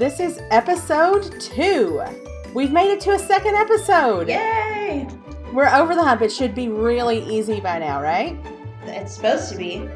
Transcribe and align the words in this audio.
this 0.00 0.18
is 0.18 0.40
episode 0.50 1.38
two. 1.40 2.02
We've 2.54 2.72
made 2.72 2.90
it 2.90 3.00
to 3.02 3.10
a 3.12 3.18
second 3.18 3.54
episode. 3.54 4.28
Yay! 4.28 5.06
We're 5.52 5.68
over 5.68 5.94
the 5.94 6.02
hump. 6.02 6.22
It 6.22 6.32
should 6.32 6.54
be 6.54 6.68
really 6.68 7.22
easy 7.24 7.60
by 7.60 7.78
now, 7.78 8.00
right? 8.00 8.38
It's 8.86 9.14
supposed 9.14 9.52
to 9.52 9.58
be. 9.58 9.88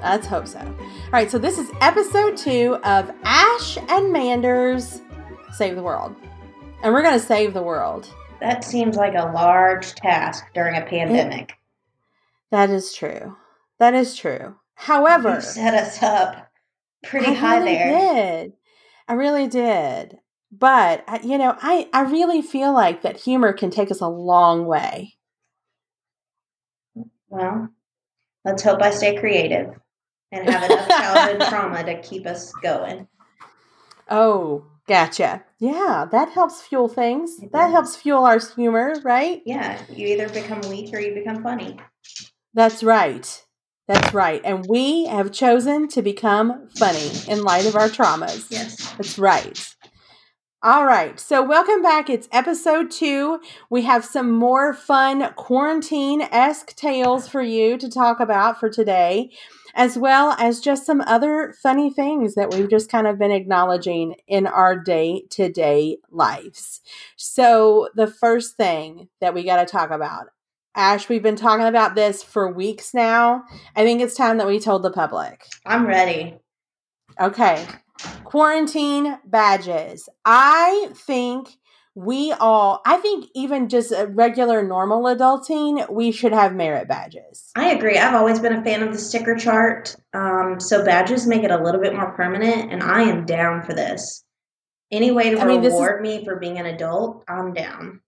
Let's 0.00 0.26
hope 0.26 0.46
so. 0.46 0.60
All 0.60 1.10
right, 1.12 1.30
so 1.30 1.38
this 1.38 1.58
is 1.58 1.70
episode 1.80 2.36
two 2.36 2.76
of 2.84 3.10
Ash 3.24 3.76
and 3.88 4.12
Manders 4.12 5.00
Save 5.52 5.74
the 5.76 5.82
World. 5.82 6.14
And 6.82 6.92
we're 6.92 7.02
going 7.02 7.18
to 7.18 7.24
save 7.26 7.54
the 7.54 7.62
world. 7.62 8.08
That 8.40 8.62
seems 8.62 8.96
like 8.96 9.14
a 9.14 9.32
large 9.32 9.94
task 9.94 10.44
during 10.54 10.76
a 10.76 10.84
pandemic. 10.86 11.54
That 12.50 12.70
is 12.70 12.94
true. 12.94 13.36
That 13.80 13.94
is 13.94 14.14
true. 14.16 14.54
However, 14.74 15.34
You 15.36 15.40
set 15.40 15.74
us 15.74 16.02
up 16.02 16.50
pretty 17.02 17.26
I 17.26 17.34
high 17.34 17.58
really 17.58 17.72
there. 17.74 18.12
did. 18.44 18.52
I 19.08 19.14
really 19.14 19.46
did. 19.46 20.18
But 20.50 21.24
you 21.24 21.36
know, 21.38 21.56
I 21.60 21.88
I 21.92 22.02
really 22.02 22.40
feel 22.42 22.72
like 22.72 23.02
that 23.02 23.20
humor 23.20 23.52
can 23.52 23.70
take 23.70 23.90
us 23.90 24.00
a 24.00 24.08
long 24.08 24.66
way. 24.66 25.14
Well, 27.28 27.70
let's 28.44 28.62
hope 28.62 28.80
I 28.80 28.90
stay 28.90 29.16
creative 29.16 29.74
and 30.30 30.48
have 30.48 30.70
enough 30.70 30.88
childhood 30.88 31.46
trauma 31.48 31.84
to 31.84 32.00
keep 32.00 32.26
us 32.26 32.52
going. 32.62 33.08
Oh, 34.08 34.66
gotcha. 34.86 35.44
Yeah, 35.58 36.06
that 36.10 36.30
helps 36.30 36.62
fuel 36.62 36.88
things. 36.88 37.38
That 37.52 37.70
helps 37.70 37.96
fuel 37.96 38.24
our 38.24 38.38
humor, 38.38 38.94
right? 39.02 39.42
Yeah, 39.44 39.80
you 39.90 40.06
either 40.08 40.28
become 40.28 40.60
weak 40.68 40.94
or 40.94 41.00
you 41.00 41.14
become 41.14 41.42
funny. 41.42 41.78
That's 42.52 42.84
right. 42.84 43.43
That's 43.86 44.14
right. 44.14 44.40
And 44.44 44.64
we 44.66 45.04
have 45.06 45.30
chosen 45.30 45.88
to 45.88 46.00
become 46.00 46.68
funny 46.76 47.10
in 47.28 47.42
light 47.42 47.66
of 47.66 47.76
our 47.76 47.88
traumas. 47.88 48.50
Yes. 48.50 48.92
That's 48.92 49.18
right. 49.18 49.74
All 50.62 50.86
right. 50.86 51.20
So, 51.20 51.46
welcome 51.46 51.82
back. 51.82 52.08
It's 52.08 52.26
episode 52.32 52.90
two. 52.90 53.40
We 53.68 53.82
have 53.82 54.02
some 54.02 54.30
more 54.30 54.72
fun 54.72 55.34
quarantine 55.34 56.22
esque 56.22 56.74
tales 56.74 57.28
for 57.28 57.42
you 57.42 57.76
to 57.76 57.90
talk 57.90 58.18
about 58.18 58.58
for 58.58 58.70
today, 58.70 59.30
as 59.74 59.98
well 59.98 60.34
as 60.38 60.60
just 60.60 60.86
some 60.86 61.02
other 61.02 61.54
funny 61.62 61.90
things 61.90 62.34
that 62.36 62.50
we've 62.50 62.70
just 62.70 62.90
kind 62.90 63.06
of 63.06 63.18
been 63.18 63.30
acknowledging 63.30 64.14
in 64.26 64.46
our 64.46 64.74
day 64.74 65.24
to 65.32 65.50
day 65.50 65.98
lives. 66.10 66.80
So, 67.16 67.90
the 67.94 68.06
first 68.06 68.56
thing 68.56 69.10
that 69.20 69.34
we 69.34 69.44
got 69.44 69.56
to 69.58 69.70
talk 69.70 69.90
about, 69.90 70.28
Ash, 70.76 71.08
we've 71.08 71.22
been 71.22 71.36
talking 71.36 71.66
about 71.66 71.94
this 71.94 72.22
for 72.22 72.50
weeks 72.52 72.92
now. 72.94 73.44
I 73.76 73.84
think 73.84 74.00
it's 74.00 74.14
time 74.16 74.38
that 74.38 74.46
we 74.46 74.58
told 74.58 74.82
the 74.82 74.90
public. 74.90 75.46
I'm 75.64 75.86
ready. 75.86 76.36
Okay. 77.20 77.64
Quarantine 78.24 79.18
badges. 79.24 80.08
I 80.24 80.88
think 80.94 81.48
we 81.94 82.32
all, 82.32 82.80
I 82.84 82.96
think 82.96 83.26
even 83.36 83.68
just 83.68 83.92
a 83.92 84.08
regular 84.08 84.66
normal 84.66 85.04
adulting, 85.04 85.88
we 85.90 86.10
should 86.10 86.32
have 86.32 86.52
merit 86.52 86.88
badges. 86.88 87.52
I 87.54 87.70
agree. 87.70 87.96
I've 87.96 88.14
always 88.16 88.40
been 88.40 88.52
a 88.54 88.64
fan 88.64 88.82
of 88.82 88.92
the 88.92 88.98
sticker 88.98 89.36
chart. 89.36 89.94
Um, 90.12 90.58
so 90.58 90.84
badges 90.84 91.24
make 91.28 91.44
it 91.44 91.52
a 91.52 91.62
little 91.62 91.80
bit 91.80 91.94
more 91.94 92.10
permanent, 92.16 92.72
and 92.72 92.82
I 92.82 93.02
am 93.02 93.24
down 93.26 93.62
for 93.62 93.74
this. 93.74 94.24
Any 94.90 95.12
way 95.12 95.30
to 95.30 95.40
I 95.40 95.44
mean, 95.44 95.60
this 95.62 95.72
is- 95.72 95.78
reward 95.80 96.02
me 96.02 96.24
for 96.24 96.34
being 96.36 96.58
an 96.58 96.66
adult, 96.66 97.22
I'm 97.28 97.52
down. 97.54 98.00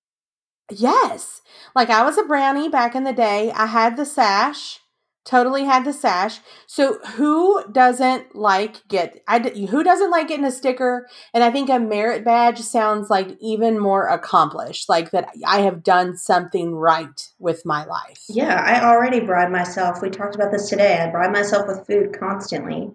Yes. 0.70 1.42
Like 1.74 1.90
I 1.90 2.02
was 2.04 2.18
a 2.18 2.24
brownie 2.24 2.68
back 2.68 2.94
in 2.94 3.04
the 3.04 3.12
day. 3.12 3.52
I 3.52 3.66
had 3.66 3.96
the 3.96 4.06
sash. 4.06 4.80
Totally 5.24 5.64
had 5.64 5.84
the 5.84 5.92
sash. 5.92 6.38
So 6.68 6.98
who 7.16 7.64
doesn't 7.72 8.36
like 8.36 8.86
get 8.86 9.22
I 9.26 9.40
who 9.40 9.82
doesn't 9.82 10.12
like 10.12 10.28
getting 10.28 10.44
a 10.44 10.52
sticker? 10.52 11.08
And 11.34 11.42
I 11.42 11.50
think 11.50 11.68
a 11.68 11.80
merit 11.80 12.24
badge 12.24 12.60
sounds 12.60 13.10
like 13.10 13.36
even 13.40 13.76
more 13.76 14.06
accomplished, 14.06 14.88
like 14.88 15.10
that 15.10 15.28
I 15.44 15.62
have 15.62 15.82
done 15.82 16.16
something 16.16 16.76
right 16.76 17.28
with 17.40 17.66
my 17.66 17.84
life. 17.86 18.22
Yeah, 18.28 18.62
I 18.64 18.84
already 18.84 19.18
bribe 19.18 19.50
myself. 19.50 20.00
We 20.00 20.10
talked 20.10 20.36
about 20.36 20.52
this 20.52 20.68
today. 20.68 20.98
I 20.98 21.10
bribe 21.10 21.32
myself 21.32 21.66
with 21.66 21.86
food 21.88 22.16
constantly. 22.16 22.92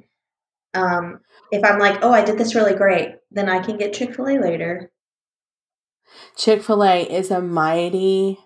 Um, 0.74 1.20
if 1.52 1.66
I'm 1.66 1.80
like, 1.80 2.00
oh, 2.02 2.14
I 2.14 2.24
did 2.24 2.38
this 2.38 2.56
really 2.56 2.76
great, 2.76 3.16
then 3.30 3.50
I 3.50 3.60
can 3.60 3.76
get 3.76 3.94
Chick 3.94 4.16
fil 4.16 4.30
A 4.30 4.40
later. 4.40 4.90
Chick 6.36 6.64
fil 6.64 6.84
A 6.84 7.02
is 7.04 7.32
a 7.32 7.42
mighty 7.42 8.40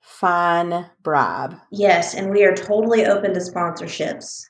fine 0.00 0.86
bribe. 1.02 1.56
Yes, 1.70 2.14
and 2.14 2.30
we 2.30 2.44
are 2.44 2.54
totally 2.54 3.04
open 3.04 3.34
to 3.34 3.40
sponsorships 3.40 4.42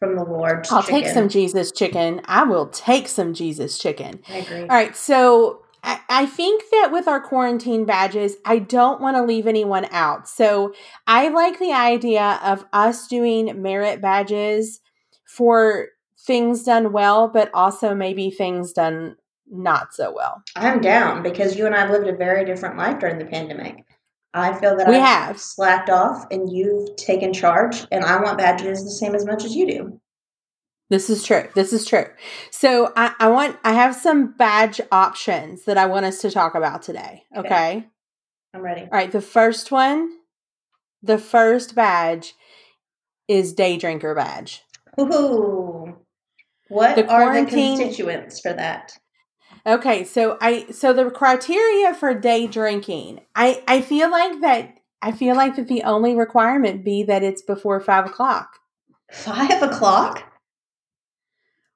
from 0.00 0.16
the 0.16 0.24
Lord. 0.24 0.66
I'll 0.70 0.82
take 0.82 1.06
some 1.06 1.28
Jesus 1.28 1.70
chicken. 1.70 2.20
I 2.24 2.44
will 2.44 2.68
take 2.68 3.08
some 3.08 3.34
Jesus 3.34 3.78
chicken. 3.78 4.20
I 4.28 4.38
agree. 4.38 4.60
All 4.62 4.66
right, 4.66 4.96
so 4.96 5.62
I, 5.84 6.00
I 6.08 6.26
think 6.26 6.64
that 6.70 6.90
with 6.90 7.06
our 7.06 7.20
quarantine 7.20 7.84
badges, 7.84 8.36
I 8.44 8.58
don't 8.58 9.00
want 9.00 9.16
to 9.16 9.22
leave 9.22 9.46
anyone 9.46 9.86
out. 9.90 10.28
So 10.28 10.72
I 11.06 11.28
like 11.28 11.58
the 11.58 11.72
idea 11.72 12.40
of 12.42 12.64
us 12.72 13.06
doing 13.06 13.62
merit 13.62 14.00
badges 14.00 14.80
for 15.26 15.88
things 16.26 16.64
done 16.64 16.92
well, 16.92 17.28
but 17.28 17.50
also 17.52 17.94
maybe 17.94 18.30
things 18.30 18.72
done 18.72 19.16
not 19.54 19.94
so 19.94 20.12
well. 20.14 20.42
I'm 20.56 20.80
down 20.80 21.22
because 21.22 21.56
you 21.56 21.66
and 21.66 21.74
I 21.74 21.80
have 21.80 21.90
lived 21.90 22.08
a 22.08 22.16
very 22.16 22.44
different 22.44 22.76
life 22.76 22.98
during 22.98 23.18
the 23.18 23.24
pandemic. 23.26 23.84
I 24.34 24.52
feel 24.58 24.76
that 24.76 24.88
We 24.88 24.96
I've 24.96 25.02
have. 25.02 25.40
slacked 25.40 25.90
off 25.90 26.26
and 26.30 26.50
you've 26.50 26.96
taken 26.96 27.32
charge, 27.32 27.86
and 27.92 28.04
I 28.04 28.20
want 28.20 28.38
badges 28.38 28.82
the 28.82 28.90
same 28.90 29.14
as 29.14 29.24
much 29.24 29.44
as 29.44 29.54
you 29.54 29.66
do. 29.66 30.00
This 30.90 31.08
is 31.08 31.24
true. 31.24 31.48
This 31.54 31.72
is 31.72 31.86
true. 31.86 32.04
So 32.50 32.92
I, 32.96 33.14
I 33.18 33.28
want 33.28 33.56
I 33.64 33.72
have 33.72 33.94
some 33.94 34.32
badge 34.36 34.80
options 34.92 35.64
that 35.64 35.78
I 35.78 35.86
want 35.86 36.04
us 36.04 36.20
to 36.22 36.30
talk 36.30 36.54
about 36.54 36.82
today. 36.82 37.22
Okay. 37.36 37.46
okay? 37.46 37.86
I'm 38.52 38.60
ready. 38.60 38.82
All 38.82 38.88
right, 38.92 39.10
the 39.10 39.20
first 39.22 39.70
one, 39.72 40.10
the 41.02 41.18
first 41.18 41.74
badge 41.74 42.34
is 43.28 43.52
day 43.54 43.76
drinker 43.78 44.14
badge. 44.14 44.62
Ooh. 45.00 45.96
What 46.68 46.96
The 46.96 47.06
are 47.08 47.44
the 47.44 47.50
constituents 47.50 48.40
for 48.40 48.52
that? 48.52 48.92
Okay, 49.66 50.04
so 50.04 50.36
I 50.40 50.66
so 50.70 50.92
the 50.92 51.10
criteria 51.10 51.94
for 51.94 52.12
day 52.14 52.46
drinking, 52.46 53.20
I 53.34 53.62
I 53.66 53.80
feel 53.80 54.10
like 54.10 54.40
that 54.42 54.76
I 55.00 55.12
feel 55.12 55.34
like 55.36 55.56
that 55.56 55.68
the 55.68 55.82
only 55.84 56.14
requirement 56.14 56.84
be 56.84 57.02
that 57.04 57.22
it's 57.22 57.42
before 57.42 57.80
five 57.80 58.06
o'clock. 58.06 58.58
Five 59.10 59.62
o'clock? 59.62 60.22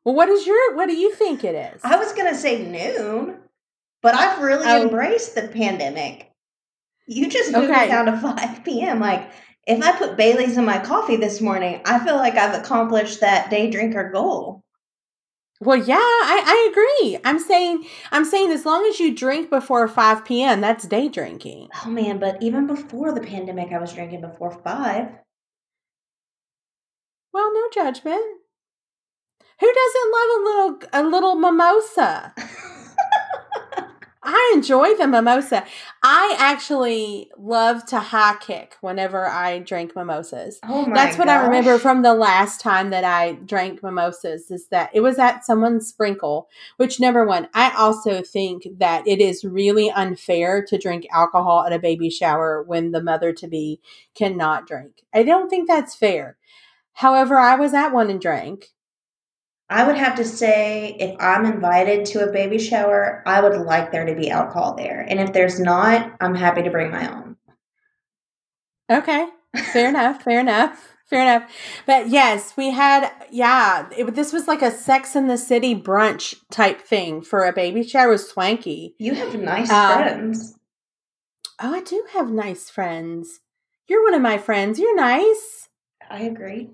Well, 0.04 0.14
what 0.14 0.28
is 0.28 0.46
your 0.46 0.74
what 0.76 0.86
do 0.88 0.96
you 0.96 1.14
think 1.14 1.44
it 1.44 1.54
is? 1.74 1.80
I 1.82 1.96
was 1.96 2.12
gonna 2.12 2.34
say 2.34 2.62
noon, 2.66 3.38
but 4.02 4.14
I've 4.14 4.42
really 4.42 4.66
Oh. 4.66 4.82
embraced 4.82 5.34
the 5.34 5.48
pandemic. 5.48 6.30
You 7.06 7.28
just 7.30 7.52
moved 7.52 7.70
Okay. 7.70 7.86
it 7.86 7.88
down 7.88 8.04
to 8.06 8.18
five 8.18 8.64
p.m. 8.64 9.00
Like 9.00 9.30
if 9.66 9.82
I 9.82 9.92
put 9.92 10.16
Bailey's 10.18 10.58
in 10.58 10.64
my 10.66 10.78
coffee 10.78 11.16
this 11.16 11.40
morning, 11.40 11.80
I 11.86 11.98
feel 12.04 12.16
like 12.16 12.34
I've 12.36 12.58
accomplished 12.62 13.20
that 13.20 13.48
day 13.50 13.70
drinker 13.70 14.10
goal. 14.10 14.62
Well, 15.60 15.76
yeah, 15.76 15.96
I, 15.96 16.42
I 16.46 16.70
agree. 16.70 17.18
I'm 17.24 17.40
saying 17.40 17.84
I'm 18.12 18.24
saying 18.24 18.52
as 18.52 18.64
long 18.64 18.86
as 18.86 19.00
you 19.00 19.14
drink 19.14 19.50
before 19.50 19.88
five 19.88 20.24
p.m., 20.24 20.60
that's 20.60 20.86
day 20.86 21.08
drinking. 21.08 21.68
Oh 21.84 21.90
man, 21.90 22.18
but 22.18 22.40
even 22.42 22.66
before 22.66 23.12
the 23.12 23.20
pandemic, 23.20 23.72
I 23.72 23.78
was 23.78 23.92
drinking 23.92 24.20
before 24.20 24.52
five. 24.62 25.08
Well, 27.32 27.52
no 27.52 27.68
judgment. 27.72 28.22
Who 29.60 29.72
doesn't 29.74 30.12
love 30.12 30.28
a 30.30 30.44
little 30.44 30.78
a 30.92 31.02
little 31.10 31.34
mimosa? 31.34 32.34
I 34.30 34.52
enjoy 34.54 34.94
the 34.94 35.06
mimosa. 35.06 35.64
I 36.02 36.36
actually 36.38 37.30
love 37.38 37.86
to 37.86 37.98
high 37.98 38.36
kick 38.38 38.76
whenever 38.82 39.26
I 39.26 39.60
drink 39.60 39.96
mimosas. 39.96 40.60
oh 40.64 40.84
my 40.84 40.94
That's 40.94 41.16
what 41.16 41.30
I 41.30 41.46
remember 41.46 41.78
from 41.78 42.02
the 42.02 42.12
last 42.12 42.60
time 42.60 42.90
that 42.90 43.04
I 43.04 43.32
drank 43.32 43.82
mimosas 43.82 44.50
is 44.50 44.68
that 44.68 44.90
it 44.92 45.00
was 45.00 45.18
at 45.18 45.46
someone's 45.46 45.86
sprinkle, 45.88 46.50
which 46.76 47.00
number 47.00 47.24
one, 47.24 47.48
I 47.54 47.72
also 47.74 48.20
think 48.20 48.66
that 48.76 49.08
it 49.08 49.18
is 49.18 49.44
really 49.44 49.90
unfair 49.90 50.62
to 50.62 50.76
drink 50.76 51.06
alcohol 51.10 51.64
at 51.64 51.72
a 51.72 51.78
baby 51.78 52.10
shower 52.10 52.62
when 52.62 52.92
the 52.92 53.02
mother 53.02 53.32
to 53.32 53.48
be 53.48 53.80
cannot 54.14 54.66
drink. 54.66 55.04
I 55.14 55.22
don't 55.22 55.48
think 55.48 55.66
that's 55.66 55.94
fair. 55.94 56.36
However, 56.92 57.38
I 57.38 57.54
was 57.54 57.72
at 57.72 57.94
one 57.94 58.10
and 58.10 58.20
drank. 58.20 58.66
I 59.70 59.86
would 59.86 59.96
have 59.96 60.14
to 60.16 60.24
say 60.24 60.96
if 60.98 61.14
I'm 61.20 61.44
invited 61.44 62.06
to 62.06 62.26
a 62.26 62.32
baby 62.32 62.58
shower, 62.58 63.22
I 63.26 63.40
would 63.40 63.58
like 63.66 63.92
there 63.92 64.06
to 64.06 64.14
be 64.14 64.30
alcohol 64.30 64.74
there. 64.74 65.04
And 65.06 65.20
if 65.20 65.32
there's 65.32 65.60
not, 65.60 66.12
I'm 66.20 66.34
happy 66.34 66.62
to 66.62 66.70
bring 66.70 66.90
my 66.90 67.12
own. 67.12 67.36
Okay. 68.90 69.26
Fair 69.72 69.90
enough. 69.90 70.22
Fair 70.22 70.40
enough. 70.40 70.94
Fair 71.06 71.22
enough. 71.22 71.50
But 71.86 72.08
yes, 72.08 72.54
we 72.56 72.70
had, 72.70 73.10
yeah, 73.30 73.88
it, 73.96 74.14
this 74.14 74.32
was 74.32 74.46
like 74.48 74.62
a 74.62 74.70
Sex 74.70 75.14
in 75.16 75.26
the 75.26 75.38
City 75.38 75.74
brunch 75.74 76.34
type 76.50 76.80
thing 76.82 77.20
for 77.22 77.44
a 77.44 77.52
baby 77.52 77.82
shower. 77.82 78.08
It 78.08 78.12
was 78.12 78.28
swanky. 78.28 78.94
You 78.98 79.14
have 79.14 79.34
nice 79.34 79.70
Uh, 79.70 79.96
friends. 79.96 80.54
Oh, 81.60 81.74
I 81.74 81.80
do 81.80 82.04
have 82.12 82.30
nice 82.30 82.70
friends. 82.70 83.40
You're 83.86 84.04
one 84.04 84.14
of 84.14 84.22
my 84.22 84.38
friends. 84.38 84.78
You're 84.78 84.96
nice. 84.96 85.68
I 86.10 86.20
agree. 86.20 86.70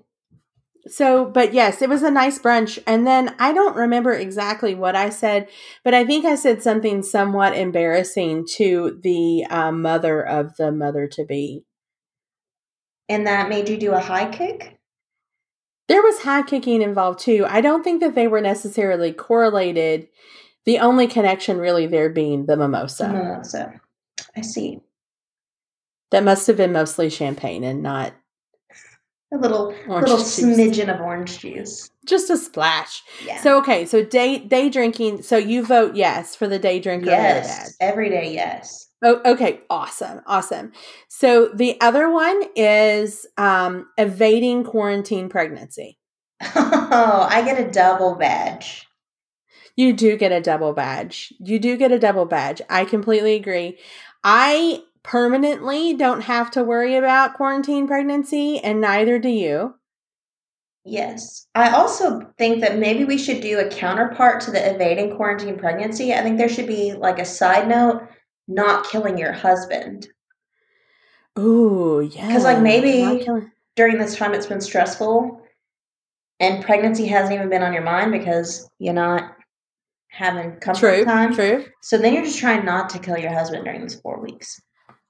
So, 0.87 1.25
but 1.25 1.53
yes, 1.53 1.81
it 1.81 1.89
was 1.89 2.03
a 2.03 2.11
nice 2.11 2.37
brunch. 2.37 2.77
And 2.85 3.07
then 3.07 3.35
I 3.39 3.53
don't 3.53 3.75
remember 3.75 4.13
exactly 4.13 4.75
what 4.75 4.95
I 4.95 5.09
said, 5.09 5.47
but 5.83 5.93
I 5.93 6.05
think 6.05 6.25
I 6.25 6.35
said 6.35 6.61
something 6.61 7.01
somewhat 7.01 7.57
embarrassing 7.57 8.45
to 8.55 8.99
the 9.01 9.45
um, 9.49 9.81
mother 9.81 10.21
of 10.21 10.55
the 10.57 10.71
mother 10.71 11.07
to 11.07 11.25
be. 11.25 11.63
And 13.09 13.25
that 13.25 13.49
made 13.49 13.69
you 13.69 13.77
do 13.77 13.93
a 13.93 13.99
high 13.99 14.29
kick? 14.29 14.79
There 15.87 16.01
was 16.01 16.21
high 16.21 16.41
kicking 16.43 16.81
involved 16.81 17.19
too. 17.19 17.45
I 17.47 17.61
don't 17.61 17.83
think 17.83 18.01
that 18.01 18.15
they 18.15 18.27
were 18.27 18.41
necessarily 18.41 19.11
correlated. 19.11 20.07
The 20.65 20.79
only 20.79 21.07
connection 21.07 21.57
really 21.57 21.85
there 21.85 22.09
being 22.09 22.45
the 22.45 22.57
mimosa. 22.57 23.07
Mimosa. 23.07 23.81
I 24.35 24.41
see. 24.41 24.81
That 26.11 26.23
must 26.23 26.47
have 26.47 26.57
been 26.57 26.71
mostly 26.71 27.09
champagne 27.09 27.63
and 27.63 27.83
not 27.83 28.13
a 29.33 29.37
little 29.37 29.73
Orange 29.87 30.07
little 30.07 30.17
juice. 30.17 30.39
smidgen 30.39 30.93
of 30.93 31.01
orange 31.01 31.39
juice. 31.39 31.89
just 32.05 32.29
a 32.29 32.37
splash. 32.37 33.03
Yeah. 33.25 33.41
So 33.41 33.57
okay, 33.59 33.85
so 33.85 34.03
day 34.03 34.39
day 34.39 34.69
drinking. 34.69 35.23
So 35.23 35.37
you 35.37 35.65
vote 35.65 35.95
yes 35.95 36.35
for 36.35 36.47
the 36.47 36.59
day 36.59 36.79
drinker. 36.79 37.07
yes, 37.07 37.75
every 37.79 38.09
day, 38.09 38.33
yes. 38.33 38.87
Oh, 39.03 39.21
okay, 39.25 39.61
awesome, 39.69 40.21
awesome. 40.25 40.71
So 41.09 41.49
the 41.53 41.79
other 41.81 42.09
one 42.09 42.41
is 42.55 43.27
um, 43.37 43.87
evading 43.97 44.63
quarantine 44.63 45.29
pregnancy. 45.29 45.97
Oh, 46.41 47.27
I 47.29 47.43
get 47.43 47.59
a 47.59 47.69
double 47.71 48.15
badge. 48.15 48.87
You 49.75 49.91
do 49.93 50.17
get 50.17 50.31
a 50.31 50.39
double 50.41 50.73
badge. 50.73 51.33
You 51.39 51.59
do 51.59 51.75
get 51.77 51.91
a 51.91 51.99
double 51.99 52.25
badge. 52.25 52.61
I 52.69 52.85
completely 52.85 53.35
agree. 53.35 53.77
I 54.23 54.81
permanently 55.05 55.93
don't 55.93 56.21
have 56.21 56.51
to 56.51 56.63
worry 56.63 56.95
about 56.95 57.35
quarantine 57.35 57.87
pregnancy, 57.87 58.59
and 58.59 58.81
neither 58.81 59.19
do 59.19 59.29
you. 59.29 59.75
Yes. 60.83 61.47
I 61.55 61.71
also 61.71 62.21
think 62.37 62.61
that 62.61 62.77
maybe 62.77 63.05
we 63.05 63.17
should 63.17 63.41
do 63.41 63.59
a 63.59 63.69
counterpart 63.69 64.41
to 64.41 64.51
the 64.51 64.73
evading 64.73 65.15
quarantine 65.15 65.57
pregnancy. 65.57 66.13
I 66.13 66.21
think 66.21 66.37
there 66.37 66.49
should 66.49 66.67
be 66.67 66.93
like 66.93 67.19
a 67.19 67.25
side 67.25 67.67
note, 67.67 68.07
not 68.47 68.85
killing 68.89 69.17
your 69.17 69.31
husband. 69.31 70.07
Ooh, 71.39 72.07
yeah. 72.13 72.27
Because, 72.27 72.43
like, 72.43 72.59
maybe- 72.61 73.23
killing- 73.23 73.51
During 73.75 73.97
this 73.97 74.15
time 74.15 74.33
it's 74.33 74.45
been 74.45 74.61
stressful 74.61 75.41
and 76.39 76.63
pregnancy 76.63 77.07
hasn't 77.07 77.35
even 77.35 77.49
been 77.49 77.61
on 77.61 77.73
your 77.73 77.81
mind 77.83 78.13
because 78.13 78.69
you're 78.79 78.93
not 78.93 79.35
having 80.07 80.53
comfort 80.61 80.79
True, 80.79 81.03
time. 81.03 81.33
true. 81.35 81.65
So 81.81 81.97
then 81.97 82.13
you're 82.13 82.23
just 82.23 82.39
trying 82.39 82.63
not 82.63 82.89
to 82.91 82.99
kill 82.99 83.17
your 83.17 83.33
husband 83.33 83.65
during 83.65 83.81
these 83.81 83.99
four 83.99 84.21
weeks. 84.21 84.61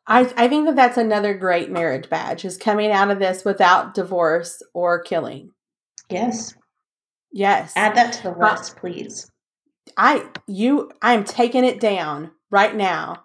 I, 0.08 0.32
I 0.38 0.48
think 0.48 0.66
that 0.68 0.76
that's 0.76 0.98
another 0.98 1.34
great 1.34 1.72
marriage 1.72 2.10
badge 2.10 2.46
is 2.46 2.58
coming 2.58 2.92
out 2.92 3.10
of 3.10 3.20
this 3.20 3.44
without 3.44 3.94
divorce 3.94 4.62
or 4.74 5.02
killing. 5.02 5.52
Yes. 6.10 6.54
Yes. 7.32 7.74
Add 7.76 7.96
that 7.96 8.14
to 8.14 8.24
the 8.24 8.32
list, 8.32 8.78
please. 8.78 9.30
I 9.98 10.28
you 10.48 10.92
I 11.02 11.14
am 11.14 11.24
taking 11.24 11.64
it 11.64 11.80
down 11.80 12.32
right 12.50 12.76
now. 12.76 13.24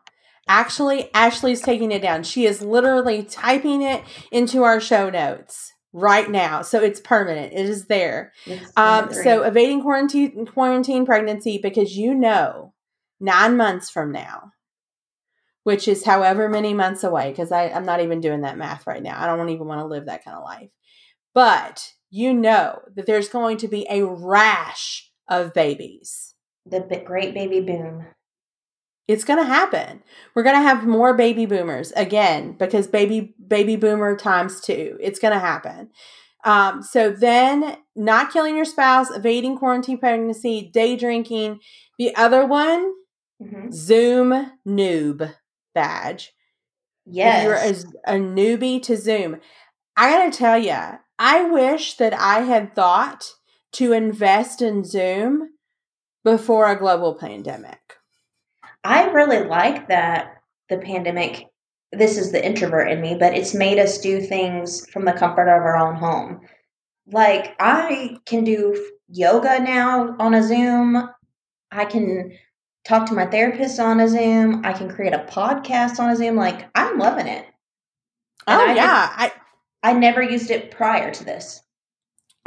Actually, 0.49 1.12
Ashley's 1.15 1.61
taking 1.61 1.93
it 1.93 2.03
down. 2.03 2.23
She 2.23 2.44
is 2.44 2.62
literally 2.62 3.23
typing 3.23 3.82
it 3.82 4.03
into 4.32 4.62
our 4.62 4.81
show 4.81 5.11
notes 5.11 5.73
right 5.93 6.31
now. 6.31 6.62
So 6.62 6.82
it's 6.82 7.00
permanent. 7.00 7.53
It 7.53 7.67
is 7.67 7.87
there. 7.87 8.32
Um 8.77 9.12
so 9.12 9.43
evading 9.43 9.82
quarantine 9.82 10.47
quarantine 10.47 11.05
pregnancy 11.05 11.59
because 11.62 11.97
you 11.97 12.15
know 12.15 12.73
9 13.21 13.56
months 13.56 13.91
from 13.91 14.12
now 14.12 14.53
which 15.64 15.86
is 15.88 16.04
however 16.04 16.48
many 16.48 16.72
months 16.74 17.04
away 17.04 17.30
because 17.30 17.52
I'm 17.52 17.84
not 17.84 18.00
even 18.00 18.20
doing 18.20 18.42
that 18.42 18.58
math 18.58 18.86
right 18.86 19.02
now. 19.02 19.20
I 19.22 19.26
don't 19.26 19.48
even 19.50 19.66
want 19.66 19.80
to 19.80 19.86
live 19.86 20.06
that 20.06 20.24
kind 20.24 20.36
of 20.36 20.44
life. 20.44 20.70
But 21.34 21.92
you 22.10 22.32
know 22.34 22.80
that 22.96 23.06
there's 23.06 23.28
going 23.28 23.56
to 23.58 23.68
be 23.68 23.86
a 23.90 24.04
rash 24.04 25.10
of 25.28 25.54
babies. 25.54 26.34
the 26.66 26.80
bi- 26.80 27.04
great 27.04 27.34
baby 27.34 27.60
boom. 27.60 28.06
It's 29.08 29.24
going 29.24 29.38
to 29.40 29.44
happen. 29.44 30.02
We're 30.34 30.42
going 30.44 30.56
to 30.56 30.62
have 30.62 30.86
more 30.86 31.14
baby 31.14 31.44
boomers 31.46 31.90
again 31.92 32.52
because 32.58 32.86
baby 32.86 33.34
baby 33.46 33.76
boomer 33.76 34.16
times 34.16 34.60
2. 34.60 34.98
It's 35.00 35.18
going 35.18 35.34
to 35.34 35.40
happen. 35.40 35.90
Um, 36.44 36.82
so 36.82 37.10
then 37.10 37.76
not 37.96 38.32
killing 38.32 38.56
your 38.56 38.64
spouse, 38.64 39.10
evading 39.10 39.58
quarantine 39.58 39.98
pregnancy, 39.98 40.70
day 40.72 40.96
drinking. 40.96 41.60
The 41.98 42.14
other 42.16 42.46
one, 42.46 42.92
Mhm. 43.42 43.72
Zoom 43.72 44.52
noob 44.66 45.34
badge. 45.81 46.32
Yes. 47.06 47.44
You're 47.44 48.12
a, 48.12 48.17
a 48.17 48.19
newbie 48.21 48.82
to 48.82 48.97
Zoom, 48.97 49.41
I 49.97 50.11
got 50.11 50.32
to 50.32 50.38
tell 50.38 50.59
you, 50.59 50.79
I 51.19 51.44
wish 51.44 51.97
that 51.97 52.15
I 52.15 52.41
had 52.41 52.75
thought 52.75 53.25
to 53.73 53.93
invest 53.93 54.62
in 54.62 54.85
Zoom 54.85 55.50
before 56.25 56.71
a 56.71 56.79
global 56.79 57.15
pandemic. 57.15 57.81
I 58.85 59.11
really 59.11 59.44
like 59.44 59.88
that 59.88 60.43
the 60.69 60.79
pandemic, 60.79 61.47
this 61.93 62.17
is 62.17 62.32
the 62.32 62.44
introvert 62.44 62.91
in 62.91 63.00
me, 63.00 63.17
but 63.19 63.35
it's 63.35 63.55
made 63.55 63.79
us 63.79 63.99
do 63.99 64.21
things 64.21 64.88
from 64.91 65.05
the 65.05 65.12
comfort 65.12 65.49
of 65.49 65.62
our 65.62 65.77
own 65.77 65.97
home. 65.97 66.41
Like, 67.06 67.56
I 67.59 68.19
can 68.27 68.44
do 68.44 68.61
yoga 69.09 69.61
now 69.61 70.17
on 70.19 70.35
a 70.35 70.43
Zoom. 70.43 71.09
I 71.73 71.85
can 71.85 72.32
talk 72.90 73.06
to 73.06 73.14
my 73.14 73.25
therapist 73.25 73.78
on 73.78 74.00
a 74.00 74.08
Zoom. 74.08 74.64
I 74.64 74.72
can 74.72 74.90
create 74.90 75.14
a 75.14 75.20
podcast 75.20 76.00
on 76.00 76.10
a 76.10 76.16
Zoom. 76.16 76.34
Like, 76.34 76.69
I'm 76.75 76.98
loving 76.98 77.28
it. 77.28 77.46
And 78.46 78.60
Oh 78.60 78.66
I 78.66 78.75
yeah, 78.75 79.12
I 79.16 79.32
I 79.82 79.92
never 79.92 80.22
used 80.22 80.50
it 80.50 80.72
prior 80.72 81.12
to 81.12 81.25
this. 81.25 81.62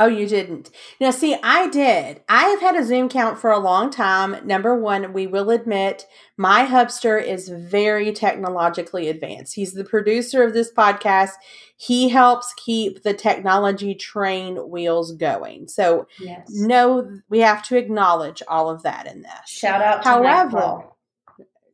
Oh 0.04 0.08
you 0.08 0.28
didn't. 0.28 0.70
Now 1.00 1.12
see, 1.12 1.36
I 1.44 1.68
did. 1.70 2.22
I 2.28 2.44
have 2.50 2.62
had 2.62 2.76
a 2.76 2.84
Zoom 2.86 3.10
count 3.10 3.40
for 3.40 3.52
a 3.52 3.60
long 3.60 3.90
time. 3.90 4.46
Number 4.46 4.76
one, 4.80 5.14
we 5.14 5.28
will 5.28 5.50
admit 5.50 6.06
my 6.38 6.66
hubster 6.66 7.24
is 7.24 7.48
very 7.50 8.12
technologically 8.12 9.08
advanced. 9.10 9.56
He's 9.56 9.74
the 9.74 9.84
producer 9.84 10.44
of 10.44 10.54
this 10.54 10.72
podcast. 10.72 11.32
He 11.78 12.10
helps 12.10 12.54
keep 12.56 13.04
the 13.04 13.14
technology 13.14 13.96
train 13.96 14.56
wheels 14.70 15.12
going. 15.14 15.68
So 15.68 16.08
Yes. 16.20 16.48
no, 16.50 17.20
we 17.30 17.40
have 17.40 17.64
to 17.64 17.78
acknowledge 17.78 18.42
all 18.48 18.70
of 18.70 18.84
that 18.84 19.08
in 19.08 19.22
this. 19.22 19.48
Shout 19.48 19.82
out 19.82 20.04
to 20.04 20.10
However- 20.10 20.84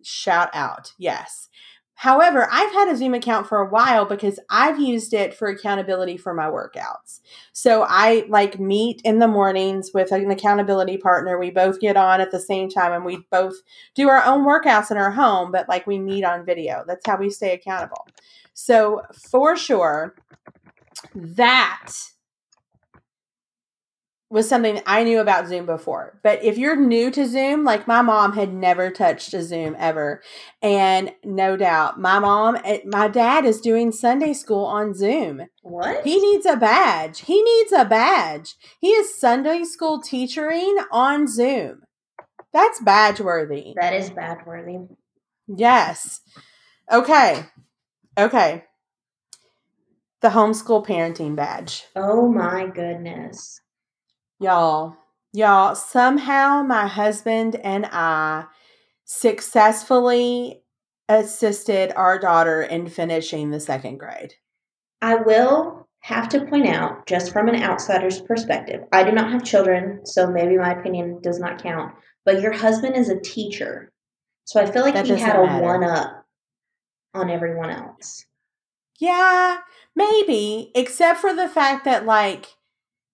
Shout 0.01 0.50
out, 0.53 0.94
yes. 0.98 1.49
However, 2.00 2.48
I've 2.50 2.72
had 2.72 2.88
a 2.88 2.96
Zoom 2.96 3.13
account 3.13 3.46
for 3.46 3.58
a 3.58 3.70
while 3.70 4.06
because 4.06 4.39
I've 4.50 4.79
used 4.79 5.13
it 5.13 5.34
for 5.34 5.50
accountability 5.50 6.15
for 6.15 6.34
my 6.34 6.46
workouts. 6.46 7.20
So 7.51 7.86
I 7.89 8.25
like 8.29 8.58
meet 8.58 9.01
in 9.03 9.20
the 9.20 9.27
mornings 9.27 9.91
with 9.94 10.13
an 10.13 10.32
accountability 10.32 10.96
partner. 10.96 11.38
We 11.38 11.51
both 11.51 11.82
get 11.82 11.98
on 11.98 12.22
at 12.22 12.32
the 12.32 12.39
same 12.39 12.70
time 12.70 12.94
and 12.94 13.03
we 13.03 13.27
both 13.29 13.56
do 13.96 14.08
our 14.08 14.24
own 14.24 14.46
workouts 14.46 14.91
in 14.91 14.96
our 14.96 15.12
home, 15.12 15.51
but 15.51 15.68
like 15.68 15.88
we 15.88 16.00
meet 16.00 16.24
on 16.24 16.46
video. 16.46 16.86
That's 16.88 17.06
how 17.06 17.18
we 17.18 17.29
stay 17.29 17.51
accountable. 17.51 18.08
So 18.53 19.01
for 19.29 19.58
sure, 19.58 20.15
that 21.13 21.91
was 24.29 24.48
something 24.48 24.79
I 24.86 25.03
knew 25.03 25.19
about 25.19 25.48
Zoom 25.48 25.65
before. 25.65 26.19
But 26.24 26.43
if 26.43 26.57
you're 26.57 26.75
new 26.75 27.09
to 27.12 27.25
Zoom, 27.25 27.63
like 27.63 27.88
my 27.88 28.01
mom 28.03 28.33
had 28.33 28.53
never 28.53 28.91
touched 28.91 29.33
a 29.33 29.41
Zoom 29.41 29.75
ever. 29.79 30.21
And 30.62 31.12
no 31.24 31.57
doubt, 31.57 32.00
my 32.00 32.19
mom, 32.19 32.57
eh, 32.63 32.79
my 32.86 33.07
dad 33.07 33.43
is 33.45 33.59
doing 33.59 33.91
Sunday 33.91 34.33
school 34.33 34.65
on 34.65 34.93
Zoom. 34.93 35.48
What? 35.63 36.03
He 36.03 36.19
needs 36.19 36.45
a 36.45 36.55
badge. 36.55 37.21
He 37.21 37.41
needs 37.41 37.71
a 37.71 37.86
badge. 37.86 38.55
He 38.79 38.89
is 38.89 39.19
Sunday 39.19 39.63
school 39.63 40.00
teaching 40.00 40.77
on 40.91 41.27
Zoom. 41.27 41.81
That's 42.53 42.79
badge 42.81 43.19
worthy. 43.19 43.74
that 43.79 43.93
is 43.93 44.09
badge 44.12 44.45
worthy. 44.45 44.77
Yes. 45.48 46.21
Okay. 46.91 47.45
Okay. 48.17 48.63
The 50.21 50.29
homeschool 50.29 50.86
parenting 50.86 51.36
badge. 51.36 51.86
Oh 51.95 52.27
my 52.31 52.67
goodness. 52.67 53.62
Y'all, 54.39 54.96
y'all, 55.34 55.75
somehow 55.75 56.63
my 56.63 56.88
husband 56.88 57.55
and 57.58 57.86
I 57.91 58.46
successfully 59.03 60.62
assisted 61.10 61.91
our 61.96 62.17
daughter 62.17 62.62
in 62.62 62.88
finishing 62.88 63.51
the 63.51 63.60
second 63.60 63.98
grade. 63.98 64.36
I 65.01 65.15
will 65.15 65.88
have 66.01 66.29
to 66.29 66.46
point 66.46 66.67
out, 66.67 67.05
just 67.05 67.34
from 67.34 67.50
an 67.50 67.62
outsider's 67.62 68.22
perspective, 68.22 68.81
I 68.93 69.03
do 69.03 69.12
not 69.12 69.31
have 69.31 69.43
children, 69.43 70.05
so 70.05 70.31
maybe 70.31 70.58
my 70.58 70.72
opinion 70.79 71.19
does 71.22 71.39
not 71.39 71.62
count. 71.62 71.93
But 72.24 72.41
your 72.41 72.53
husband 72.53 72.96
is 72.96 73.10
a 73.10 73.19
teacher. 73.19 73.91
So 74.46 74.62
I 74.62 74.72
feel 74.72 74.84
like 74.84 74.93
That 74.93 75.05
he 75.05 75.15
had 75.17 75.36
a 75.36 75.46
matter. 75.46 75.63
one 75.65 75.84
up 75.84 76.25
on 77.13 77.29
everyone 77.29 77.72
else. 77.72 78.25
Yeah, 79.00 79.58
maybe, 79.96 80.72
except 80.75 81.19
for 81.19 81.34
the 81.34 81.48
fact 81.50 81.86
that, 81.86 82.05
like, 82.05 82.48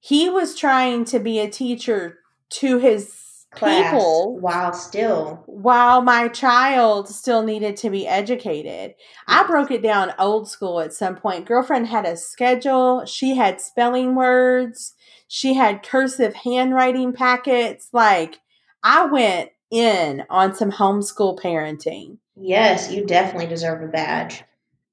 he 0.06 0.30
was 0.30 0.56
trying 0.56 1.04
to 1.04 1.18
be 1.18 1.40
a 1.40 1.50
teacher 1.50 2.20
to 2.48 2.78
his 2.78 3.48
class 3.50 3.92
people 3.92 4.38
while 4.40 4.72
still 4.72 5.42
while 5.48 6.02
my 6.04 6.28
child 6.28 7.08
still 7.10 7.42
needed 7.42 7.76
to 7.78 7.90
be 7.90 8.08
educated. 8.08 8.94
I 9.28 9.48
broke 9.48 9.72
it 9.72 9.82
down 9.82 10.14
old 10.20 10.48
school 10.48 10.80
at 10.80 10.94
some 10.94 11.16
point. 11.16 11.48
Girlfriend 11.48 11.88
had 11.88 12.06
a 12.06 12.18
schedule, 12.18 13.04
she 13.06 13.36
had 13.36 13.60
spelling 13.60 14.14
words, 14.14 14.94
she 15.28 15.56
had 15.56 15.82
cursive 15.82 16.36
handwriting 16.36 17.12
packets. 17.12 17.90
Like, 17.92 18.42
I 18.84 19.06
went 19.06 19.50
in 19.72 20.24
on 20.30 20.54
some 20.54 20.72
homeschool 20.72 21.40
parenting. 21.40 22.20
yes, 22.36 22.92
you 22.92 23.06
definitely 23.06 23.48
deserve 23.48 23.82
a 23.82 23.88
badge. 23.88 24.44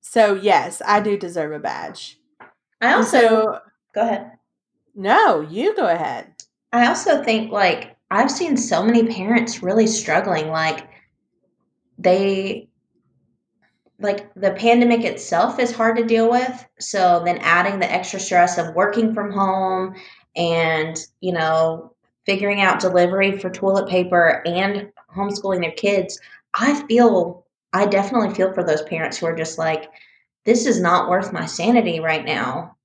So, 0.00 0.35
yes, 0.35 0.81
I 0.87 1.00
do 1.00 1.19
deserve 1.19 1.52
a 1.52 1.59
badge. 1.59 2.19
I 2.81 2.95
also 2.95 3.19
so, 3.19 3.59
go 3.95 4.00
ahead. 4.00 4.33
No, 4.94 5.40
you 5.40 5.75
go 5.76 5.87
ahead. 5.87 6.32
I 6.72 6.87
also 6.87 7.22
think 7.22 7.52
like 7.52 7.96
I've 8.11 8.30
seen 8.30 8.56
so 8.56 8.82
many 8.82 9.06
parents 9.06 9.62
really 9.62 9.87
struggling 9.87 10.49
like 10.49 10.88
they 11.99 12.68
like 13.99 14.32
the 14.34 14.50
pandemic 14.52 15.04
itself 15.04 15.58
is 15.58 15.75
hard 15.75 15.96
to 15.96 16.04
deal 16.04 16.30
with 16.30 16.66
so 16.78 17.22
then 17.25 17.38
adding 17.38 17.78
the 17.78 17.90
extra 17.90 18.18
stress 18.18 18.58
of 18.58 18.75
working 18.75 19.14
from 19.14 19.32
home 19.32 19.94
and 20.34 20.96
you 21.20 21.32
know 21.32 21.92
figuring 22.26 22.61
out 22.61 22.80
delivery 22.80 23.38
for 23.38 23.50
toilet 23.50 23.88
paper 23.88 24.42
and 24.46 24.90
homeschooling 25.14 25.61
their 25.61 25.72
kids 25.72 26.18
i 26.54 26.75
feel 26.87 27.46
i 27.72 27.87
definitely 27.87 28.34
feel 28.34 28.52
for 28.52 28.64
those 28.64 28.82
parents 28.82 29.18
who 29.18 29.26
are 29.26 29.37
just 29.37 29.58
like 29.58 29.90
this 30.44 30.66
is 30.66 30.80
not 30.80 31.08
worth 31.08 31.32
my 31.32 31.46
sanity 31.46 32.00
right 32.00 32.25
now 32.25 32.76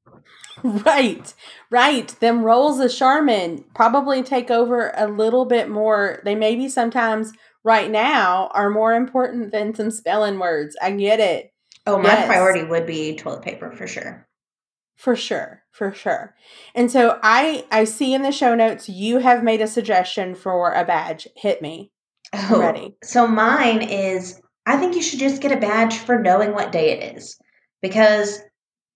Right, 0.64 1.34
right. 1.70 2.08
Them 2.20 2.44
roles 2.44 2.80
of 2.80 2.94
Charmin 2.94 3.64
probably 3.76 4.24
take 4.24 4.50
over 4.50 4.92
a 4.96 5.08
little 5.08 5.46
bit 5.46 5.70
more. 5.70 6.20
They 6.26 6.36
maybe 6.36 6.68
sometimes 6.68 7.32
right 7.64 7.90
now 7.92 8.50
are 8.54 8.70
more 8.70 8.94
important 8.94 9.52
than 9.52 9.76
some 9.76 9.92
spelling 9.92 10.40
words. 10.40 10.76
I 10.82 10.92
get 10.92 11.20
it. 11.20 11.52
oh 11.86 11.98
my 12.00 12.10
Yes. 12.10 12.26
priority 12.28 12.64
would 12.64 12.86
be 12.88 13.16
toilet 13.16 13.44
paper 13.44 13.72
for 13.72 13.86
sure 13.88 14.28
For 14.96 15.16
sure, 15.16 15.64
for 15.72 15.94
sure. 15.94 16.36
And 16.74 16.90
so 16.92 17.20
I 17.22 17.66
I 17.72 17.84
see 17.84 18.14
in 18.14 18.24
the 18.24 18.32
show 18.32 18.56
notes 18.56 18.90
you 18.90 19.20
have 19.20 19.44
made 19.44 19.62
a 19.62 19.68
suggestion 19.68 20.34
for 20.34 20.74
a 20.74 20.84
badge. 20.84 21.28
Hit 21.36 21.62
me. 21.62 21.92
I'm 22.34 22.56
Oh, 22.56 22.60
ready. 22.60 22.96
so 23.04 23.28
mine 23.28 23.82
is 23.84 24.42
I 24.66 24.78
think 24.78 24.96
you 24.96 25.02
should 25.04 25.20
just 25.20 25.42
get 25.42 25.52
a 25.52 25.58
badge 25.62 25.98
for 26.00 26.20
knowing 26.20 26.54
what 26.54 26.72
day 26.72 26.90
it 26.92 27.16
is 27.16 27.38
because 27.82 28.42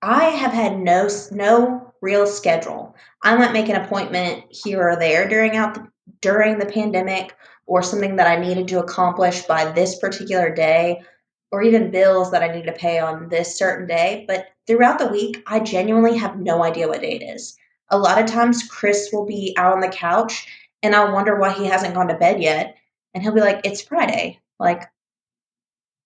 I 0.01 0.25
have 0.25 0.51
had 0.51 0.79
no 0.79 1.08
no 1.31 1.93
real 2.01 2.25
schedule. 2.25 2.96
I 3.22 3.36
might 3.36 3.53
make 3.53 3.70
an 3.70 3.81
appointment 3.81 4.46
here 4.50 4.89
or 4.89 4.96
there 4.96 5.27
during 5.27 5.55
out 5.55 5.75
the, 5.75 5.88
during 6.22 6.58
the 6.58 6.65
pandemic 6.65 7.36
or 7.67 7.84
something 7.84 8.15
that 8.15 8.27
I 8.27 8.38
needed 8.41 8.67
to 8.70 8.79
accomplish 8.79 9.43
by 9.43 9.72
this 9.72 10.00
particular 10.00 10.53
day 10.53 11.03
or 11.51 11.62
even 11.62 11.91
bills 11.91 12.31
that 12.31 12.41
I 12.41 12.48
need 12.48 12.65
to 12.65 12.72
pay 12.72 13.00
on 13.00 13.29
this 13.29 13.58
certain 13.58 13.86
day, 13.86 14.25
but 14.27 14.48
throughout 14.65 14.98
the 14.98 15.08
week 15.08 15.43
I 15.46 15.60
genuinely 15.60 16.17
have 16.17 16.39
no 16.39 16.63
idea 16.63 16.88
what 16.88 17.01
day 17.01 17.13
it 17.13 17.36
is. 17.36 17.55
A 17.89 17.98
lot 17.98 18.20
of 18.20 18.25
times 18.25 18.63
Chris 18.63 19.10
will 19.13 19.25
be 19.25 19.53
out 19.58 19.74
on 19.74 19.81
the 19.81 19.89
couch 19.89 20.48
and 20.81 20.96
I'll 20.96 21.13
wonder 21.13 21.36
why 21.36 21.51
he 21.53 21.65
hasn't 21.67 21.93
gone 21.93 22.08
to 22.08 22.15
bed 22.15 22.41
yet 22.41 22.75
and 23.13 23.22
he'll 23.22 23.34
be 23.34 23.41
like, 23.41 23.62
"It's 23.65 23.81
Friday." 23.81 24.39
Like 24.60 24.89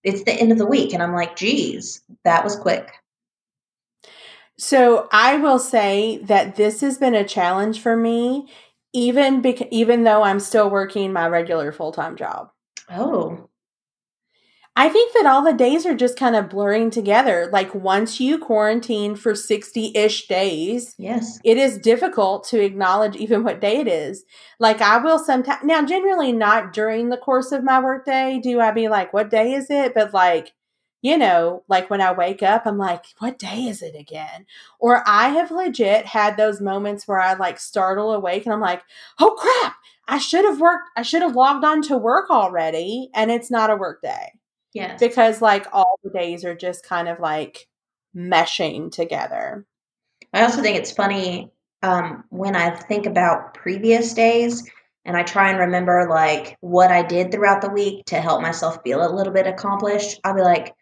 it's 0.03 0.23
the 0.23 0.33
end 0.33 0.51
of 0.51 0.57
the 0.57 0.65
week 0.65 0.93
and 0.93 1.01
I'm 1.01 1.13
like, 1.13 1.37
"Geez, 1.37 2.01
that 2.25 2.43
was 2.43 2.57
quick." 2.57 2.91
So 4.57 5.07
I 5.11 5.37
will 5.37 5.59
say 5.59 6.19
that 6.23 6.55
this 6.55 6.81
has 6.81 6.97
been 6.97 7.15
a 7.15 7.27
challenge 7.27 7.81
for 7.81 7.97
me, 7.97 8.47
even 8.93 9.41
bec- 9.41 9.71
even 9.71 10.03
though 10.03 10.23
I'm 10.23 10.39
still 10.39 10.69
working 10.69 11.11
my 11.11 11.27
regular 11.27 11.71
full 11.71 11.91
time 11.91 12.15
job. 12.15 12.49
Oh, 12.89 13.49
I 14.77 14.89
think 14.89 15.13
that 15.13 15.25
all 15.25 15.41
the 15.41 15.53
days 15.53 15.85
are 15.85 15.95
just 15.95 16.19
kind 16.19 16.35
of 16.35 16.49
blurring 16.49 16.89
together. 16.89 17.49
Like 17.51 17.73
once 17.73 18.19
you 18.19 18.37
quarantine 18.37 19.15
for 19.15 19.33
60 19.33 19.93
ish 19.95 20.27
days, 20.27 20.95
yes. 20.97 21.39
it 21.45 21.57
is 21.57 21.77
difficult 21.77 22.45
to 22.49 22.59
acknowledge 22.59 23.15
even 23.15 23.45
what 23.45 23.61
day 23.61 23.77
it 23.77 23.87
is. 23.87 24.25
Like 24.59 24.81
I 24.81 24.97
will 24.97 25.17
sometimes, 25.17 25.63
now, 25.63 25.85
generally 25.85 26.33
not 26.33 26.73
during 26.73 27.07
the 27.07 27.17
course 27.17 27.53
of 27.53 27.63
my 27.63 27.79
workday 27.79 28.41
do 28.43 28.59
I 28.59 28.71
be 28.71 28.89
like, 28.89 29.13
what 29.13 29.29
day 29.29 29.53
is 29.53 29.67
it? 29.69 29.93
But 29.93 30.13
like, 30.13 30.51
you 31.05 31.19
know, 31.19 31.63
like 31.67 31.91
when 31.91 32.01
I 32.01 32.13
wake 32.13 32.41
up, 32.41 32.63
I'm 32.65 32.79
like, 32.79 33.05
what 33.19 33.37
day 33.37 33.65
is 33.65 33.83
it 33.83 33.95
again? 33.95 34.47
Or 34.79 35.03
I 35.05 35.29
have 35.29 35.51
legit 35.51 36.07
had 36.07 36.35
those 36.35 36.59
moments 36.59 37.07
where 37.07 37.19
I 37.19 37.35
like 37.35 37.59
startle 37.59 38.11
awake 38.11 38.43
and 38.43 38.51
I'm 38.51 38.59
like, 38.59 38.81
oh 39.19 39.35
crap, 39.37 39.75
I 40.07 40.17
should 40.17 40.45
have 40.45 40.59
worked, 40.59 40.89
I 40.97 41.03
should 41.03 41.21
have 41.21 41.35
logged 41.35 41.63
on 41.63 41.83
to 41.83 41.97
work 41.99 42.31
already. 42.31 43.11
And 43.13 43.29
it's 43.29 43.51
not 43.51 43.69
a 43.69 43.75
work 43.75 44.01
day 44.01 44.31
Yes. 44.73 44.99
because 44.99 45.43
like 45.43 45.67
all 45.71 45.99
the 46.03 46.09
days 46.09 46.43
are 46.43 46.55
just 46.55 46.83
kind 46.83 47.07
of 47.07 47.19
like 47.19 47.67
meshing 48.15 48.91
together. 48.91 49.67
I 50.33 50.41
also 50.41 50.63
think 50.63 50.75
it's 50.75 50.91
funny 50.91 51.51
um, 51.83 52.23
when 52.29 52.55
I 52.55 52.71
think 52.71 53.05
about 53.05 53.53
previous 53.53 54.15
days 54.15 54.67
and 55.05 55.15
I 55.15 55.21
try 55.21 55.51
and 55.51 55.59
remember 55.59 56.07
like 56.09 56.57
what 56.61 56.89
I 56.89 57.03
did 57.03 57.31
throughout 57.31 57.61
the 57.61 57.69
week 57.69 58.05
to 58.05 58.19
help 58.19 58.41
myself 58.41 58.79
feel 58.83 59.05
a 59.05 59.13
little 59.13 59.33
bit 59.33 59.45
accomplished. 59.45 60.19
I'll 60.23 60.33
be 60.33 60.41
like, 60.41 60.73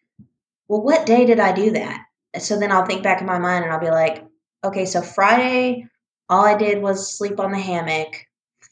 well, 0.74 0.82
what 0.82 1.06
day 1.06 1.24
did 1.24 1.40
I 1.40 1.52
do 1.52 1.70
that? 1.74 2.04
So 2.40 2.58
then 2.58 2.72
I'll 2.72 2.88
think 2.88 3.04
back 3.04 3.22
in 3.22 3.28
my 3.28 3.38
mind 3.38 3.64
and 3.64 3.72
I'll 3.72 3.80
be 3.80 3.92
like, 3.92 4.26
okay, 4.64 4.86
so 4.86 5.04
Friday, 5.04 5.86
all 6.30 6.44
I 6.44 6.58
did 6.58 6.82
was 6.82 7.16
sleep 7.16 7.40
on 7.40 7.52
the 7.52 7.60
hammock. 7.60 8.26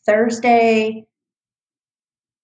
Thursday, 0.04 1.06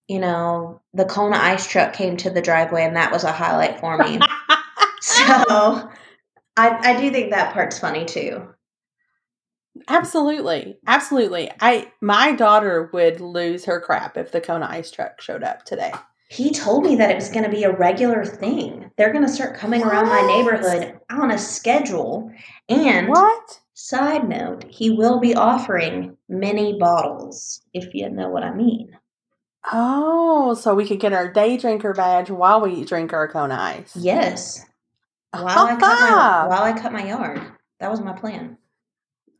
you 0.06 0.20
know, 0.20 0.80
the 0.94 1.06
Kona 1.06 1.38
ice 1.38 1.66
truck 1.66 1.92
came 1.92 2.16
to 2.18 2.30
the 2.30 2.40
driveway 2.40 2.84
and 2.84 2.94
that 2.94 3.10
was 3.10 3.24
a 3.24 3.32
highlight 3.32 3.80
for 3.80 3.98
me. 3.98 4.20
so 5.00 5.26
I, 5.26 5.90
I 6.56 7.00
do 7.00 7.10
think 7.10 7.32
that 7.32 7.52
part's 7.52 7.80
funny 7.80 8.04
too. 8.04 8.46
absolutely. 9.88 10.78
Absolutely. 10.86 11.50
I 11.60 11.90
my 12.00 12.30
daughter 12.30 12.90
would 12.92 13.20
lose 13.20 13.64
her 13.64 13.80
crap 13.80 14.16
if 14.16 14.30
the 14.30 14.40
Kona 14.40 14.68
ice 14.70 14.92
truck 14.92 15.20
showed 15.20 15.42
up 15.42 15.64
today. 15.64 15.92
He 16.28 16.50
told 16.50 16.84
me 16.84 16.96
that 16.96 17.10
it 17.10 17.14
was 17.14 17.30
going 17.30 17.44
to 17.44 17.50
be 17.50 17.64
a 17.64 17.74
regular 17.74 18.24
thing. 18.24 18.90
They're 18.96 19.12
going 19.12 19.26
to 19.26 19.32
start 19.32 19.56
coming 19.56 19.82
around 19.82 20.08
my 20.08 20.20
neighborhood 20.22 21.00
on 21.10 21.30
a 21.30 21.38
schedule. 21.38 22.30
And 22.68 23.08
What? 23.08 23.60
side 23.72 24.28
note, 24.28 24.64
he 24.68 24.90
will 24.90 25.20
be 25.20 25.34
offering 25.34 26.16
mini 26.28 26.78
bottles, 26.78 27.62
if 27.72 27.94
you 27.94 28.10
know 28.10 28.28
what 28.28 28.42
I 28.42 28.52
mean. 28.52 28.96
Oh, 29.72 30.54
so 30.54 30.74
we 30.74 30.86
could 30.86 31.00
get 31.00 31.14
our 31.14 31.32
day 31.32 31.56
drinker 31.56 31.94
badge 31.94 32.30
while 32.30 32.60
we 32.60 32.84
drink 32.84 33.12
our 33.12 33.28
Kona 33.28 33.54
ice. 33.54 33.96
Yes. 33.96 34.66
While 35.30 35.66
I 35.66 35.76
cut 35.76 35.80
my 35.80 36.46
while 36.48 36.62
I 36.62 36.78
cut 36.78 36.92
my 36.92 37.06
yard. 37.06 37.40
That 37.80 37.90
was 37.90 38.00
my 38.00 38.12
plan. 38.12 38.58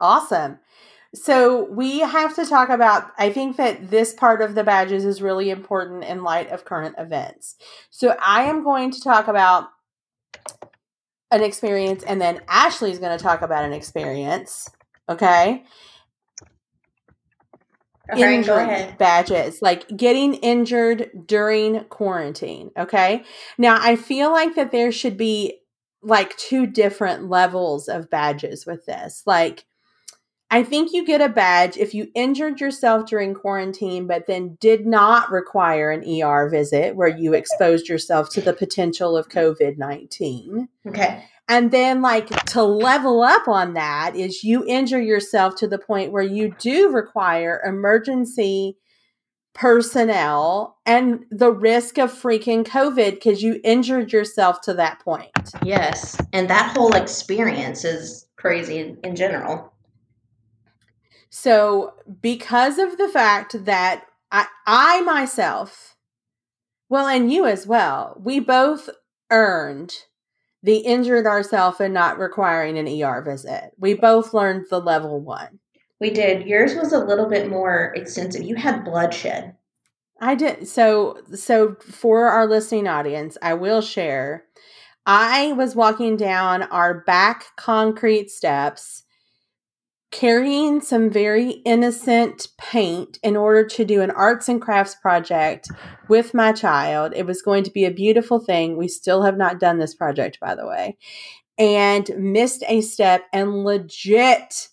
Awesome. 0.00 0.58
So 1.14 1.64
we 1.70 2.00
have 2.00 2.36
to 2.36 2.44
talk 2.44 2.68
about 2.68 3.12
I 3.18 3.30
think 3.30 3.56
that 3.56 3.90
this 3.90 4.12
part 4.12 4.42
of 4.42 4.54
the 4.54 4.64
badges 4.64 5.04
is 5.04 5.22
really 5.22 5.50
important 5.50 6.04
in 6.04 6.22
light 6.22 6.50
of 6.50 6.64
current 6.64 6.96
events. 6.98 7.56
So 7.90 8.14
I 8.24 8.44
am 8.44 8.62
going 8.62 8.90
to 8.90 9.00
talk 9.00 9.26
about 9.26 9.68
an 11.30 11.42
experience 11.42 12.02
and 12.02 12.20
then 12.20 12.40
Ashley's 12.48 12.98
going 12.98 13.16
to 13.16 13.22
talk 13.22 13.42
about 13.42 13.64
an 13.64 13.72
experience, 13.72 14.68
okay? 15.08 15.64
All 18.10 18.18
right, 18.18 18.44
go 18.44 18.58
Injury 18.58 18.62
ahead. 18.62 18.98
badges, 18.98 19.60
like 19.60 19.86
getting 19.94 20.34
injured 20.34 21.10
during 21.26 21.84
quarantine, 21.84 22.70
okay? 22.78 23.24
Now 23.58 23.78
I 23.80 23.96
feel 23.96 24.30
like 24.30 24.54
that 24.56 24.72
there 24.72 24.92
should 24.92 25.18
be 25.18 25.60
like 26.02 26.36
two 26.36 26.66
different 26.66 27.28
levels 27.28 27.88
of 27.88 28.08
badges 28.08 28.64
with 28.66 28.86
this. 28.86 29.22
Like 29.26 29.64
I 30.50 30.62
think 30.62 30.92
you 30.92 31.04
get 31.04 31.20
a 31.20 31.28
badge 31.28 31.76
if 31.76 31.92
you 31.92 32.10
injured 32.14 32.60
yourself 32.60 33.06
during 33.06 33.34
quarantine, 33.34 34.06
but 34.06 34.26
then 34.26 34.56
did 34.60 34.86
not 34.86 35.30
require 35.30 35.90
an 35.90 36.04
ER 36.08 36.48
visit 36.48 36.96
where 36.96 37.08
you 37.08 37.34
exposed 37.34 37.88
yourself 37.88 38.30
to 38.30 38.40
the 38.40 38.54
potential 38.54 39.16
of 39.16 39.28
COVID 39.28 39.76
19. 39.76 40.68
Okay. 40.86 41.24
And 41.50 41.70
then, 41.70 42.02
like, 42.02 42.28
to 42.46 42.62
level 42.62 43.22
up 43.22 43.48
on 43.48 43.74
that 43.74 44.14
is 44.14 44.44
you 44.44 44.64
injure 44.66 45.00
yourself 45.00 45.54
to 45.56 45.66
the 45.66 45.78
point 45.78 46.12
where 46.12 46.22
you 46.22 46.54
do 46.58 46.90
require 46.90 47.62
emergency 47.66 48.76
personnel 49.54 50.78
and 50.86 51.24
the 51.30 51.50
risk 51.50 51.98
of 51.98 52.12
freaking 52.12 52.64
COVID 52.64 53.12
because 53.12 53.42
you 53.42 53.60
injured 53.64 54.12
yourself 54.12 54.60
to 54.62 54.74
that 54.74 55.00
point. 55.00 55.30
Yes. 55.62 56.16
And 56.32 56.48
that 56.48 56.76
whole 56.76 56.94
experience 56.94 57.84
is 57.84 58.26
crazy 58.36 58.78
in, 58.78 58.98
in 59.02 59.16
general. 59.16 59.67
So, 61.30 61.94
because 62.22 62.78
of 62.78 62.96
the 62.96 63.08
fact 63.08 63.64
that 63.64 64.04
I, 64.32 64.46
I 64.66 65.00
myself, 65.02 65.96
well, 66.88 67.06
and 67.06 67.32
you 67.32 67.46
as 67.46 67.66
well, 67.66 68.20
we 68.22 68.40
both 68.40 68.88
earned 69.30 69.94
the 70.62 70.78
injured 70.78 71.26
ourselves 71.26 71.80
and 71.80 71.94
not 71.94 72.18
requiring 72.18 72.78
an 72.78 72.88
ER 72.88 73.22
visit. 73.22 73.72
We 73.78 73.94
both 73.94 74.34
learned 74.34 74.66
the 74.70 74.80
level 74.80 75.20
one. 75.20 75.60
We 76.00 76.10
did. 76.10 76.46
Yours 76.46 76.74
was 76.74 76.92
a 76.92 77.04
little 77.04 77.28
bit 77.28 77.50
more 77.50 77.92
extensive. 77.94 78.42
You 78.42 78.56
had 78.56 78.84
bloodshed. 78.84 79.54
I 80.20 80.34
did 80.34 80.66
so 80.66 81.20
so 81.34 81.76
for 81.80 82.26
our 82.26 82.46
listening 82.46 82.88
audience, 82.88 83.38
I 83.40 83.54
will 83.54 83.80
share. 83.80 84.44
I 85.06 85.52
was 85.52 85.76
walking 85.76 86.16
down 86.16 86.64
our 86.64 87.02
back 87.02 87.56
concrete 87.56 88.30
steps 88.30 89.04
carrying 90.10 90.80
some 90.80 91.10
very 91.10 91.50
innocent 91.64 92.48
paint 92.56 93.18
in 93.22 93.36
order 93.36 93.66
to 93.66 93.84
do 93.84 94.00
an 94.00 94.10
arts 94.10 94.48
and 94.48 94.60
crafts 94.60 94.94
project 94.94 95.68
with 96.08 96.32
my 96.32 96.52
child. 96.52 97.12
It 97.14 97.26
was 97.26 97.42
going 97.42 97.64
to 97.64 97.70
be 97.70 97.84
a 97.84 97.90
beautiful 97.90 98.40
thing. 98.40 98.76
We 98.76 98.88
still 98.88 99.22
have 99.22 99.36
not 99.36 99.60
done 99.60 99.78
this 99.78 99.94
project 99.94 100.38
by 100.40 100.54
the 100.54 100.66
way. 100.66 100.96
And 101.58 102.08
missed 102.16 102.64
a 102.68 102.80
step 102.80 103.24
and 103.32 103.64
legit 103.64 104.68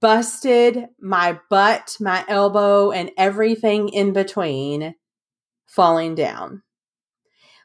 busted 0.00 0.86
my 1.00 1.38
butt, 1.48 1.96
my 2.00 2.24
elbow, 2.28 2.90
and 2.90 3.10
everything 3.16 3.88
in 3.88 4.12
between 4.12 4.94
falling 5.66 6.14
down. 6.14 6.62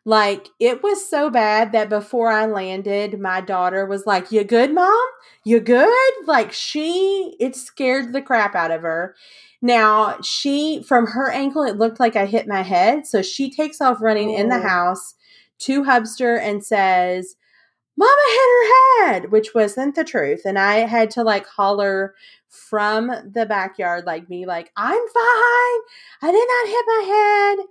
Like 0.06 0.50
it 0.60 0.84
was 0.84 1.10
so 1.10 1.30
bad 1.30 1.72
that 1.72 1.90
before 1.90 2.30
I 2.30 2.46
landed, 2.46 3.20
my 3.20 3.40
daughter 3.40 3.86
was 3.86 4.06
like, 4.06 4.32
You 4.32 4.44
good, 4.44 4.74
mom? 4.74 5.06
You 5.46 5.60
good? 5.60 6.14
Like 6.26 6.52
she, 6.52 7.36
it 7.40 7.56
scared 7.56 8.14
the 8.14 8.22
crap 8.22 8.56
out 8.56 8.72
of 8.72 8.82
her. 8.82 9.16
Now, 9.62 10.20
she, 10.22 10.84
from 10.84 11.08
her 11.08 11.32
ankle, 11.32 11.64
it 11.64 11.78
looked 11.78 11.98
like 11.98 12.18
I 12.18 12.26
hit 12.26 12.50
my 12.50 12.64
head. 12.64 13.08
So 13.08 13.22
she 13.22 13.50
takes 13.50 13.80
off 13.80 14.02
running 14.02 14.32
oh. 14.32 14.38
in 14.38 14.50
the 14.50 14.58
oh. 14.58 14.62
house 14.62 15.16
to 15.60 15.84
Hubster 15.84 16.38
and 16.38 16.64
says, 16.64 17.36
Mama 17.96 18.12
hit 18.28 18.40
her 18.40 19.08
head, 19.08 19.32
which 19.32 19.54
wasn't 19.56 19.96
the 19.96 20.04
truth. 20.04 20.42
And 20.46 20.60
I 20.60 20.80
had 20.80 21.12
to 21.12 21.24
like 21.24 21.48
holler 21.48 22.14
from 22.50 23.08
the 23.08 23.46
backyard, 23.46 24.06
like 24.06 24.30
me, 24.30 24.46
like, 24.46 24.72
I'm 24.76 24.92
fine. 24.92 25.80
I 26.22 26.32
did 26.32 26.48
not 26.48 26.68
hit 26.68 26.86
my 26.88 27.58
head. 27.58 27.68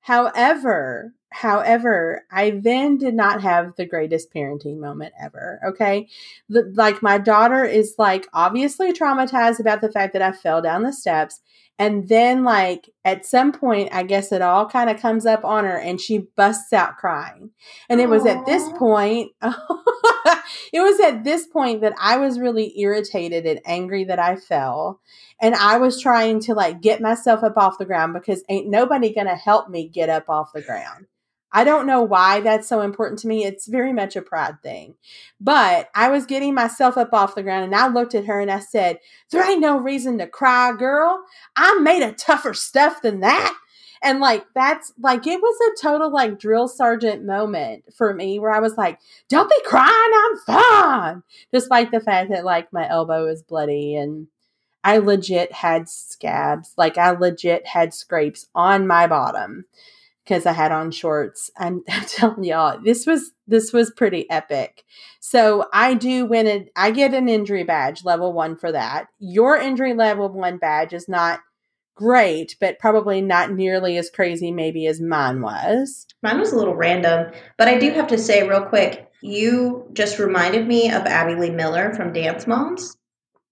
However, 0.00 1.14
however, 1.34 2.22
I 2.30 2.50
then 2.62 2.96
did 2.96 3.12
not 3.14 3.42
have 3.42 3.74
the 3.74 3.84
greatest 3.84 4.32
parenting 4.32 4.78
moment 4.78 5.14
ever. 5.20 5.60
Okay. 5.66 6.06
The, 6.48 6.72
like 6.76 7.02
my 7.02 7.18
daughter 7.18 7.64
is 7.64 7.96
like 7.98 8.28
obviously 8.32 8.92
traumatized 8.92 9.58
about 9.58 9.80
the 9.80 9.90
fact 9.90 10.12
that 10.12 10.22
I 10.22 10.30
fell 10.30 10.62
down 10.62 10.84
the 10.84 10.92
steps. 10.92 11.40
And 11.76 12.08
then, 12.08 12.44
like, 12.44 12.88
at 13.04 13.26
some 13.26 13.50
point, 13.50 13.88
I 13.92 14.04
guess 14.04 14.30
it 14.30 14.42
all 14.42 14.68
kind 14.68 14.88
of 14.88 15.00
comes 15.00 15.26
up 15.26 15.44
on 15.44 15.64
her 15.64 15.76
and 15.76 16.00
she 16.00 16.28
busts 16.36 16.72
out 16.72 16.98
crying. 16.98 17.50
And 17.88 18.00
it 18.00 18.08
was 18.08 18.24
at 18.26 18.46
this 18.46 18.62
point, 18.78 19.32
it 19.42 20.80
was 20.80 21.00
at 21.00 21.24
this 21.24 21.48
point 21.48 21.80
that 21.80 21.94
I 22.00 22.16
was 22.16 22.38
really 22.38 22.78
irritated 22.78 23.44
and 23.44 23.60
angry 23.66 24.04
that 24.04 24.20
I 24.20 24.36
fell. 24.36 25.00
And 25.42 25.56
I 25.56 25.78
was 25.78 26.00
trying 26.00 26.38
to, 26.42 26.54
like, 26.54 26.80
get 26.80 27.00
myself 27.00 27.42
up 27.42 27.56
off 27.56 27.78
the 27.78 27.86
ground 27.86 28.14
because 28.14 28.44
ain't 28.48 28.68
nobody 28.68 29.12
going 29.12 29.26
to 29.26 29.34
help 29.34 29.68
me 29.68 29.88
get 29.88 30.08
up 30.08 30.28
off 30.28 30.52
the 30.54 30.62
ground. 30.62 31.06
I 31.56 31.62
don't 31.62 31.86
know 31.86 32.02
why 32.02 32.40
that's 32.40 32.66
so 32.66 32.80
important 32.80 33.20
to 33.20 33.28
me. 33.28 33.44
It's 33.44 33.68
very 33.68 33.92
much 33.92 34.16
a 34.16 34.22
pride 34.22 34.60
thing. 34.60 34.96
But 35.40 35.88
I 35.94 36.08
was 36.08 36.26
getting 36.26 36.52
myself 36.52 36.98
up 36.98 37.14
off 37.14 37.36
the 37.36 37.44
ground 37.44 37.64
and 37.64 37.76
I 37.76 37.86
looked 37.86 38.16
at 38.16 38.26
her 38.26 38.40
and 38.40 38.50
I 38.50 38.58
said, 38.58 38.98
There 39.30 39.48
ain't 39.48 39.60
no 39.60 39.78
reason 39.78 40.18
to 40.18 40.26
cry, 40.26 40.72
girl. 40.76 41.22
I'm 41.54 41.84
made 41.84 42.02
of 42.02 42.16
tougher 42.16 42.54
stuff 42.54 43.02
than 43.02 43.20
that. 43.20 43.56
And 44.02 44.18
like, 44.18 44.44
that's 44.52 44.92
like, 45.00 45.28
it 45.28 45.40
was 45.40 45.56
a 45.60 45.80
total 45.80 46.10
like 46.10 46.40
drill 46.40 46.66
sergeant 46.66 47.24
moment 47.24 47.84
for 47.96 48.12
me 48.12 48.40
where 48.40 48.50
I 48.50 48.58
was 48.58 48.76
like, 48.76 48.98
Don't 49.28 49.48
be 49.48 49.62
crying, 49.64 49.92
I'm 49.94 50.38
fine. 50.38 51.22
Despite 51.52 51.92
the 51.92 52.00
fact 52.00 52.30
that 52.30 52.44
like 52.44 52.72
my 52.72 52.88
elbow 52.88 53.26
is 53.28 53.42
bloody 53.44 53.94
and 53.94 54.26
I 54.82 54.98
legit 54.98 55.52
had 55.52 55.88
scabs. 55.88 56.74
Like, 56.76 56.98
I 56.98 57.12
legit 57.12 57.66
had 57.66 57.94
scrapes 57.94 58.48
on 58.54 58.86
my 58.86 59.06
bottom 59.06 59.64
because 60.24 60.46
I 60.46 60.52
had 60.52 60.72
on 60.72 60.90
shorts. 60.90 61.50
I'm, 61.56 61.82
I'm, 61.88 62.04
telling 62.04 62.44
y'all, 62.44 62.80
this 62.82 63.06
was 63.06 63.32
this 63.46 63.72
was 63.72 63.90
pretty 63.90 64.28
epic. 64.30 64.84
So 65.20 65.66
I 65.72 65.94
do 65.94 66.26
win 66.26 66.46
it. 66.46 66.70
I 66.76 66.90
get 66.90 67.14
an 67.14 67.28
injury 67.28 67.64
badge, 67.64 68.04
level 68.04 68.32
one 68.32 68.56
for 68.56 68.72
that. 68.72 69.08
Your 69.18 69.56
injury 69.56 69.94
level 69.94 70.28
one 70.28 70.58
badge 70.58 70.92
is 70.92 71.08
not 71.08 71.40
great, 71.94 72.56
but 72.60 72.78
probably 72.78 73.20
not 73.20 73.52
nearly 73.52 73.96
as 73.98 74.10
crazy 74.10 74.50
maybe 74.50 74.86
as 74.86 75.00
mine 75.00 75.40
was. 75.40 76.06
Mine 76.22 76.40
was 76.40 76.52
a 76.52 76.56
little 76.56 76.74
random, 76.74 77.32
but 77.56 77.68
I 77.68 77.78
do 77.78 77.90
have 77.92 78.08
to 78.08 78.18
say 78.18 78.48
real 78.48 78.64
quick, 78.64 79.10
you 79.22 79.88
just 79.92 80.18
reminded 80.18 80.66
me 80.66 80.90
of 80.90 81.06
Abby 81.06 81.34
Lee 81.34 81.50
Miller 81.50 81.94
from 81.94 82.12
Dance 82.12 82.46
Moms. 82.46 82.96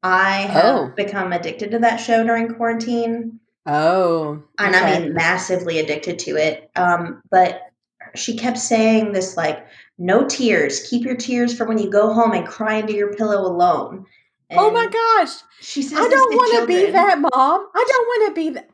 I 0.03 0.43
have 0.43 0.65
oh. 0.65 0.93
become 0.97 1.33
addicted 1.33 1.71
to 1.71 1.79
that 1.81 1.99
show 1.99 2.25
during 2.25 2.55
quarantine. 2.55 3.39
Oh. 3.67 4.43
And 4.59 4.75
I 4.75 5.01
mean, 5.01 5.15
massively 5.15 5.79
addicted 5.79 6.19
to 6.21 6.37
it. 6.37 6.71
Um, 6.77 7.23
but 7.31 7.63
she 8.15 8.37
kept 8.37 8.59
saying 8.59 9.13
this 9.13 9.37
like, 9.37 9.67
no 9.99 10.27
tears. 10.27 10.89
Keep 10.89 11.05
your 11.05 11.17
tears 11.17 11.57
for 11.57 11.67
when 11.67 11.79
you 11.79 11.91
go 11.91 12.13
home 12.13 12.33
and 12.33 12.47
cry 12.47 12.75
into 12.75 12.95
your 12.95 13.15
pillow 13.15 13.47
alone. 13.47 14.07
And 14.51 14.61
oh 14.61 14.71
my 14.71 14.87
gosh. 14.87 15.37
She 15.61 15.83
says, 15.83 15.99
I 15.99 16.09
don't 16.09 16.35
want 16.35 16.61
to 16.61 16.67
be 16.67 16.91
that, 16.91 17.19
mom. 17.19 17.31
I 17.33 17.85
don't 17.89 18.07
want 18.07 18.29
to 18.29 18.41
be 18.41 18.51
that. 18.51 18.69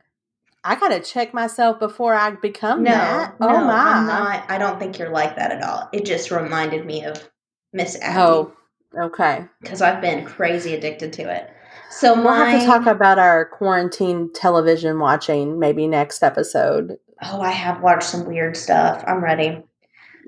I 0.64 0.74
gotta 0.74 1.01
check 1.01 1.33
myself 1.33 1.79
before 1.79 2.14
I 2.14 2.33
become 2.33 2.83
no, 2.83 2.90
that. 2.90 3.37
Oh 3.40 3.46
no, 3.46 3.64
my! 3.64 3.74
I'm 3.74 4.07
not. 4.07 4.51
I 4.51 4.59
don't 4.59 4.79
think 4.79 4.98
you're 4.98 5.11
like 5.11 5.37
that 5.37 5.53
at 5.53 5.62
all. 5.62 5.88
It 5.92 6.05
just 6.05 6.31
reminded 6.31 6.85
me 6.85 7.05
of 7.05 7.31
Miss 7.72 7.96
Abby. 8.01 8.18
Oh, 8.18 8.53
okay. 8.98 9.46
Because 9.62 9.81
I've 9.81 10.01
been 10.01 10.24
crazy 10.24 10.74
addicted 10.74 11.12
to 11.14 11.33
it. 11.33 11.48
So 11.90 12.14
we'll 12.14 12.33
have 12.33 12.61
to 12.61 12.66
talk 12.66 12.87
about 12.87 13.18
our 13.18 13.46
quarantine 13.46 14.31
television 14.33 14.98
watching 14.98 15.59
maybe 15.59 15.87
next 15.87 16.22
episode. 16.22 16.98
Oh, 17.22 17.40
I 17.40 17.51
have 17.51 17.83
watched 17.83 18.05
some 18.05 18.27
weird 18.27 18.57
stuff. 18.57 19.03
I'm 19.07 19.24
ready. 19.24 19.62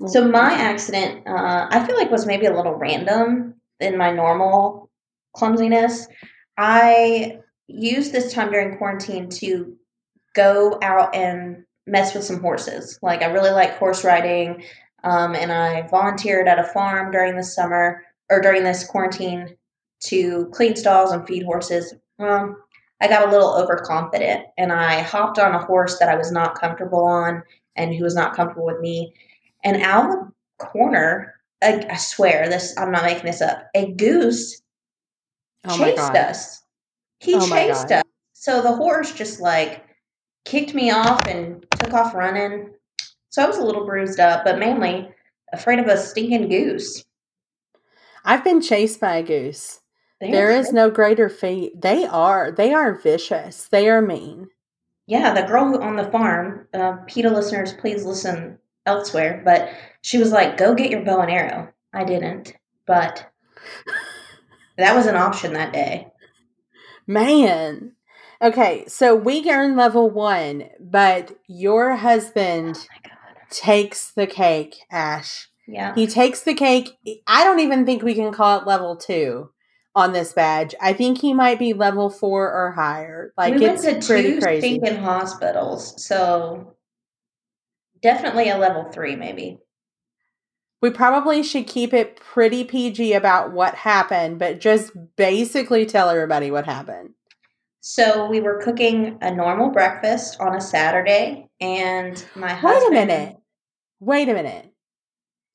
So 0.07 0.27
my 0.27 0.51
accident, 0.51 1.27
uh, 1.27 1.67
I 1.69 1.85
feel 1.85 1.95
like 1.95 2.09
was 2.09 2.25
maybe 2.25 2.47
a 2.47 2.55
little 2.55 2.73
random 2.73 3.55
in 3.79 3.97
my 3.97 4.11
normal 4.11 4.89
clumsiness. 5.33 6.07
I 6.57 7.39
used 7.67 8.11
this 8.11 8.33
time 8.33 8.51
during 8.51 8.77
quarantine 8.77 9.29
to 9.29 9.75
go 10.33 10.79
out 10.81 11.15
and 11.15 11.63
mess 11.85 12.15
with 12.15 12.23
some 12.23 12.41
horses. 12.41 12.97
Like 13.01 13.21
I 13.21 13.27
really 13.27 13.51
like 13.51 13.77
horse 13.77 14.03
riding, 14.03 14.63
um, 15.03 15.35
and 15.35 15.51
I 15.51 15.87
volunteered 15.87 16.47
at 16.47 16.59
a 16.59 16.63
farm 16.63 17.11
during 17.11 17.35
the 17.35 17.43
summer 17.43 18.03
or 18.29 18.41
during 18.41 18.63
this 18.63 18.83
quarantine 18.83 19.55
to 20.01 20.47
clean 20.53 20.75
stalls 20.75 21.11
and 21.11 21.25
feed 21.27 21.43
horses, 21.43 21.93
well, 22.17 22.55
I 23.01 23.07
got 23.07 23.27
a 23.27 23.31
little 23.31 23.55
overconfident 23.55 24.45
and 24.57 24.71
I 24.71 25.01
hopped 25.01 25.39
on 25.39 25.55
a 25.55 25.65
horse 25.65 25.97
that 25.99 26.09
I 26.09 26.15
was 26.15 26.31
not 26.31 26.59
comfortable 26.59 27.03
on 27.03 27.43
and 27.75 27.95
who 27.95 28.03
was 28.03 28.15
not 28.15 28.35
comfortable 28.35 28.65
with 28.65 28.79
me. 28.79 29.13
And 29.63 29.81
out 29.81 30.05
of 30.05 30.27
the 30.59 30.65
corner, 30.65 31.33
I, 31.63 31.85
I 31.89 31.97
swear 31.97 32.47
this, 32.47 32.75
I'm 32.77 32.91
not 32.91 33.03
making 33.03 33.25
this 33.25 33.41
up, 33.41 33.67
a 33.75 33.91
goose 33.93 34.61
oh 35.65 35.77
chased 35.77 36.15
us. 36.15 36.63
He 37.19 37.35
oh 37.35 37.47
chased 37.47 37.91
us. 37.91 38.03
So 38.33 38.61
the 38.61 38.75
horse 38.75 39.13
just 39.13 39.39
like 39.39 39.83
kicked 40.45 40.73
me 40.73 40.91
off 40.91 41.27
and 41.27 41.65
took 41.79 41.93
off 41.93 42.13
running. 42.13 42.73
So 43.29 43.43
I 43.43 43.47
was 43.47 43.57
a 43.57 43.63
little 43.63 43.85
bruised 43.85 44.19
up, 44.19 44.43
but 44.43 44.59
mainly 44.59 45.09
afraid 45.53 45.79
of 45.79 45.87
a 45.87 45.97
stinking 45.97 46.49
goose. 46.49 47.03
I've 48.25 48.43
been 48.43 48.61
chased 48.61 48.99
by 48.99 49.17
a 49.17 49.23
goose. 49.23 49.80
They 50.21 50.29
there 50.29 50.51
is 50.51 50.71
no 50.71 50.91
greater 50.91 51.29
fate. 51.29 51.81
They 51.81 52.05
are. 52.05 52.51
They 52.51 52.73
are 52.73 52.93
vicious. 52.93 53.67
They 53.67 53.89
are 53.89 54.03
mean. 54.03 54.49
Yeah, 55.07 55.33
the 55.33 55.47
girl 55.47 55.65
who 55.65 55.81
on 55.81 55.95
the 55.95 56.11
farm, 56.11 56.67
uh, 56.75 56.97
PETA 57.07 57.31
listeners, 57.31 57.73
please 57.73 58.05
listen 58.05 58.59
elsewhere. 58.85 59.41
But 59.43 59.69
she 60.01 60.19
was 60.19 60.31
like, 60.31 60.57
"Go 60.57 60.75
get 60.75 60.91
your 60.91 61.03
bow 61.03 61.21
and 61.21 61.31
arrow." 61.31 61.73
I 61.91 62.03
didn't, 62.03 62.53
but 62.85 63.27
that 64.77 64.95
was 64.95 65.07
an 65.07 65.15
option 65.15 65.53
that 65.53 65.73
day. 65.73 66.07
Man. 67.07 67.93
Okay, 68.43 68.85
so 68.87 69.15
we 69.15 69.47
earn 69.49 69.75
level 69.75 70.09
one, 70.09 70.69
but 70.79 71.31
your 71.47 71.95
husband 71.95 72.87
oh 73.05 73.09
takes 73.51 74.11
the 74.11 74.25
cake, 74.25 74.77
Ash. 74.91 75.49
Yeah. 75.67 75.93
He 75.93 76.07
takes 76.07 76.41
the 76.41 76.55
cake. 76.55 76.97
I 77.27 77.43
don't 77.43 77.59
even 77.59 77.85
think 77.85 78.01
we 78.01 78.15
can 78.15 78.31
call 78.31 78.59
it 78.59 78.67
level 78.67 78.95
two 78.95 79.51
on 79.95 80.13
this 80.13 80.33
badge. 80.33 80.73
I 80.81 80.93
think 80.93 81.19
he 81.19 81.33
might 81.33 81.59
be 81.59 81.73
level 81.73 82.09
four 82.09 82.51
or 82.51 82.71
higher. 82.71 83.33
Like 83.37 83.55
we 83.55 83.65
it's 83.65 83.85
went 83.85 84.01
to 84.03 84.07
pretty 84.07 84.33
two 84.35 84.41
crazy. 84.41 84.77
stinking 84.77 85.03
hospitals, 85.03 86.03
so 86.03 86.75
definitely 88.01 88.49
a 88.49 88.57
level 88.57 88.85
three, 88.91 89.15
maybe. 89.15 89.59
We 90.81 90.89
probably 90.89 91.43
should 91.43 91.67
keep 91.67 91.93
it 91.93 92.15
pretty 92.15 92.63
PG 92.63 93.13
about 93.13 93.51
what 93.51 93.75
happened, 93.75 94.39
but 94.39 94.59
just 94.59 94.91
basically 95.15 95.85
tell 95.85 96.09
everybody 96.09 96.49
what 96.49 96.65
happened. 96.65 97.11
So 97.81 98.27
we 98.27 98.41
were 98.41 98.61
cooking 98.61 99.17
a 99.21 99.33
normal 99.33 99.69
breakfast 99.69 100.39
on 100.39 100.55
a 100.55 100.61
Saturday, 100.61 101.49
and 101.59 102.23
my 102.35 102.53
husband. 102.53 102.95
Wait 102.95 103.03
a 103.03 103.05
minute. 103.05 103.37
Wait 103.99 104.29
a 104.29 104.33
minute. 104.33 104.71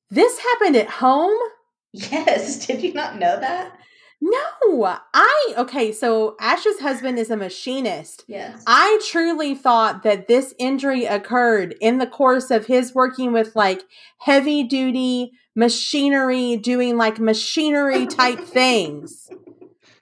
This 0.09 0.37
happened 0.39 0.75
at 0.75 0.89
home? 0.89 1.37
Yes. 1.93 2.67
Did 2.67 2.83
you 2.83 2.93
not 2.93 3.17
know 3.17 3.39
that? 3.39 3.76
No, 4.19 4.97
I 5.13 5.53
okay. 5.57 5.91
So 5.91 6.35
Ash's 6.39 6.79
husband 6.79 7.19
is 7.19 7.29
a 7.29 7.37
machinist. 7.37 8.25
Yes. 8.27 8.63
I 8.65 8.99
truly 9.07 9.53
thought 9.55 10.03
that 10.03 10.27
this 10.27 10.53
injury 10.57 11.05
occurred 11.05 11.75
in 11.81 11.99
the 11.99 12.07
course 12.07 12.49
of 12.49 12.65
his 12.65 12.95
working 12.95 13.31
with 13.31 13.55
like 13.55 13.83
heavy 14.19 14.63
duty 14.63 15.31
machinery, 15.55 16.57
doing 16.57 16.97
like 16.97 17.19
machinery 17.19 18.07
type 18.07 18.39
things. 18.45 19.29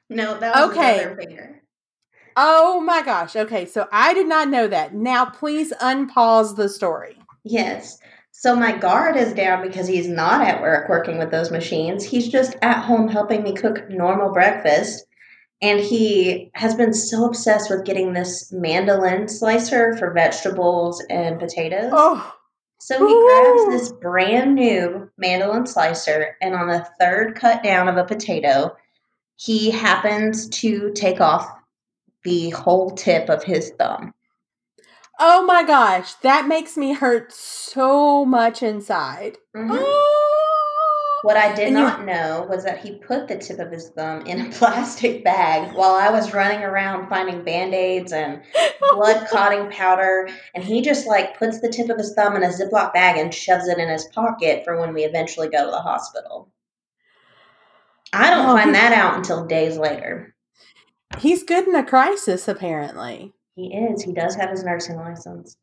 No, 0.10 0.38
that 0.40 0.56
was 0.56 0.72
Okay. 0.72 1.04
another 1.04 1.16
finger. 1.18 1.62
Oh 2.38 2.82
my 2.82 3.02
gosh. 3.02 3.36
Okay, 3.36 3.66
so 3.66 3.88
I 3.92 4.14
did 4.14 4.28
not 4.28 4.50
know 4.50 4.68
that. 4.68 4.94
Now 4.94 5.26
please 5.26 5.74
unpause 5.82 6.56
the 6.56 6.70
story. 6.70 7.18
Yes. 7.44 8.00
So 8.38 8.54
my 8.54 8.78
guard 8.78 9.16
is 9.16 9.34
down 9.34 9.66
because 9.66 9.88
he's 9.88 10.10
not 10.10 10.46
at 10.46 10.62
work 10.62 10.90
working 10.90 11.18
with 11.18 11.32
those 11.32 11.52
machines. 11.52 12.04
He's 12.04 12.28
just 12.28 12.58
at 12.62 12.84
home 12.84 13.08
helping 13.08 13.44
me 13.44 13.54
cook 13.54 13.90
normal 13.90 14.34
breakfast. 14.34 15.06
And 15.62 15.80
he 15.80 16.52
has 16.54 16.76
been 16.76 16.94
so 16.94 17.26
obsessed 17.26 17.70
with 17.70 17.86
getting 17.86 18.12
this 18.12 18.52
mandolin 18.52 19.30
slicer 19.30 19.96
for 19.98 20.12
vegetables 20.12 21.02
and 21.10 21.40
potatoes. 21.40 21.92
Oh, 21.94 22.36
So 22.78 23.08
he 23.08 23.14
Ooh. 23.14 23.26
grabs 23.26 23.82
this 23.82 23.92
brand 23.94 24.54
new 24.54 25.10
mandolin 25.18 25.66
slicer, 25.66 26.36
and 26.42 26.54
on 26.54 26.68
the 26.68 26.86
third 27.00 27.36
cut 27.36 27.64
down 27.64 27.88
of 27.88 27.96
a 27.96 28.04
potato, 28.04 28.76
he 29.38 29.72
happens 29.72 30.50
to 30.50 30.92
take 30.92 31.22
off 31.22 31.50
the 32.26 32.50
whole 32.50 32.92
tip 32.92 33.30
of 33.30 33.44
his 33.44 33.72
thumb. 33.80 34.14
Oh 35.20 35.46
my 35.46 35.64
gosh. 35.64 36.14
That 36.16 36.48
makes 36.48 36.76
me 36.78 36.94
hurt 36.94 37.32
so 37.34 38.26
much 38.26 38.62
inside. 38.64 39.38
Mhm. 39.56 39.78
Oh. 39.80 40.12
What 41.24 41.38
I 41.38 41.56
did 41.56 41.70
And 41.70 41.78
you- 41.78 41.84
not 41.84 42.06
know 42.06 42.46
was 42.48 42.64
that 42.66 42.78
he 42.80 43.00
put 43.00 43.28
the 43.28 43.38
tip 43.38 43.58
of 43.58 43.72
his 43.72 43.90
thumb 43.90 44.22
in 44.28 44.46
a 44.46 44.50
plastic 44.54 45.24
bag 45.24 45.74
while 45.74 45.96
I 45.96 46.10
was 46.12 46.34
running 46.36 46.62
around 46.64 47.10
finding 47.10 47.44
band 47.44 47.74
aids 47.74 48.12
and 48.14 48.44
blood 48.92 49.26
clotting 49.28 49.70
powder. 49.72 50.30
And 50.54 50.64
he 50.64 50.82
just 50.82 51.08
like 51.08 51.40
puts 51.40 51.62
the 51.62 51.70
tip 51.70 51.90
of 51.90 51.98
his 51.98 52.14
thumb 52.14 52.36
in 52.36 52.44
a 52.44 52.50
Ziploc 52.50 52.94
bag 52.94 53.18
and 53.18 53.34
shoves 53.34 53.68
it 53.68 53.80
in 53.80 53.90
his 53.90 54.06
pocket 54.14 54.64
for 54.64 54.80
when 54.80 54.94
we 54.94 55.04
eventually 55.04 55.50
go 55.50 55.66
to 55.66 55.72
the 55.72 55.82
hospital. 55.82 56.50
I 58.14 58.30
don't 58.30 58.46
Oh, 58.48 58.56
find 58.56 58.76
that 58.76 58.94
out 58.94 59.18
until 59.18 59.46
days 59.46 59.78
later. 59.78 60.34
He's 61.18 61.44
good 61.44 61.68
in 61.68 61.76
a 61.76 61.84
crisis, 61.84 62.48
apparently. 62.48 63.34
He 63.56 63.74
is. 63.74 64.04
He 64.04 64.14
does 64.14 64.36
have 64.36 64.50
his 64.50 64.64
nursing 64.64 64.98
license. 64.98 65.58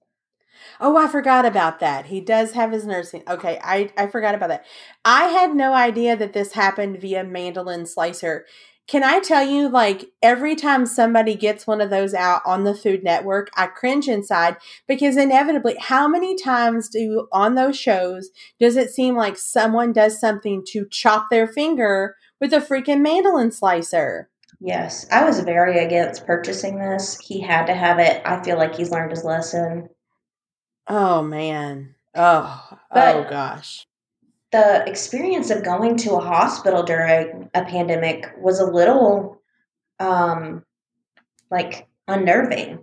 Oh, 0.81 0.97
I 0.97 1.09
forgot 1.09 1.45
about 1.45 1.81
that. 1.81 2.07
He 2.07 2.21
does 2.21 2.53
have 2.53 2.73
his 2.73 2.87
nursing. 2.87 3.23
Okay, 3.29 3.59
I, 3.63 3.91
I 3.97 4.07
forgot 4.07 4.35
about 4.35 4.49
that. 4.49 4.65
I 5.05 5.25
had 5.25 5.55
no 5.55 5.73
idea 5.73 6.17
that 6.17 6.33
this 6.33 6.53
happened 6.53 7.01
via 7.01 7.25
mandolin 7.25 7.87
slicer. 7.87 8.47
Can 8.89 9.05
I 9.05 9.21
tell 9.21 9.47
you, 9.47 9.69
like, 9.69 10.11
every 10.23 10.57
time 10.57 10.87
somebody 10.87 11.37
gets 11.37 11.67
one 11.67 11.81
of 11.81 11.91
those 11.91 12.15
out 12.15 12.43
on 12.45 12.65
the 12.65 12.75
Food 12.75 13.05
Network, 13.05 13.49
I 13.57 13.67
cringe 13.69 14.09
inside 14.09 14.57
because 14.89 15.17
inevitably, 15.17 15.77
how 15.79 16.09
many 16.09 16.37
times 16.37 16.89
do 16.89 17.29
on 17.33 17.55
those 17.55 17.79
shows 17.79 18.31
does 18.59 18.77
it 18.77 18.91
seem 18.91 19.17
like 19.17 19.37
someone 19.39 19.93
does 19.93 20.19
something 20.19 20.65
to 20.69 20.87
chop 20.91 21.29
their 21.31 21.47
finger 21.47 22.17
with 22.41 22.53
a 22.53 22.59
freaking 22.59 23.01
mandolin 23.03 23.53
slicer? 23.53 24.29
Yes, 24.65 25.07
I 25.11 25.25
was 25.25 25.41
very 25.41 25.79
against 25.85 26.25
purchasing 26.27 26.79
this. 26.79 27.19
He 27.19 27.41
had 27.41 27.67
to 27.67 27.75
have 27.75 27.99
it. 27.99 28.23
I 28.25 28.43
feel 28.45 28.57
like 28.57 28.75
he's 28.77 28.93
learned 28.93 29.11
his 29.11 29.25
lesson. 29.25 29.89
Oh, 30.87 31.23
man. 31.23 31.95
Oh, 32.15 32.79
oh 32.91 33.25
gosh. 33.25 33.87
the 34.53 34.85
experience 34.89 35.51
of 35.51 35.65
going 35.65 35.97
to 35.99 36.15
a 36.15 36.21
hospital 36.21 36.83
during 36.83 37.51
a 37.55 37.65
pandemic 37.65 38.27
was 38.39 38.61
a 38.61 38.67
little 38.67 39.41
um 40.01 40.65
like 41.51 41.89
unnerving 42.09 42.79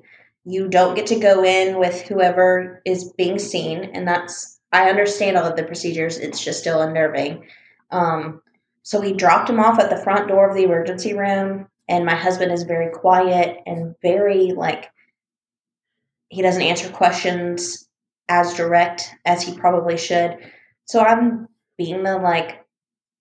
you 0.45 0.67
don't 0.69 0.95
get 0.95 1.07
to 1.07 1.19
go 1.19 1.43
in 1.43 1.79
with 1.79 2.01
whoever 2.03 2.81
is 2.85 3.13
being 3.13 3.39
seen 3.39 3.83
and 3.93 4.07
that's 4.07 4.59
i 4.71 4.89
understand 4.89 5.37
all 5.37 5.45
of 5.45 5.55
the 5.57 5.63
procedures 5.63 6.17
it's 6.17 6.43
just 6.43 6.59
still 6.59 6.81
unnerving 6.81 7.45
um 7.91 8.41
so 8.83 8.99
we 9.01 9.13
dropped 9.13 9.49
him 9.49 9.59
off 9.59 9.79
at 9.79 9.89
the 9.89 10.03
front 10.03 10.27
door 10.29 10.49
of 10.49 10.55
the 10.55 10.63
emergency 10.63 11.13
room 11.13 11.67
and 11.89 12.05
my 12.05 12.15
husband 12.15 12.53
is 12.53 12.63
very 12.63 12.91
quiet 12.91 13.57
and 13.65 13.95
very 14.01 14.53
like 14.53 14.89
he 16.29 16.41
doesn't 16.41 16.61
answer 16.61 16.89
questions 16.89 17.87
as 18.29 18.53
direct 18.53 19.13
as 19.25 19.43
he 19.43 19.57
probably 19.57 19.97
should 19.97 20.37
so 20.85 21.01
i'm 21.01 21.47
being 21.77 22.03
the 22.03 22.17
like 22.17 22.59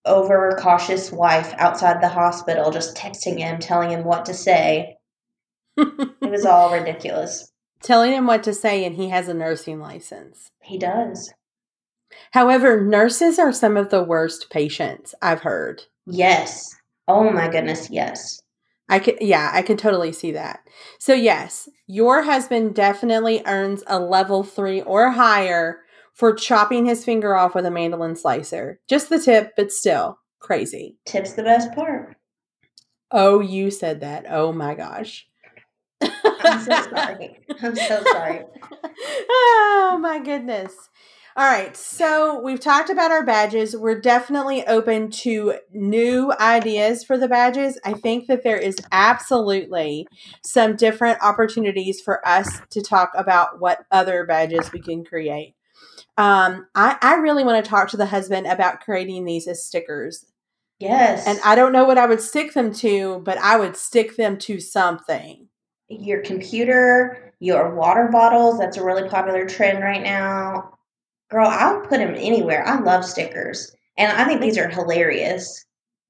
overcautious 0.09 1.12
wife 1.12 1.54
outside 1.59 2.02
the 2.02 2.09
hospital, 2.09 2.70
just 2.70 2.96
texting 2.96 3.38
him, 3.38 3.61
telling 3.61 3.90
him 3.90 4.04
what 4.04 4.26
to 4.26 4.35
say. 4.35 4.96
It 6.20 6.33
was 6.33 6.44
all 6.44 6.72
ridiculous. 6.72 7.50
Telling 7.83 8.12
him 8.12 8.26
what 8.26 8.42
to 8.42 8.52
say, 8.52 8.85
and 8.85 8.96
he 8.96 9.09
has 9.09 9.28
a 9.28 9.35
nursing 9.35 9.81
license. 9.81 10.50
He 10.61 10.76
does. 10.76 11.33
However, 12.33 12.83
nurses 12.83 13.38
are 13.38 13.52
some 13.52 13.76
of 13.76 13.90
the 13.90 14.02
worst 14.02 14.50
patients 14.50 15.14
I've 15.22 15.42
heard. 15.42 15.83
Yes. 16.07 16.74
Oh 17.07 17.31
my 17.31 17.48
goodness, 17.48 17.88
yes. 17.88 18.40
I 18.88 18.98
could, 18.98 19.18
yeah, 19.20 19.51
I 19.53 19.62
could 19.62 19.79
totally 19.79 20.12
see 20.12 20.33
that. 20.33 20.61
So, 20.98 21.12
yes, 21.12 21.68
your 21.87 22.22
husband 22.22 22.74
definitely 22.74 23.42
earns 23.46 23.85
a 23.87 23.98
level 23.98 24.42
three 24.42 24.81
or 24.83 25.11
higher 25.11 25.81
for 26.14 26.35
chopping 26.35 26.87
his 26.87 27.05
finger 27.05 27.37
off 27.37 27.55
with 27.55 27.66
a 27.66 27.70
mandolin 27.70 28.16
slicer. 28.16 28.81
Just 28.88 29.09
the 29.09 29.20
tip, 29.20 29.53
but 29.57 29.70
still 29.70 30.18
crazy. 30.40 30.96
Tip's 31.05 31.35
the 31.35 31.42
best 31.42 31.72
part. 31.74 32.16
Oh, 33.11 33.40
you 33.40 33.70
said 33.70 34.01
that. 34.01 34.27
Oh 34.29 34.53
my 34.53 34.74
gosh. 34.74 35.27
I'm 36.01 36.61
so 36.61 36.83
sorry. 36.90 37.38
I'm 37.62 37.77
so 37.77 38.05
sorry. 38.05 38.44
oh 39.31 39.98
my 40.01 40.20
goodness. 40.20 40.72
All 41.38 41.44
right, 41.44 41.77
so 41.77 42.40
we've 42.40 42.59
talked 42.59 42.90
about 42.90 43.12
our 43.12 43.24
badges. 43.24 43.77
We're 43.77 44.01
definitely 44.01 44.66
open 44.66 45.09
to 45.22 45.55
new 45.72 46.33
ideas 46.40 47.05
for 47.05 47.16
the 47.16 47.29
badges. 47.29 47.79
I 47.85 47.92
think 47.92 48.27
that 48.27 48.42
there 48.42 48.57
is 48.57 48.77
absolutely 48.90 50.09
some 50.42 50.74
different 50.74 51.22
opportunities 51.22 52.01
for 52.01 52.27
us 52.27 52.61
to 52.70 52.83
talk 52.83 53.12
about 53.14 53.61
what 53.61 53.85
other 53.92 54.27
badges 54.27 54.72
we 54.72 54.81
can 54.81 55.05
create. 55.05 55.55
Um, 56.16 56.66
I, 56.74 56.96
I 57.01 57.14
really 57.14 57.44
want 57.44 57.64
to 57.64 57.70
talk 57.70 57.88
to 57.90 57.96
the 57.96 58.07
husband 58.07 58.48
about 58.48 58.81
creating 58.81 59.24
these 59.24 59.46
as 59.46 59.64
stickers. 59.64 60.27
Yes. 60.81 61.24
And 61.24 61.38
I 61.44 61.55
don't 61.55 61.72
know 61.72 61.85
what 61.85 61.98
I 61.98 62.07
would 62.07 62.20
stick 62.20 62.53
them 62.53 62.74
to, 62.74 63.20
but 63.24 63.38
I 63.38 63.59
would 63.59 63.77
stick 63.77 64.16
them 64.16 64.38
to 64.38 64.59
something. 64.59 65.46
your 65.88 66.20
computer, 66.20 67.33
your 67.38 67.77
water 67.77 68.09
bottles, 68.11 68.59
that's 68.59 68.77
a 68.77 68.85
really 68.85 69.09
popular 69.09 69.46
trend 69.46 69.85
right 69.85 70.03
now. 70.03 70.74
Girl, 71.30 71.48
I'll 71.48 71.80
put 71.80 71.98
them 71.98 72.14
anywhere. 72.14 72.66
I 72.66 72.80
love 72.80 73.04
stickers. 73.04 73.74
And 73.96 74.10
I 74.12 74.24
think 74.24 74.40
these 74.40 74.56
are 74.56 74.68
hilarious. 74.68 75.64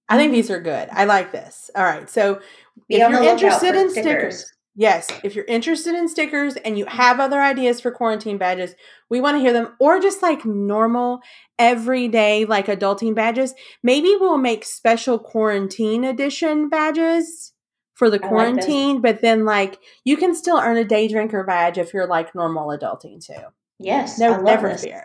I 0.09 0.17
think 0.17 0.33
these 0.33 0.51
are 0.51 0.61
good. 0.61 0.89
I 0.93 1.05
like 1.05 1.33
this. 1.33 1.71
All 1.75 1.85
right. 1.85 2.09
So 2.09 2.41
Be 2.89 2.97
if 2.97 3.11
you're 3.11 3.23
interested 3.23 3.75
in 3.75 3.91
stickers, 3.91 4.51
yes, 4.75 5.11
if 5.25 5.35
you're 5.35 5.45
interested 5.47 5.95
in 5.95 6.09
stickers 6.09 6.57
and 6.57 6.79
you 6.79 6.87
have 6.87 7.21
other 7.21 7.41
ideas 7.41 7.81
for 7.81 7.91
quarantine 7.91 8.39
badges, 8.39 8.75
we 9.11 9.21
want 9.21 9.37
to 9.37 9.41
hear 9.41 9.53
them. 9.53 9.75
Or 9.81 10.01
just 10.01 10.23
like 10.23 10.45
normal, 10.45 11.21
everyday, 11.59 12.45
like 12.45 12.67
adulting 12.67 13.15
badges. 13.15 13.55
Maybe 13.83 14.17
we'll 14.19 14.39
make 14.39 14.65
special 14.65 15.19
quarantine 15.19 16.05
edition 16.05 16.69
badges 16.69 17.53
for 17.95 18.09
the 18.09 18.19
I 18.23 18.27
like 18.27 18.29
quarantine, 18.29 19.01
but 19.01 19.21
then 19.21 19.45
like 19.45 19.79
you 20.05 20.17
can 20.17 20.35
still 20.35 20.59
earn 20.59 20.77
a 20.77 20.85
day 20.85 21.09
drinker 21.09 21.43
badge 21.45 21.77
if 21.77 21.93
you're 21.93 22.07
like 22.07 22.35
normal 22.35 22.69
adulting 22.69 23.25
too. 23.25 23.35
Yes. 23.79 24.19
No, 24.19 24.29
I 24.33 24.37
love 24.37 24.45
never 24.45 24.69
this. 24.71 24.85
fear. 24.85 25.05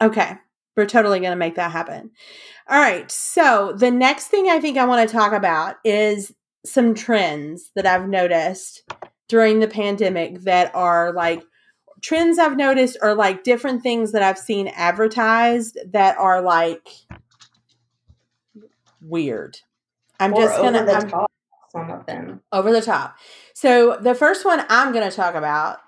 Okay. 0.00 0.32
We're 0.76 0.86
totally 0.86 1.20
going 1.20 1.30
to 1.32 1.36
make 1.36 1.54
that 1.54 1.70
happen. 1.70 2.10
All 2.68 2.78
right. 2.80 3.08
So, 3.10 3.72
the 3.76 3.90
next 3.90 4.26
thing 4.28 4.48
I 4.48 4.58
think 4.60 4.76
I 4.76 4.84
want 4.86 5.08
to 5.08 5.12
talk 5.12 5.32
about 5.32 5.76
is 5.84 6.32
some 6.66 6.94
trends 6.94 7.70
that 7.76 7.86
I've 7.86 8.08
noticed 8.08 8.82
during 9.28 9.60
the 9.60 9.68
pandemic 9.68 10.40
that 10.42 10.74
are 10.74 11.12
like 11.12 11.42
trends 12.02 12.38
I've 12.38 12.56
noticed 12.56 12.96
are 13.02 13.14
like 13.14 13.44
different 13.44 13.82
things 13.82 14.12
that 14.12 14.22
I've 14.22 14.38
seen 14.38 14.68
advertised 14.68 15.78
that 15.92 16.18
are 16.18 16.42
like 16.42 16.88
weird. 19.00 19.58
I'm 20.20 20.32
Or 20.34 20.42
just 20.42 20.56
going 20.56 20.74
over 20.76 20.78
to 20.78 20.84
the 20.86 20.92
I'm- 20.98 21.08
top, 21.10 21.30
some 21.72 21.90
of 21.90 22.06
them. 22.06 22.40
over 22.52 22.72
the 22.72 22.82
top. 22.82 23.16
So 23.54 23.96
the 24.00 24.14
first 24.14 24.44
one 24.44 24.64
I'm 24.68 24.92
going 24.92 25.08
to 25.08 25.14
talk 25.14 25.34
about 25.34 25.78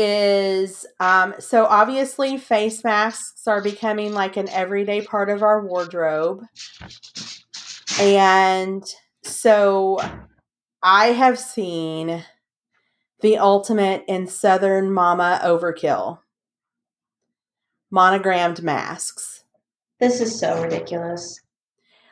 is 0.00 0.86
um, 0.98 1.34
so 1.38 1.66
obviously 1.66 2.38
face 2.38 2.82
masks 2.82 3.46
are 3.46 3.62
becoming 3.62 4.12
like 4.12 4.36
an 4.36 4.48
everyday 4.48 5.02
part 5.02 5.28
of 5.28 5.42
our 5.42 5.64
wardrobe, 5.64 6.42
and 8.00 8.84
so 9.22 9.98
I 10.82 11.08
have 11.08 11.38
seen 11.38 12.24
the 13.20 13.38
ultimate 13.38 14.04
in 14.08 14.26
Southern 14.26 14.92
Mama 14.92 15.40
overkill 15.44 16.20
monogrammed 17.90 18.62
masks. 18.62 19.44
This 19.98 20.20
is 20.20 20.38
so 20.38 20.62
ridiculous. 20.62 21.40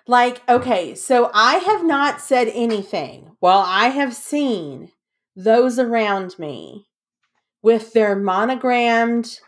Like, 0.06 0.42
okay, 0.48 0.94
so 0.94 1.30
I 1.32 1.56
have 1.56 1.84
not 1.84 2.20
said 2.20 2.48
anything 2.48 3.36
while 3.40 3.62
I 3.64 3.88
have 3.88 4.14
seen 4.14 4.90
those 5.36 5.78
around 5.78 6.38
me 6.38 6.87
with 7.62 7.92
their 7.92 8.16
monogrammed 8.16 9.40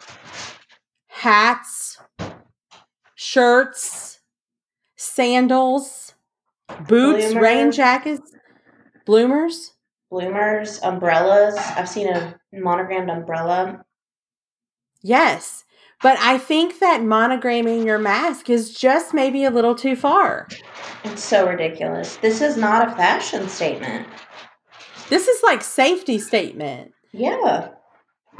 hats, 1.08 1.98
shirts, 3.14 4.20
sandals, 4.96 6.14
boots, 6.88 7.34
rain 7.34 7.72
jackets, 7.72 8.34
bloomers. 9.06 9.72
Bloomers, 10.10 10.80
umbrellas. 10.82 11.56
I've 11.56 11.88
seen 11.88 12.08
a 12.08 12.34
monogrammed 12.52 13.10
umbrella. 13.10 13.84
Yes. 15.02 15.64
But 16.02 16.18
I 16.18 16.38
think 16.38 16.78
that 16.78 17.00
monogramming 17.02 17.84
your 17.84 17.98
mask 17.98 18.48
is 18.48 18.74
just 18.74 19.12
maybe 19.12 19.44
a 19.44 19.50
little 19.50 19.74
too 19.74 19.94
far. 19.94 20.48
It's 21.04 21.22
so 21.22 21.46
ridiculous. 21.46 22.16
This 22.16 22.40
is 22.40 22.56
not 22.56 22.88
a 22.88 22.96
fashion 22.96 23.48
statement. 23.48 24.08
This 25.10 25.28
is 25.28 25.42
like 25.42 25.62
safety 25.62 26.18
statement. 26.18 26.92
Yeah. 27.12 27.68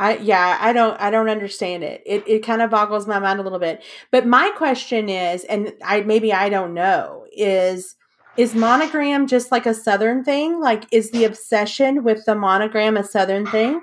I 0.01 0.17
yeah, 0.17 0.57
I 0.59 0.73
don't 0.73 0.99
I 0.99 1.11
don't 1.11 1.29
understand 1.29 1.85
it. 1.85 2.03
It 2.07 2.25
it 2.27 2.39
kind 2.41 2.63
of 2.63 2.71
boggles 2.71 3.07
my 3.07 3.19
mind 3.19 3.39
a 3.39 3.43
little 3.43 3.59
bit. 3.59 3.85
But 4.11 4.27
my 4.27 4.51
question 4.57 5.11
is 5.11 5.45
and 5.45 5.75
I 5.85 6.01
maybe 6.01 6.33
I 6.33 6.49
don't 6.49 6.73
know 6.73 7.27
is 7.33 7.97
is 8.39 8.55
monogram 8.55 9.27
just 9.27 9.53
like 9.53 9.67
a 9.67 9.75
southern 9.75 10.25
thing? 10.25 10.59
Like 10.59 10.87
is 10.91 11.11
the 11.11 11.25
obsession 11.25 12.03
with 12.03 12.25
the 12.25 12.35
monogram 12.35 12.97
a 12.97 13.05
southern 13.05 13.47
thing? 13.47 13.83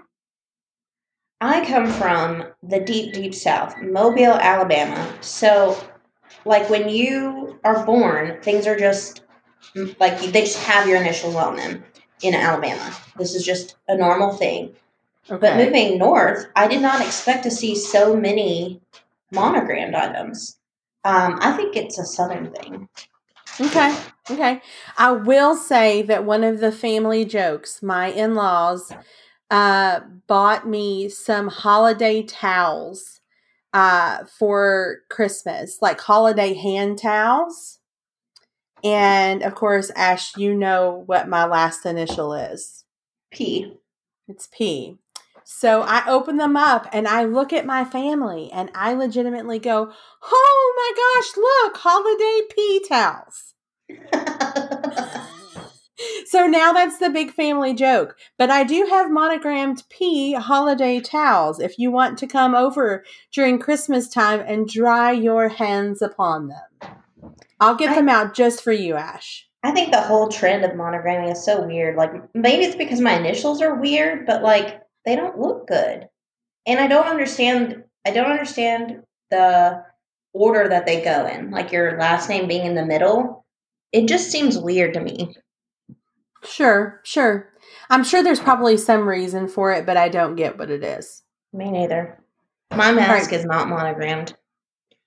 I 1.40 1.64
come 1.64 1.86
from 1.86 2.46
the 2.64 2.80
deep, 2.80 3.14
deep 3.14 3.36
south, 3.36 3.80
Mobile, 3.80 4.34
Alabama. 4.34 5.14
So, 5.22 5.78
like 6.46 6.68
when 6.68 6.90
you 6.90 7.60
are 7.64 7.86
born, 7.86 8.42
things 8.42 8.66
are 8.66 8.76
just 8.76 9.22
like 10.00 10.20
they 10.20 10.42
just 10.42 10.58
have 10.64 10.88
your 10.88 11.00
initials 11.00 11.36
on 11.36 11.58
them 11.58 11.84
in 12.24 12.34
Alabama. 12.34 12.92
This 13.20 13.36
is 13.36 13.46
just 13.46 13.76
a 13.88 13.96
normal 13.96 14.34
thing. 14.34 14.76
But 15.30 15.58
moving 15.58 15.98
north, 15.98 16.48
I 16.56 16.68
did 16.68 16.82
not 16.82 17.02
expect 17.02 17.44
to 17.44 17.52
see 17.52 17.76
so 17.76 18.16
many 18.16 18.82
monogrammed 19.32 19.96
items. 19.96 20.58
Um, 21.04 21.38
I 21.42 21.52
think 21.54 21.76
it's 21.76 21.98
a 21.98 22.06
southern 22.06 22.52
thing. 22.52 22.90
Okay. 23.60 23.98
Okay. 24.30 24.62
I 24.98 25.12
will 25.12 25.56
say 25.56 26.02
that 26.04 26.26
one 26.26 26.44
of 26.44 26.60
the 26.60 26.72
family 26.72 27.26
jokes, 27.26 27.82
my 27.82 28.08
in 28.08 28.36
laws 28.36 28.92
uh, 29.50 30.02
bought 30.28 30.68
me 30.68 31.10
some 31.10 31.48
holiday 31.48 32.24
towels 32.24 33.22
uh, 33.74 34.26
for 34.26 35.00
Christmas, 35.10 35.82
like 35.82 36.00
holiday 36.02 36.54
hand 36.54 37.00
towels. 37.00 37.80
And 38.84 39.44
of 39.44 39.56
course, 39.56 39.92
Ash, 39.96 40.38
you 40.38 40.54
know 40.54 41.04
what 41.06 41.28
my 41.28 41.46
last 41.46 41.86
initial 41.86 42.34
is. 42.34 42.86
P. 43.32 43.74
It's 44.28 44.48
P. 44.52 44.98
So 45.50 45.82
I 45.82 46.04
open 46.08 46.36
them 46.36 46.58
up 46.58 46.90
and 46.92 47.08
I 47.08 47.24
look 47.24 47.54
at 47.54 47.66
my 47.66 47.86
family 47.86 48.52
and 48.52 48.70
I 48.76 48.94
legitimately 48.94 49.60
go, 49.60 49.94
Oh 50.24 50.74
my 50.76 50.92
gosh, 51.22 51.38
look, 51.38 51.78
holiday 51.78 52.42
P 52.54 52.86
towels. 52.88 53.54
So 56.28 56.46
now 56.46 56.74
that's 56.74 57.00
the 57.00 57.10
big 57.10 57.32
family 57.32 57.74
joke. 57.74 58.18
But 58.38 58.52
I 58.52 58.64
do 58.64 58.86
have 58.88 59.10
monogrammed 59.10 59.82
P 59.90 60.34
holiday 60.34 61.00
towels 61.00 61.60
if 61.60 61.80
you 61.80 61.90
want 61.90 62.20
to 62.20 62.28
come 62.28 62.54
over 62.54 63.04
during 63.34 63.58
Christmas 63.58 64.08
time 64.08 64.44
and 64.46 64.68
dry 64.68 65.12
your 65.12 65.48
hands 65.48 66.04
upon 66.04 66.50
them. 66.50 66.92
I'll 67.60 67.76
get 67.76 67.92
I- 67.92 67.96
them 67.96 68.10
out 68.10 68.36
just 68.36 68.62
for 68.64 68.74
you, 68.74 68.96
Ash. 68.96 69.48
I 69.64 69.72
think 69.72 69.92
the 69.92 70.02
whole 70.02 70.28
trend 70.28 70.64
of 70.64 70.72
monogramming 70.72 71.32
is 71.32 71.44
so 71.44 71.66
weird. 71.66 71.96
Like 71.96 72.12
maybe 72.36 72.66
it's 72.66 72.76
because 72.76 73.02
my 73.02 73.18
initials 73.18 73.60
are 73.62 73.74
weird, 73.82 74.28
but 74.28 74.44
like 74.44 74.82
they 75.08 75.16
don't 75.16 75.40
look 75.40 75.66
good. 75.68 76.08
And 76.68 76.80
I 76.80 76.88
don't 76.88 77.08
understand 77.08 77.84
I 78.06 78.12
don't 78.12 78.30
understand 78.30 79.04
the 79.32 79.84
order 80.34 80.68
that 80.70 80.86
they 80.86 81.02
go 81.02 81.26
in. 81.26 81.50
Like 81.50 81.72
your 81.72 81.98
last 81.98 82.30
name 82.30 82.48
being 82.48 82.66
in 82.66 82.76
the 82.76 82.86
middle. 82.86 83.46
It 83.94 84.08
just 84.08 84.30
seems 84.30 84.58
weird 84.58 84.94
to 84.94 85.00
me. 85.00 85.36
Sure, 86.44 87.00
sure. 87.04 87.50
I'm 87.90 88.04
sure 88.04 88.22
there's 88.22 88.40
probably 88.40 88.78
some 88.78 89.08
reason 89.08 89.48
for 89.48 89.74
it, 89.74 89.86
but 89.86 89.98
I 89.98 90.10
don't 90.10 90.36
get 90.36 90.58
what 90.58 90.70
it 90.70 90.84
is. 90.84 91.24
Me 91.54 91.72
neither. 91.72 92.22
My 92.76 92.92
mask 92.92 93.32
Right. 93.32 93.40
is 93.40 93.46
not 93.46 93.70
monogrammed. 93.70 94.36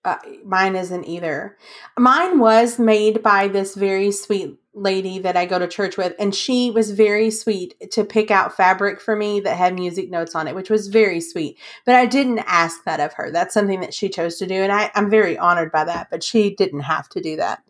Uh, 0.04 0.16
mine 0.44 0.76
isn't 0.76 1.04
either. 1.04 1.58
Mine 1.98 2.38
was 2.38 2.78
made 2.78 3.22
by 3.22 3.48
this 3.48 3.74
very 3.74 4.10
sweet 4.10 4.56
lady 4.72 5.18
that 5.18 5.36
I 5.36 5.44
go 5.44 5.58
to 5.58 5.68
church 5.68 5.96
with, 5.98 6.14
and 6.18 6.34
she 6.34 6.70
was 6.70 6.92
very 6.92 7.30
sweet 7.30 7.74
to 7.92 8.04
pick 8.04 8.30
out 8.30 8.56
fabric 8.56 9.00
for 9.00 9.14
me 9.14 9.40
that 9.40 9.56
had 9.56 9.74
music 9.74 10.08
notes 10.08 10.34
on 10.34 10.48
it, 10.48 10.54
which 10.54 10.70
was 10.70 10.88
very 10.88 11.20
sweet. 11.20 11.58
But 11.84 11.96
I 11.96 12.06
didn't 12.06 12.38
ask 12.46 12.84
that 12.84 13.00
of 13.00 13.12
her. 13.14 13.30
That's 13.30 13.52
something 13.52 13.80
that 13.80 13.92
she 13.92 14.08
chose 14.08 14.36
to 14.38 14.46
do, 14.46 14.54
and 14.54 14.72
I, 14.72 14.90
I'm 14.94 15.10
very 15.10 15.36
honored 15.36 15.70
by 15.70 15.84
that. 15.84 16.08
But 16.10 16.22
she 16.22 16.54
didn't 16.54 16.80
have 16.80 17.08
to 17.10 17.20
do 17.20 17.36
that. 17.36 17.62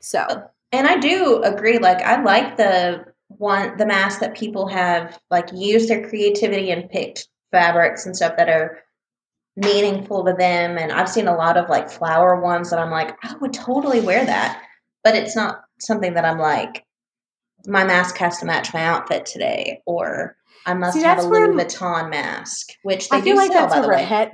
So 0.00 0.50
And 0.72 0.86
I 0.86 0.96
do 0.96 1.42
agree. 1.42 1.78
Like 1.78 2.02
I 2.02 2.22
like 2.22 2.56
the 2.56 3.04
one 3.28 3.76
the 3.76 3.86
masks 3.86 4.20
that 4.20 4.34
people 4.34 4.66
have 4.68 5.18
like 5.30 5.50
used 5.54 5.88
their 5.88 6.08
creativity 6.08 6.70
and 6.70 6.90
picked 6.90 7.28
fabrics 7.50 8.06
and 8.06 8.16
stuff 8.16 8.36
that 8.36 8.48
are 8.48 8.78
meaningful 9.58 10.24
to 10.24 10.32
them. 10.32 10.78
And 10.78 10.92
I've 10.92 11.08
seen 11.08 11.28
a 11.28 11.36
lot 11.36 11.56
of 11.56 11.68
like 11.68 11.90
flower 11.90 12.40
ones 12.40 12.70
that 12.70 12.78
I'm 12.78 12.90
like, 12.90 13.16
I 13.24 13.34
would 13.40 13.52
totally 13.52 14.00
wear 14.00 14.24
that. 14.24 14.62
But 15.04 15.14
it's 15.14 15.36
not 15.36 15.62
something 15.80 16.14
that 16.14 16.24
I'm 16.24 16.38
like, 16.38 16.84
my 17.66 17.84
mask 17.84 18.16
has 18.18 18.38
to 18.38 18.46
match 18.46 18.72
my 18.72 18.82
outfit 18.82 19.26
today, 19.26 19.82
or 19.86 20.36
I 20.66 20.74
must 20.74 20.96
See, 20.96 21.02
have 21.02 21.18
a 21.18 21.22
Louis 21.22 21.64
Vuitton 21.64 22.10
mask, 22.10 22.68
which 22.82 23.08
they 23.08 23.18
I 23.18 23.20
feel 23.20 23.36
like 23.36 23.52
sell, 23.52 23.68
that's 23.68 23.86
where 23.86 23.88
we're 23.88 24.08
way. 24.08 24.32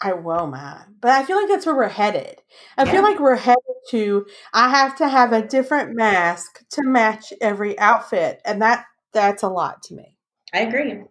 I 0.00 0.12
will, 0.12 0.46
Matt. 0.46 0.86
But 1.00 1.10
I 1.12 1.24
feel 1.24 1.36
like 1.36 1.48
that's 1.48 1.66
where 1.66 1.74
we're 1.74 1.88
headed. 1.88 2.40
I 2.76 2.84
Yeah. 2.84 2.92
feel 2.92 3.02
like 3.02 3.18
we're 3.18 3.36
headed 3.36 3.58
to. 3.90 4.26
I 4.52 4.70
have 4.70 4.96
to 4.96 5.08
have 5.08 5.32
a 5.32 5.46
different 5.46 5.94
mask 5.94 6.66
to 6.70 6.82
match 6.82 7.32
every 7.40 7.78
outfit, 7.78 8.40
and 8.44 8.62
that 8.62 8.86
that's 9.12 9.42
a 9.42 9.48
lot 9.48 9.82
to 9.84 9.94
me. 9.94 10.16
I 10.52 10.60
agree. 10.60 11.02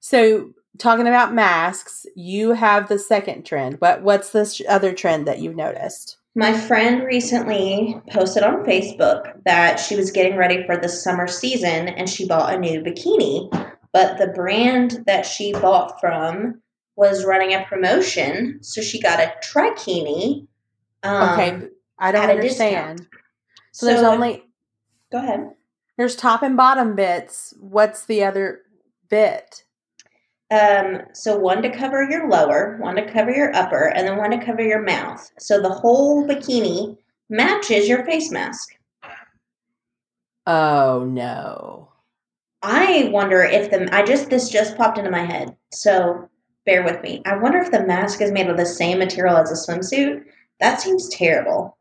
So, 0.00 0.52
talking 0.78 1.06
about 1.06 1.34
masks, 1.34 2.06
you 2.14 2.52
have 2.52 2.88
the 2.88 2.98
second 2.98 3.44
trend. 3.44 3.76
What 3.80 4.02
what's 4.02 4.30
this 4.30 4.60
other 4.68 4.92
trend 4.92 5.26
that 5.26 5.38
you've 5.40 5.56
noticed? 5.56 6.16
My 6.34 6.58
friend 6.58 7.04
recently 7.04 8.00
posted 8.10 8.42
on 8.42 8.64
Facebook 8.64 9.32
that 9.44 9.78
she 9.78 9.96
was 9.96 10.10
getting 10.10 10.36
ready 10.36 10.64
for 10.64 10.78
the 10.78 10.88
summer 10.88 11.26
season 11.28 11.88
and 11.88 12.08
she 12.08 12.26
bought 12.26 12.54
a 12.54 12.58
new 12.58 12.80
bikini. 12.80 13.50
But 13.92 14.16
the 14.16 14.28
brand 14.28 15.02
that 15.06 15.26
she 15.26 15.52
bought 15.52 16.00
from 16.00 16.62
was 16.96 17.26
running 17.26 17.52
a 17.52 17.64
promotion, 17.64 18.58
so 18.62 18.80
she 18.80 19.00
got 19.00 19.20
a 19.20 19.34
trikini. 19.44 20.46
Um, 21.02 21.28
Okay, 21.30 21.68
I 21.98 22.12
don't 22.12 22.30
understand. 22.30 22.98
discount. 22.98 23.08
So, 23.72 23.86
there's 23.86 24.02
only 24.02 24.44
go 25.10 25.18
ahead. 25.18 25.50
there's 25.98 26.16
top 26.16 26.42
and 26.42 26.56
bottom 26.56 26.94
bits. 26.94 27.52
What's 27.60 28.04
the 28.06 28.24
other 28.24 28.60
bit? 29.10 29.64
Um, 30.52 31.00
so 31.14 31.38
one 31.38 31.62
to 31.62 31.70
cover 31.70 32.02
your 32.02 32.28
lower, 32.28 32.76
one 32.78 32.96
to 32.96 33.10
cover 33.10 33.30
your 33.30 33.56
upper, 33.56 33.88
and 33.88 34.06
then 34.06 34.18
one 34.18 34.32
to 34.32 34.44
cover 34.44 34.60
your 34.60 34.82
mouth. 34.82 35.30
So 35.38 35.62
the 35.62 35.70
whole 35.70 36.26
bikini 36.28 36.98
matches 37.30 37.88
your 37.88 38.04
face 38.04 38.30
mask. 38.30 38.68
Oh 40.46 41.08
no. 41.08 41.88
I 42.62 43.08
wonder 43.12 43.42
if 43.42 43.70
the 43.70 43.88
I 43.94 44.02
just 44.02 44.28
this 44.28 44.50
just 44.50 44.76
popped 44.76 44.98
into 44.98 45.10
my 45.10 45.24
head. 45.24 45.56
So 45.72 46.28
bear 46.66 46.84
with 46.84 47.02
me. 47.02 47.22
I 47.24 47.36
wonder 47.38 47.58
if 47.58 47.70
the 47.70 47.86
mask 47.86 48.20
is 48.20 48.30
made 48.30 48.48
of 48.48 48.58
the 48.58 48.66
same 48.66 48.98
material 48.98 49.38
as 49.38 49.50
a 49.50 49.72
swimsuit. 49.72 50.24
That 50.60 50.82
seems 50.82 51.08
terrible. 51.08 51.78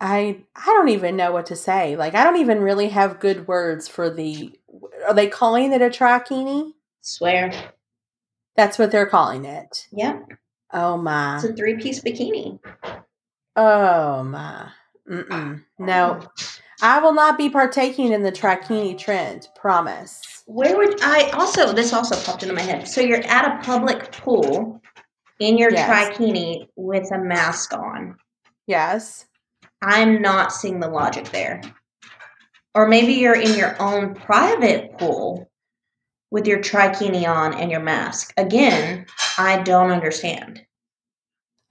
I 0.00 0.38
I 0.56 0.64
don't 0.64 0.88
even 0.88 1.16
know 1.16 1.32
what 1.32 1.46
to 1.46 1.56
say. 1.56 1.94
Like 1.94 2.14
I 2.14 2.24
don't 2.24 2.40
even 2.40 2.60
really 2.60 2.88
have 2.88 3.20
good 3.20 3.46
words 3.46 3.86
for 3.86 4.08
the. 4.08 4.58
Are 5.10 5.14
they 5.14 5.26
calling 5.26 5.72
it 5.72 5.82
a 5.82 5.90
trikini? 5.90 6.70
Swear. 7.00 7.50
That's 8.54 8.78
what 8.78 8.92
they're 8.92 9.06
calling 9.08 9.44
it. 9.44 9.88
Yep. 9.90 10.22
Oh 10.72 10.96
my. 10.96 11.34
It's 11.34 11.44
a 11.46 11.52
three 11.52 11.78
piece 11.78 12.00
bikini. 12.00 12.60
Oh 13.56 14.22
my. 14.22 14.68
Mm-mm. 15.10 15.64
No, 15.80 16.20
I 16.80 17.00
will 17.00 17.12
not 17.12 17.36
be 17.36 17.50
partaking 17.50 18.12
in 18.12 18.22
the 18.22 18.30
trikini 18.30 18.96
trend. 18.96 19.48
Promise. 19.56 20.44
Where 20.46 20.76
would 20.76 21.02
I 21.02 21.30
also 21.30 21.72
this 21.72 21.92
also 21.92 22.14
popped 22.14 22.44
into 22.44 22.54
my 22.54 22.62
head. 22.62 22.86
So 22.86 23.00
you're 23.00 23.24
at 23.26 23.52
a 23.52 23.64
public 23.66 24.12
pool 24.12 24.80
in 25.40 25.58
your 25.58 25.72
Yes. 25.72 26.16
trikini 26.16 26.68
with 26.76 27.10
a 27.10 27.18
mask 27.18 27.72
on. 27.74 28.14
Yes. 28.68 29.26
I'm 29.82 30.22
not 30.22 30.52
seeing 30.52 30.78
the 30.78 30.88
logic 30.88 31.30
there. 31.30 31.62
Or 32.74 32.86
maybe 32.88 33.14
you're 33.14 33.40
in 33.40 33.58
your 33.58 33.80
own 33.82 34.14
private 34.14 34.96
pool 34.98 35.50
with 36.30 36.46
your 36.46 36.60
trikini 36.60 37.26
on 37.26 37.54
and 37.54 37.70
your 37.70 37.80
mask. 37.80 38.32
Again, 38.36 39.06
I 39.36 39.62
don't 39.62 39.90
understand. 39.90 40.64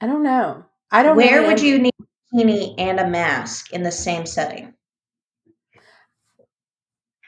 I 0.02 0.08
don't 0.08 0.24
know. 0.24 0.66
I 0.92 1.04
don't. 1.04 1.18
Know 1.18 1.26
where 1.26 1.48
would 1.48 1.62
you 1.62 1.80
need 1.80 1.94
a 2.00 2.36
bikini 2.36 2.76
and 2.78 3.00
a 3.00 3.08
mask 3.08 3.72
in 3.72 3.84
the 3.84 3.92
same 3.92 4.26
setting? 4.26 4.74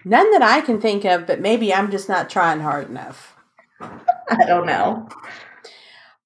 None 0.03 0.31
that 0.31 0.41
I 0.41 0.61
can 0.61 0.81
think 0.81 1.05
of, 1.05 1.27
but 1.27 1.39
maybe 1.41 1.73
I'm 1.73 1.91
just 1.91 2.09
not 2.09 2.29
trying 2.29 2.59
hard 2.59 2.89
enough. 2.89 3.35
I 3.79 4.45
don't 4.47 4.65
know. 4.65 5.07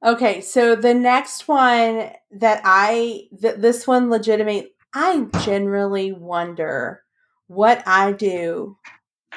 Okay, 0.03 0.41
so 0.41 0.75
the 0.75 0.93
next 0.93 1.47
one 1.47 2.12
that 2.31 2.62
I 2.63 3.27
th- 3.41 3.55
this 3.58 3.88
one 3.88 4.10
legitimate 4.10 4.71
I 4.93 5.27
generally 5.43 6.13
wonder 6.13 7.01
what 7.47 7.84
I 7.86 8.12
do 8.12 8.77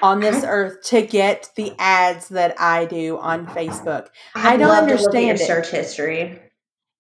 on 0.01 0.21
this 0.21 0.45
earth 0.47 0.83
to 0.85 1.03
get 1.03 1.51
the 1.57 1.73
ads 1.79 2.29
that 2.29 2.55
I 2.61 2.85
do 2.85 3.19
on 3.19 3.47
Facebook. 3.47 4.09
I 4.35 4.55
I'd 4.55 4.59
don't 4.59 4.69
love 4.69 4.89
to 4.89 4.95
look 4.95 5.15
at 5.15 5.23
your 5.23 5.37
understand 5.37 5.41
it. 5.41 5.47
search 5.47 5.71
history. 5.71 6.41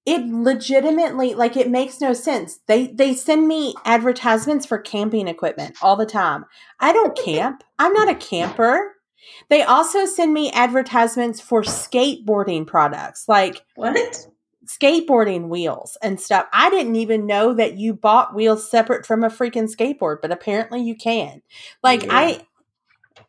It 0.07 0.27
legitimately 0.27 1.35
like 1.35 1.57
it 1.57 1.71
makes 1.71 2.01
no 2.01 2.15
sense. 2.15 2.61
They 2.67 2.87
they 2.89 3.15
send 3.15 3.47
me 3.47 3.75
advertisements 3.85 4.65
for 4.65 4.79
camping 4.79 5.29
equipment 5.29 5.77
all 5.83 5.97
the 5.97 6.07
time. 6.07 6.47
I 6.81 6.93
don't 6.93 7.17
camp. 7.17 7.63
I'm 7.79 7.93
not 7.93 8.09
a 8.09 8.15
camper. 8.15 8.95
They 9.51 9.63
also 9.63 10.07
send 10.07 10.33
me 10.33 10.51
advertisements 10.53 11.41
for 11.41 11.63
skateboarding 11.63 12.67
products 12.67 13.25
like 13.29 13.63
What? 13.75 14.29
Skateboarding 14.69 15.49
wheels 15.49 15.97
and 16.03 16.21
stuff. 16.21 16.47
I 16.53 16.71
didn't 16.71 16.97
even 16.97 17.27
know 17.27 17.55
that 17.55 17.79
you 17.79 17.95
bought 17.95 18.35
wheels 18.35 18.71
separate 18.71 19.07
from 19.07 19.25
a 19.25 19.29
freaking 19.29 19.69
skateboard, 19.75 20.19
but 20.21 20.31
apparently 20.31 20.83
you 20.83 20.95
can. 20.95 21.43
Like 21.83 22.05
Yeah. 22.05 22.13
I 22.13 22.41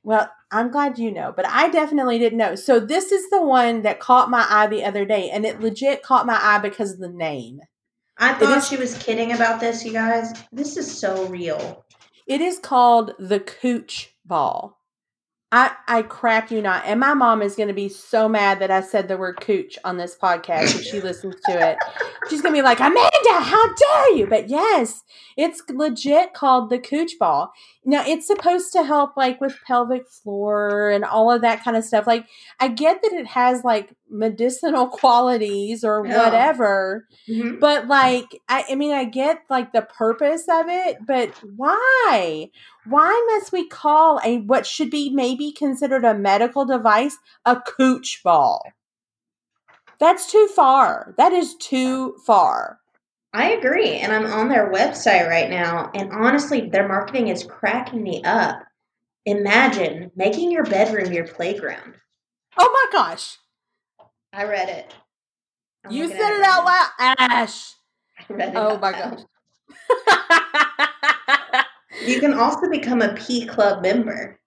well, 0.03 0.31
I'm 0.51 0.71
glad 0.71 0.97
you 0.97 1.11
know, 1.11 1.33
but 1.35 1.47
I 1.47 1.69
definitely 1.69 2.19
didn't 2.19 2.37
know. 2.37 2.55
So 2.55 2.79
this 2.79 3.11
is 3.11 3.29
the 3.29 3.41
one 3.41 3.81
that 3.81 3.99
caught 3.99 4.29
my 4.29 4.45
eye 4.49 4.67
the 4.67 4.83
other 4.83 5.05
day 5.05 5.29
and 5.29 5.45
it 5.45 5.59
legit 5.59 6.03
caught 6.03 6.25
my 6.25 6.39
eye 6.41 6.59
because 6.59 6.93
of 6.93 6.99
the 6.99 7.09
name. 7.09 7.59
I 8.17 8.33
thought 8.33 8.57
is- 8.57 8.67
she 8.67 8.77
was 8.77 8.97
kidding 8.97 9.31
about 9.31 9.59
this, 9.59 9.85
you 9.85 9.93
guys. 9.93 10.33
This 10.51 10.77
is 10.77 10.99
so 10.99 11.25
real. 11.27 11.85
It 12.27 12.41
is 12.41 12.59
called 12.59 13.13
the 13.17 13.39
Cooch 13.39 14.15
Ball. 14.25 14.78
I, 15.51 15.71
I 15.87 16.01
crap 16.03 16.51
you 16.51 16.61
not. 16.61 16.83
And 16.85 16.99
my 16.99 17.15
mom 17.15 17.41
is 17.41 17.55
going 17.55 17.69
to 17.69 17.73
be 17.73 17.89
so 17.89 18.29
mad 18.29 18.59
that 18.59 18.69
I 18.69 18.81
said 18.81 19.07
the 19.07 19.17
word 19.17 19.41
cooch 19.41 19.79
on 19.83 19.97
this 19.97 20.15
podcast 20.15 20.75
if 20.75 20.83
she 20.83 21.01
listens 21.01 21.35
to 21.47 21.71
it. 21.71 21.77
She's 22.29 22.41
going 22.43 22.53
to 22.53 22.59
be 22.59 22.63
like, 22.63 22.79
Amanda, 22.79 23.09
how 23.31 23.73
dare 23.73 24.15
you? 24.15 24.27
But 24.27 24.47
yes, 24.47 25.01
it's 25.37 25.63
legit 25.67 26.35
called 26.35 26.69
the 26.69 26.77
cooch 26.77 27.13
ball. 27.19 27.51
Now, 27.83 28.03
it's 28.05 28.27
supposed 28.27 28.71
to 28.73 28.83
help 28.83 29.17
like 29.17 29.41
with 29.41 29.57
pelvic 29.65 30.07
floor 30.07 30.91
and 30.91 31.03
all 31.03 31.31
of 31.31 31.41
that 31.41 31.63
kind 31.63 31.75
of 31.75 31.83
stuff. 31.83 32.05
Like, 32.05 32.27
I 32.59 32.67
get 32.67 33.01
that 33.01 33.13
it 33.13 33.25
has 33.25 33.63
like 33.63 33.95
medicinal 34.07 34.87
qualities 34.89 35.83
or 35.83 36.05
Yeah. 36.05 36.25
whatever. 36.25 37.07
Mhm. 37.27 37.59
But 37.59 37.87
like, 37.87 38.39
I, 38.47 38.65
I 38.69 38.75
mean, 38.75 38.91
I 38.93 39.05
get 39.05 39.39
like 39.49 39.73
the 39.73 39.81
purpose 39.81 40.43
of 40.47 40.67
it, 40.67 40.97
but 41.07 41.31
why? 41.55 42.51
Why 42.89 43.23
must 43.31 43.51
we 43.51 43.67
call 43.67 44.19
a 44.23 44.39
what 44.39 44.65
should 44.65 44.89
be 44.89 45.11
maybe 45.11 45.51
considered 45.51 46.03
a 46.03 46.15
medical 46.15 46.65
device 46.65 47.17
a 47.45 47.61
cooch 47.61 48.21
ball? 48.23 48.63
That's 49.99 50.31
too 50.31 50.47
far. 50.55 51.13
That 51.17 51.31
is 51.31 51.55
too 51.55 52.15
far. 52.25 52.79
I 53.31 53.51
agree. 53.51 53.91
And 53.91 54.11
I'm 54.11 54.25
on 54.25 54.49
their 54.49 54.71
website 54.71 55.27
right 55.27 55.51
now. 55.51 55.91
And 55.93 56.11
honestly, 56.11 56.67
their 56.67 56.87
marketing 56.87 57.27
is 57.27 57.43
cracking 57.43 58.01
me 58.01 58.23
up. 58.23 58.63
Imagine 59.25 60.11
making 60.15 60.51
your 60.51 60.63
bedroom 60.63 61.13
your 61.13 61.27
playground. 61.27 61.93
Oh 62.57 62.89
my 62.91 62.97
gosh. 62.97 63.37
I 64.33 64.45
read 64.45 64.69
it. 64.69 64.95
I'm 65.85 65.91
you 65.91 66.07
said 66.07 66.17
it 66.17 66.43
out 66.43 66.65
loud. 66.65 66.89
Ash. 67.19 67.73
I 68.29 68.33
read 68.33 68.49
it 68.49 68.57
Oh 68.57 68.79
my 68.79 68.91
gosh. 68.93 69.19
You 72.05 72.19
can 72.19 72.33
also 72.33 72.69
become 72.69 73.01
a 73.01 73.13
P 73.15 73.45
Club 73.45 73.81
member. 73.81 74.39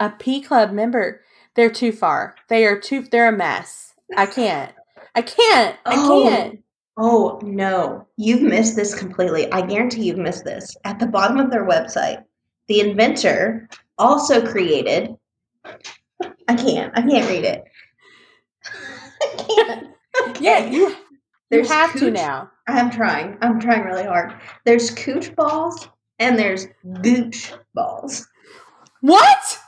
a 0.00 0.10
P 0.10 0.40
Club 0.40 0.72
member. 0.72 1.22
They're 1.54 1.70
too 1.70 1.92
far. 1.92 2.34
They 2.48 2.64
are 2.66 2.78
too 2.78 3.02
they're 3.10 3.28
a 3.28 3.36
mess. 3.36 3.94
I 4.16 4.26
can't. 4.26 4.72
I 5.14 5.22
can't. 5.22 5.76
I 5.84 5.94
Oh. 5.96 6.22
can't. 6.28 6.60
Oh 7.00 7.38
no, 7.44 8.06
you've 8.16 8.42
missed 8.42 8.74
this 8.74 8.94
completely. 8.98 9.50
I 9.52 9.60
guarantee 9.64 10.02
you've 10.04 10.18
missed 10.18 10.44
this. 10.44 10.76
At 10.84 10.98
the 10.98 11.06
bottom 11.06 11.38
of 11.38 11.50
their 11.50 11.64
website, 11.66 12.24
the 12.66 12.80
inventor 12.80 13.68
also 13.98 14.44
created. 14.44 15.14
I 15.64 16.54
can't. 16.56 16.92
I 16.96 17.02
can't 17.02 17.28
read 17.28 17.44
it. 17.44 17.64
I 19.22 19.44
can't. 19.48 20.40
Yeah, 20.40 20.64
you 20.66 20.88
you 20.88 20.96
There's 21.50 21.68
have 21.68 21.92
to 21.98 22.10
now. 22.10 22.50
I'm 22.66 22.90
trying. 22.90 23.38
I'm 23.40 23.60
trying 23.60 23.84
really 23.84 24.04
hard. 24.04 24.34
There's 24.64 24.90
cooch 24.90 25.34
balls 25.36 25.88
and 26.18 26.38
there's 26.38 26.66
gooch 27.02 27.52
balls. 27.74 28.26
What? 29.00 29.58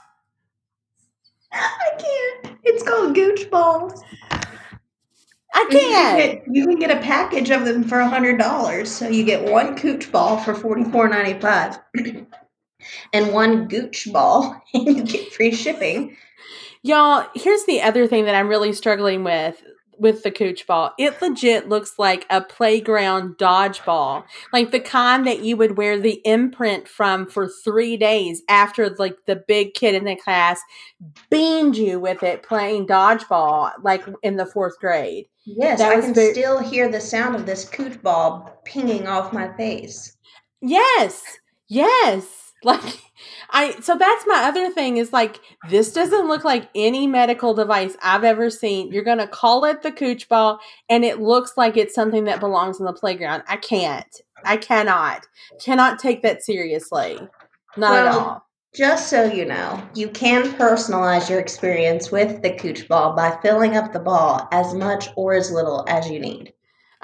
I 1.51 1.89
can't. 1.97 2.57
It's 2.63 2.83
called 2.83 3.15
gooch 3.15 3.49
balls. 3.49 4.01
I 5.53 5.67
And 5.69 5.73
You 5.73 5.79
can, 5.79 5.91
can't. 5.91 6.45
get, 6.45 6.55
you 6.55 6.65
can 6.67 6.79
get 6.79 6.91
a 6.97 7.01
package 7.01 7.49
of 7.49 7.65
them 7.65 7.83
for 7.83 7.99
a 7.99 8.07
hundred 8.07 8.37
dollars. 8.37 8.89
So 8.89 9.07
you 9.09 9.23
get 9.25 9.49
one 9.51 9.75
gooch 9.75 10.11
ball 10.11 10.37
for 10.37 10.53
forty 10.53 10.83
four 10.85 11.07
ninety 11.09 11.39
five, 11.39 11.77
and 13.13 13.33
one 13.33 13.67
gooch 13.67 14.07
ball, 14.11 14.61
and 14.73 14.97
you 14.97 15.03
get 15.03 15.33
free 15.33 15.51
shipping. 15.53 16.15
Y'all, 16.83 17.27
here's 17.35 17.65
the 17.65 17.81
other 17.81 18.07
thing 18.07 18.25
that 18.25 18.33
I'm 18.35 18.47
really 18.47 18.73
struggling 18.73 19.23
with 19.23 19.61
with 20.01 20.23
the 20.23 20.31
cooch 20.31 20.65
ball. 20.67 20.91
It 20.97 21.21
legit 21.21 21.69
looks 21.69 21.97
like 21.99 22.25
a 22.29 22.41
playground 22.41 23.37
dodgeball. 23.37 24.23
Like 24.51 24.71
the 24.71 24.79
kind 24.79 25.25
that 25.27 25.43
you 25.43 25.55
would 25.55 25.77
wear 25.77 25.99
the 25.99 26.19
imprint 26.25 26.87
from 26.87 27.27
for 27.27 27.47
three 27.47 27.95
days 27.95 28.41
after 28.49 28.89
like 28.97 29.15
the 29.27 29.35
big 29.47 29.75
kid 29.75 29.95
in 29.95 30.03
the 30.05 30.15
class 30.15 30.59
beamed 31.29 31.77
you 31.77 31.99
with 31.99 32.23
it 32.23 32.43
playing 32.43 32.87
dodgeball 32.87 33.71
like 33.83 34.03
in 34.23 34.37
the 34.37 34.45
fourth 34.45 34.77
grade. 34.79 35.27
Yes, 35.45 35.79
That 35.79 35.97
I 35.97 36.01
can 36.01 36.13
very- 36.13 36.33
still 36.33 36.59
hear 36.59 36.89
the 36.89 37.01
sound 37.01 37.35
of 37.35 37.45
this 37.45 37.67
cooch 37.69 38.01
ball 38.01 38.59
pinging 38.65 39.07
off 39.07 39.31
my 39.33 39.55
face. 39.55 40.17
Yes. 40.61 41.23
Yes. 41.67 42.37
Like 42.63 42.99
I 43.49 43.79
so 43.81 43.97
that's 43.97 44.25
my 44.27 44.43
other 44.45 44.69
thing 44.69 44.97
is 44.97 45.13
like 45.13 45.39
this 45.69 45.91
doesn't 45.93 46.27
look 46.27 46.43
like 46.43 46.69
any 46.75 47.07
medical 47.07 47.53
device 47.53 47.95
I've 48.01 48.23
ever 48.23 48.49
seen. 48.49 48.91
You're 48.91 49.03
going 49.03 49.17
to 49.17 49.27
call 49.27 49.65
it 49.65 49.81
the 49.81 49.91
cooch 49.91 50.29
ball 50.29 50.59
and 50.89 51.03
it 51.03 51.19
looks 51.19 51.53
like 51.57 51.77
it's 51.77 51.95
something 51.95 52.25
that 52.25 52.39
belongs 52.39 52.79
on 52.79 52.85
the 52.85 52.93
playground. 52.93 53.43
I 53.47 53.57
can't. 53.57 54.21
I 54.43 54.57
cannot. 54.57 55.27
Cannot 55.63 55.99
take 55.99 56.23
that 56.23 56.43
seriously. 56.43 57.19
Not 57.77 57.97
at 57.97 58.07
all. 58.07 58.47
Just 58.73 59.09
so 59.09 59.25
you 59.25 59.45
know, 59.45 59.83
you 59.93 60.07
can 60.07 60.43
personalize 60.53 61.29
your 61.29 61.39
experience 61.39 62.09
with 62.09 62.41
the 62.41 62.55
cooch 62.55 62.87
ball 62.87 63.13
by 63.13 63.37
filling 63.41 63.75
up 63.75 63.91
the 63.91 63.99
ball 63.99 64.47
as 64.53 64.73
much 64.73 65.09
or 65.17 65.33
as 65.33 65.51
little 65.51 65.83
as 65.89 66.09
you 66.09 66.19
need. 66.19 66.53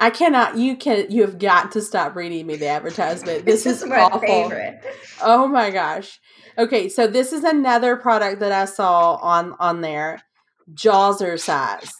I 0.00 0.10
cannot 0.10 0.56
you 0.56 0.76
can 0.76 1.10
you 1.10 1.22
have 1.22 1.38
got 1.38 1.72
to 1.72 1.82
stop 1.82 2.14
reading 2.14 2.46
me 2.46 2.56
the 2.56 2.68
advertisement. 2.68 3.44
This, 3.44 3.66
is 3.66 3.84
my 3.84 4.00
awful. 4.00 4.20
favorite. 4.20 4.80
Oh 5.22 5.48
my 5.48 5.70
gosh. 5.70 6.20
Okay, 6.56 6.88
so 6.88 7.06
this 7.06 7.32
is 7.32 7.44
another 7.44 7.96
product 7.96 8.40
that 8.40 8.52
I 8.52 8.64
saw 8.64 9.16
on 9.16 9.54
on 9.58 9.80
there. 9.80 10.22
Jawzrsize. 10.74 11.90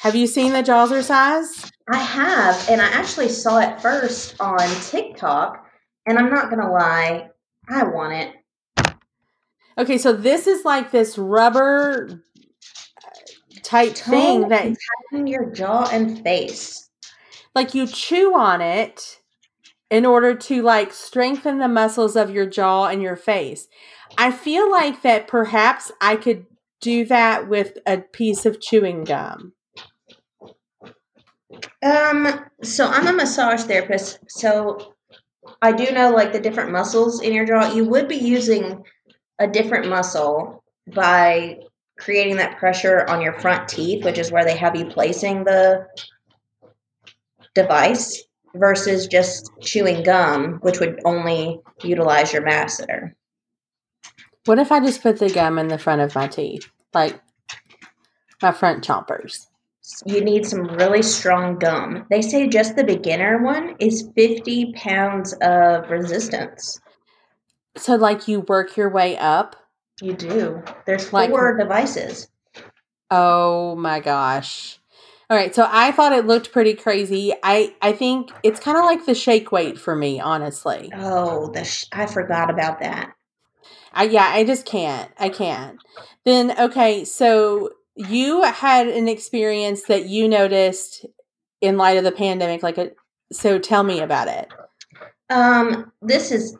Have 0.00 0.16
you 0.16 0.26
seen 0.26 0.52
the 0.52 0.62
Jawzrsize? 0.62 1.70
I 1.88 1.98
have, 1.98 2.68
and 2.68 2.80
I 2.80 2.86
actually 2.86 3.28
saw 3.28 3.58
it 3.60 3.80
first 3.80 4.40
on 4.40 4.58
TikTok, 4.82 5.64
and 6.06 6.18
I'm 6.18 6.30
not 6.30 6.50
gonna 6.50 6.70
lie, 6.70 7.28
I 7.68 7.84
want 7.84 8.12
it. 8.12 8.96
Okay, 9.78 9.98
so 9.98 10.12
this 10.12 10.46
is 10.46 10.64
like 10.64 10.90
this 10.90 11.18
rubber 11.18 12.08
uh, 12.10 13.08
type 13.62 13.94
thing 13.94 14.40
Tone 14.42 14.48
that 14.48 14.76
in 15.12 15.26
your 15.26 15.50
jaw 15.50 15.88
and 15.92 16.22
face. 16.24 16.85
Like 17.56 17.74
you 17.74 17.86
chew 17.86 18.34
on 18.36 18.60
it 18.60 19.18
in 19.90 20.04
order 20.04 20.34
to 20.34 20.60
like 20.60 20.92
strengthen 20.92 21.58
the 21.58 21.66
muscles 21.66 22.14
of 22.14 22.30
your 22.30 22.44
jaw 22.44 22.86
and 22.86 23.00
your 23.00 23.16
face. 23.16 23.66
I 24.18 24.30
feel 24.30 24.70
like 24.70 25.00
that 25.00 25.26
perhaps 25.26 25.90
I 25.98 26.16
could 26.16 26.44
do 26.82 27.06
that 27.06 27.48
with 27.48 27.78
a 27.86 27.98
piece 27.98 28.44
of 28.44 28.60
chewing 28.60 29.04
gum. 29.04 29.54
Um, 31.82 32.44
so 32.62 32.86
I'm 32.88 33.06
a 33.06 33.12
massage 33.14 33.62
therapist, 33.62 34.18
so 34.28 34.92
I 35.62 35.72
do 35.72 35.90
know 35.92 36.10
like 36.10 36.34
the 36.34 36.40
different 36.40 36.72
muscles 36.72 37.22
in 37.22 37.32
your 37.32 37.46
jaw. 37.46 37.72
You 37.72 37.86
would 37.86 38.06
be 38.06 38.16
using 38.16 38.84
a 39.38 39.46
different 39.46 39.88
muscle 39.88 40.62
by 40.92 41.60
creating 41.98 42.36
that 42.36 42.58
pressure 42.58 43.06
on 43.08 43.22
your 43.22 43.32
front 43.40 43.66
teeth, 43.66 44.04
which 44.04 44.18
is 44.18 44.30
where 44.30 44.44
they 44.44 44.56
have 44.56 44.76
you 44.76 44.84
placing 44.84 45.44
the 45.44 45.86
device, 47.56 48.22
versus 48.54 49.06
just 49.06 49.50
chewing 49.60 50.02
gum, 50.02 50.54
which 50.62 50.80
would 50.80 51.00
only 51.04 51.60
utilize 51.82 52.32
your 52.32 52.42
masseter. 52.42 53.12
What 54.46 54.58
if 54.58 54.70
I 54.70 54.80
just 54.80 55.02
put 55.02 55.18
the 55.18 55.28
gum 55.28 55.58
in 55.58 55.68
the 55.68 55.76
front 55.78 56.00
of 56.00 56.14
my 56.14 56.28
teeth? 56.28 56.70
Like 56.94 57.20
my 58.40 58.52
front 58.52 58.86
chompers. 58.86 59.46
you 60.04 60.22
need 60.24 60.46
some 60.46 60.64
really 60.76 61.02
strong 61.02 61.58
gum. 61.58 62.06
They 62.10 62.22
say 62.22 62.48
just 62.48 62.76
the 62.76 62.84
beginner 62.84 63.42
one 63.42 63.76
is 63.78 64.08
50 64.16 64.72
pounds 64.74 65.32
of 65.42 65.90
resistance. 65.90 66.80
So, 67.76 67.94
like, 67.96 68.26
you 68.26 68.40
work 68.40 68.76
your 68.76 68.88
way 68.88 69.16
up? 69.18 69.54
You 70.00 70.14
do. 70.14 70.62
There's 70.86 71.12
Like- 71.12 71.30
four 71.30 71.56
devices. 71.56 72.28
Oh 73.10 73.76
my 73.76 74.00
gosh. 74.00 74.80
All 75.28 75.36
right, 75.36 75.52
so 75.52 75.68
I 75.68 75.90
thought 75.90 76.12
it 76.12 76.26
looked 76.26 76.52
pretty 76.52 76.74
crazy. 76.74 77.34
I 77.42 77.74
I 77.82 77.92
think 77.92 78.30
it's 78.44 78.60
kind 78.60 78.78
of 78.78 78.84
like 78.84 79.06
the 79.06 79.14
shake 79.14 79.50
weight 79.50 79.78
for 79.78 79.96
me, 79.96 80.20
honestly. 80.20 80.92
Oh, 80.94 81.50
the 81.50 81.64
sh- 81.64 81.86
I 81.92 82.06
forgot 82.06 82.48
about 82.48 82.78
that. 82.80 83.12
I 83.92 84.04
yeah, 84.04 84.30
I 84.32 84.44
just 84.44 84.66
can't. 84.66 85.10
I 85.18 85.30
can't. 85.30 85.78
Then 86.24 86.56
okay, 86.58 87.04
so 87.04 87.70
you 87.96 88.42
had 88.42 88.86
an 88.86 89.08
experience 89.08 89.84
that 89.84 90.06
you 90.06 90.28
noticed 90.28 91.06
in 91.60 91.76
light 91.76 91.96
of 91.96 92.04
the 92.04 92.12
pandemic 92.12 92.62
like 92.62 92.78
a 92.78 92.92
so 93.32 93.58
tell 93.58 93.82
me 93.82 94.00
about 94.00 94.28
it. 94.28 94.52
Um, 95.28 95.90
this 96.02 96.30
is 96.30 96.56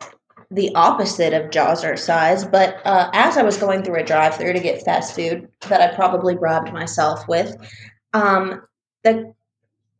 the 0.51 0.73
opposite 0.75 1.33
of 1.33 1.51
Jawzrsize, 1.51 2.51
but 2.51 2.85
uh, 2.85 3.09
as 3.13 3.37
I 3.37 3.43
was 3.43 3.57
going 3.57 3.83
through 3.83 3.99
a 3.99 4.03
drive-through 4.03 4.53
to 4.53 4.59
get 4.59 4.83
fast 4.83 5.15
food 5.15 5.47
that 5.69 5.81
I 5.81 5.95
probably 5.95 6.35
bribed 6.35 6.73
myself 6.73 7.27
with, 7.27 7.55
um, 8.17 8.61
the 9.03 9.33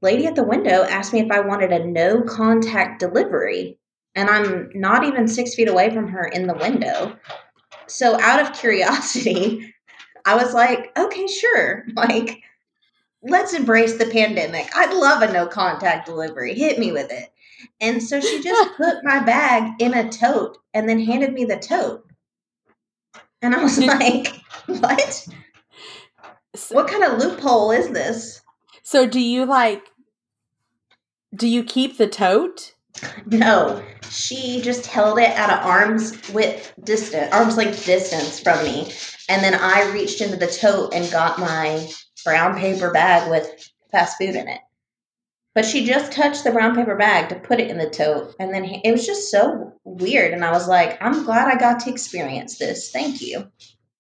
lady 0.02 0.26
at 0.26 0.36
the 0.36 0.44
window 0.44 0.84
asked 0.84 1.14
me 1.14 1.20
if 1.20 1.32
I 1.32 1.40
wanted 1.40 1.72
a 1.72 1.86
no-contact 1.86 3.00
delivery, 3.00 3.78
and 4.16 4.30
I'm 4.30 4.72
not 4.74 5.04
even 5.04 5.28
six 5.28 5.54
feet 5.54 5.70
away 5.70 5.94
from 5.94 6.08
her 6.08 6.26
in 6.26 6.48
the 6.48 6.56
window. 6.56 7.16
So, 7.88 8.20
out 8.20 8.42
of 8.42 8.54
curiosity, 8.60 9.74
I 10.26 10.36
was 10.36 10.54
like, 10.54 10.98
"Okay, 10.98 11.28
sure." 11.28 11.86
Like, 11.96 12.42
let's 13.22 13.54
embrace 13.54 13.98
the 13.98 14.06
pandemic. 14.06 14.70
I'd 14.76 14.94
love 14.94 15.22
a 15.22 15.32
no-contact 15.32 16.06
delivery. 16.06 16.54
Hit 16.54 16.80
me 16.80 16.92
with 16.92 17.12
it. 17.12 17.30
And 17.82 18.02
so 18.02 18.20
she 18.20 18.42
just 18.42 18.72
put 18.78 19.04
my 19.04 19.20
bag 19.20 19.82
in 19.82 19.94
a 19.94 20.10
tote 20.10 20.58
and 20.74 20.88
then 20.88 21.00
handed 21.00 21.34
me 21.34 21.46
the 21.46 21.58
tote. 21.58 22.06
And 23.42 23.56
I 23.56 23.64
was 23.64 23.80
like, 23.80 24.28
what? 24.68 25.28
So, 26.58 26.76
What 26.76 26.88
kind 26.88 27.04
of 27.04 27.20
loophole 27.20 27.72
is 27.72 27.90
this? 27.90 28.42
so 28.84 29.06
do 29.06 29.20
you 29.20 29.46
like 29.46 29.84
do 31.36 31.48
you 31.48 31.64
keep 31.64 31.98
the 31.98 32.08
tote? 32.08 32.74
No, 33.26 33.84
she 34.10 34.62
just 34.62 34.88
held 34.88 35.20
it 35.20 35.30
at 35.30 35.50
an 35.52 35.60
arm's 35.60 36.18
width 36.30 36.74
distance, 36.84 37.32
arm's 37.32 37.58
length 37.58 37.86
distance 37.86 38.40
from 38.40 38.64
me. 38.64 38.92
And 39.30 39.44
then 39.44 39.54
I 39.54 39.92
reached 39.92 40.22
into 40.22 40.38
the 40.38 40.48
tote 40.48 40.94
and 40.94 41.12
got 41.12 41.38
my 41.38 41.88
brown 42.24 42.58
paper 42.58 42.92
bag 42.92 43.30
with 43.30 43.70
fast 43.92 44.18
food 44.18 44.36
in 44.36 44.48
it. 44.48 44.62
But 45.54 45.66
she 45.66 45.86
just 45.86 46.12
touched 46.12 46.44
the 46.44 46.52
brown 46.52 46.76
paper 46.76 46.96
bag 46.96 47.30
to 47.30 47.36
put 47.36 47.60
it 47.60 47.70
in 47.70 47.78
the 47.78 47.90
tote. 47.90 48.36
And 48.40 48.54
then 48.54 48.64
it 48.64 48.92
was 48.92 49.06
just 49.06 49.30
so 49.30 49.74
weird. 49.84 50.34
And 50.34 50.46
I 50.46 50.52
was 50.52 50.68
like, 50.68 50.98
I'm 51.02 51.24
glad 51.24 51.48
I 51.48 51.60
got 51.60 51.82
to 51.82 51.90
experience 51.92 52.58
this. 52.58 52.92
Thank 52.92 53.22
you. 53.22 53.52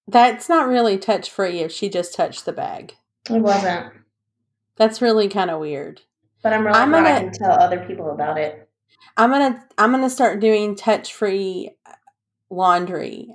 That's 0.07 0.47
not 0.49 0.67
really 0.67 0.97
touch 0.97 1.29
free 1.29 1.59
if 1.59 1.71
she 1.71 1.89
just 1.89 2.15
touched 2.15 2.45
the 2.45 2.53
bag. 2.53 2.95
It 3.29 3.41
wasn't. 3.41 3.93
That's 4.77 5.01
really 5.01 5.27
kind 5.27 5.49
of 5.49 5.59
weird. 5.59 6.01
But 6.43 6.53
I'm 6.53 6.65
really 6.65 6.79
I'm 6.79 6.89
glad 6.91 7.05
I 7.05 7.19
gonna- 7.19 7.31
can 7.31 7.33
tell 7.33 7.51
other 7.51 7.83
people 7.85 8.11
about 8.11 8.37
it. 8.37 8.69
I'm 9.17 9.31
gonna 9.31 9.65
I'm 9.77 9.91
gonna 9.91 10.09
start 10.09 10.39
doing 10.39 10.75
touch 10.75 11.13
free 11.13 11.71
uh, 11.85 11.91
laundry. 12.49 13.29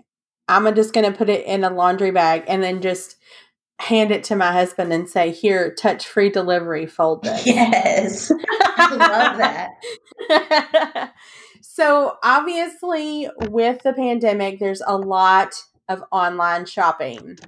I'm 0.49 0.73
just 0.75 0.95
gonna 0.95 1.13
put 1.13 1.29
it 1.29 1.45
in 1.47 1.65
a 1.65 1.71
laundry 1.71 2.11
bag 2.11 2.45
and 2.47 2.63
then 2.63 2.81
just 2.81 3.17
hand 3.81 4.13
it 4.13 4.23
to 4.25 4.37
my 4.37 4.53
husband 4.53 4.93
and 4.93 5.09
say, 5.09 5.31
"Here, 5.33 5.75
touch 5.75 6.07
free 6.07 6.31
delivery. 6.31 6.87
Fold 6.87 7.25
this." 7.25 7.47
Yes. 7.47 8.31
I 8.77 8.95
love 8.95 9.39
that. 10.29 11.13
so 11.61 12.17
obviously, 12.23 13.29
with 13.49 13.83
the 13.83 13.93
pandemic, 13.93 14.59
there's 14.61 14.83
a 14.87 14.97
lot 14.97 15.55
of 15.89 16.05
online 16.11 16.67
shopping, 16.67 17.39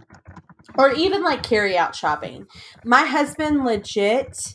or 0.77 0.93
even 0.93 1.23
like 1.23 1.43
carry 1.43 1.77
out 1.77 1.95
shopping. 1.95 2.47
My 2.85 3.05
husband 3.05 3.65
legit 3.65 4.55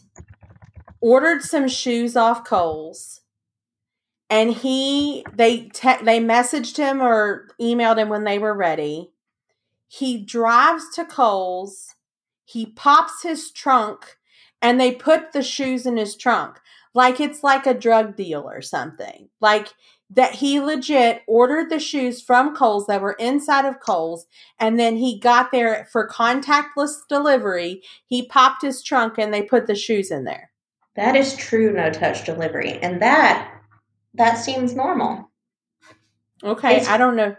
ordered 1.01 1.43
some 1.43 1.67
shoes 1.67 2.15
off 2.15 2.43
Kohl's 2.43 3.21
and 4.29 4.53
he 4.53 5.25
they 5.33 5.69
te- 5.69 6.03
they 6.03 6.19
messaged 6.19 6.77
him 6.77 7.01
or 7.01 7.47
emailed 7.59 7.97
him 7.97 8.09
when 8.09 8.23
they 8.23 8.37
were 8.37 8.53
ready. 8.53 9.11
He 9.87 10.23
drives 10.23 10.83
to 10.95 11.05
Kohl's, 11.05 11.95
he 12.45 12.67
pops 12.67 13.23
his 13.23 13.51
trunk, 13.51 14.17
and 14.61 14.79
they 14.79 14.91
put 14.91 15.31
the 15.31 15.41
shoes 15.41 15.85
in 15.85 15.97
his 15.97 16.15
trunk 16.15 16.59
like 16.93 17.19
it's 17.19 17.43
like 17.43 17.65
a 17.65 17.73
drug 17.73 18.15
deal 18.15 18.47
or 18.49 18.61
something. 18.61 19.29
Like 19.41 19.73
that 20.11 20.33
he 20.35 20.59
legit 20.59 21.21
ordered 21.27 21.69
the 21.69 21.79
shoes 21.79 22.21
from 22.21 22.55
Kohl's 22.55 22.87
that 22.87 23.01
were 23.01 23.13
inside 23.13 23.65
of 23.65 23.79
Kohl's, 23.79 24.25
and 24.59 24.79
then 24.79 24.97
he 24.97 25.19
got 25.19 25.51
there 25.51 25.87
for 25.91 26.07
contactless 26.09 26.93
delivery. 27.07 27.83
He 28.07 28.27
popped 28.27 28.63
his 28.63 28.81
trunk 28.81 29.15
and 29.19 29.33
they 29.33 29.43
put 29.43 29.67
the 29.67 29.75
shoes 29.75 30.09
in 30.09 30.23
there. 30.23 30.51
That 30.95 31.15
is 31.15 31.35
true 31.35 31.71
no 31.71 31.91
touch 31.91 32.25
delivery. 32.25 32.73
And 32.81 33.01
that 33.01 33.51
that 34.15 34.37
seems 34.39 34.75
normal. 34.75 35.29
Okay, 36.43 36.71
It's- 36.77 36.87
I 36.87 36.97
don't 36.97 37.15
know. 37.15 37.35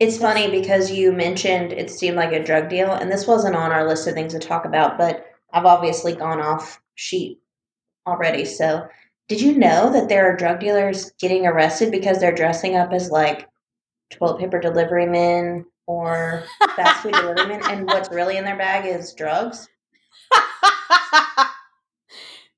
It's 0.00 0.18
funny 0.18 0.50
because 0.50 0.90
you 0.90 1.12
mentioned 1.12 1.72
it 1.72 1.90
seemed 1.90 2.16
like 2.16 2.32
a 2.32 2.42
drug 2.42 2.68
deal, 2.68 2.92
and 2.92 3.10
this 3.10 3.26
wasn't 3.26 3.56
on 3.56 3.72
our 3.72 3.86
list 3.86 4.06
of 4.06 4.14
things 4.14 4.32
to 4.32 4.38
talk 4.38 4.64
about, 4.64 4.98
but 4.98 5.26
I've 5.52 5.64
obviously 5.66 6.14
gone 6.14 6.40
off 6.40 6.80
sheet 6.94 7.40
already. 8.06 8.44
So, 8.44 8.86
did 9.28 9.40
you 9.40 9.56
know 9.56 9.92
that 9.92 10.08
there 10.08 10.30
are 10.30 10.36
drug 10.36 10.60
dealers 10.60 11.12
getting 11.20 11.46
arrested 11.46 11.90
because 11.90 12.18
they're 12.20 12.34
dressing 12.34 12.76
up 12.76 12.92
as 12.92 13.10
like 13.10 13.48
toilet 14.10 14.38
paper 14.38 14.60
delivery 14.60 15.06
men 15.06 15.64
or 15.86 16.44
fast 16.76 17.02
food 17.02 17.12
delivery 17.12 17.46
men, 17.46 17.62
and 17.70 17.86
what's 17.86 18.10
really 18.10 18.36
in 18.36 18.44
their 18.44 18.56
bag 18.56 18.86
is 18.86 19.12
drugs? 19.14 19.68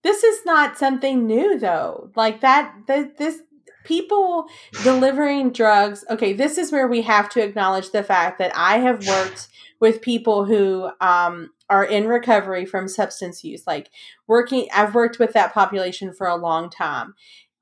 this 0.02 0.22
is 0.22 0.40
not 0.44 0.78
something 0.78 1.26
new 1.26 1.58
though. 1.58 2.10
Like 2.16 2.40
that 2.40 2.74
the, 2.86 3.12
this 3.18 3.40
people 3.84 4.46
delivering 4.82 5.52
drugs. 5.52 6.04
Okay, 6.10 6.32
this 6.32 6.58
is 6.58 6.72
where 6.72 6.88
we 6.88 7.02
have 7.02 7.28
to 7.30 7.42
acknowledge 7.42 7.90
the 7.90 8.02
fact 8.02 8.38
that 8.38 8.52
I 8.54 8.78
have 8.78 9.06
worked 9.06 9.48
with 9.80 10.02
people 10.02 10.44
who 10.44 10.90
um 11.00 11.50
are 11.68 11.84
in 11.84 12.06
recovery 12.06 12.64
from 12.64 12.88
substance 12.88 13.42
use. 13.44 13.66
Like 13.66 13.90
working 14.26 14.68
I've 14.74 14.94
worked 14.94 15.18
with 15.18 15.32
that 15.32 15.54
population 15.54 16.12
for 16.12 16.26
a 16.26 16.36
long 16.36 16.70
time. 16.70 17.14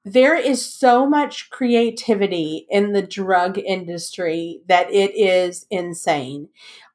There 0.06 0.36
is 0.36 0.64
so 0.64 1.06
much 1.06 1.48
creativity 1.48 2.66
in 2.68 2.92
the 2.92 3.00
drug 3.00 3.58
industry 3.58 4.60
that 4.68 4.90
it 4.92 5.16
is 5.16 5.66
insane 5.70 6.48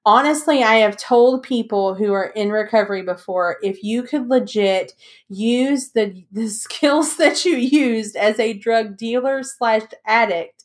honestly, 0.06 0.64
I 0.64 0.76
have 0.78 0.98
told 0.98 1.44
people 1.44 1.94
who 1.94 2.14
are 2.14 2.28
in 2.36 2.52
recovery 2.52 3.04
before 3.04 3.58
if 3.62 3.84
you 3.84 4.04
could 4.04 4.28
legit 4.28 4.94
use 5.30 5.92
the 5.92 6.26
the 6.32 6.48
skills 6.66 7.18
that 7.18 7.46
you 7.46 7.56
used 7.56 8.16
as 8.16 8.40
a 8.40 8.54
drug 8.54 8.98
dealer 8.98 9.44
slash 9.44 9.84
addict, 10.06 10.59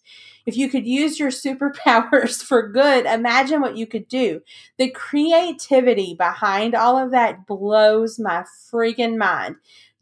if 0.46 0.56
you 0.56 0.68
could 0.68 0.86
use 0.86 1.18
your 1.18 1.30
superpowers 1.30 2.42
for 2.42 2.68
good, 2.68 3.06
imagine 3.06 3.60
what 3.60 3.76
you 3.76 3.86
could 3.86 4.08
do. 4.08 4.40
The 4.78 4.90
creativity 4.90 6.14
behind 6.14 6.74
all 6.74 6.96
of 6.98 7.10
that 7.12 7.46
blows 7.46 8.18
my 8.18 8.44
freaking 8.72 9.16
mind. 9.16 9.56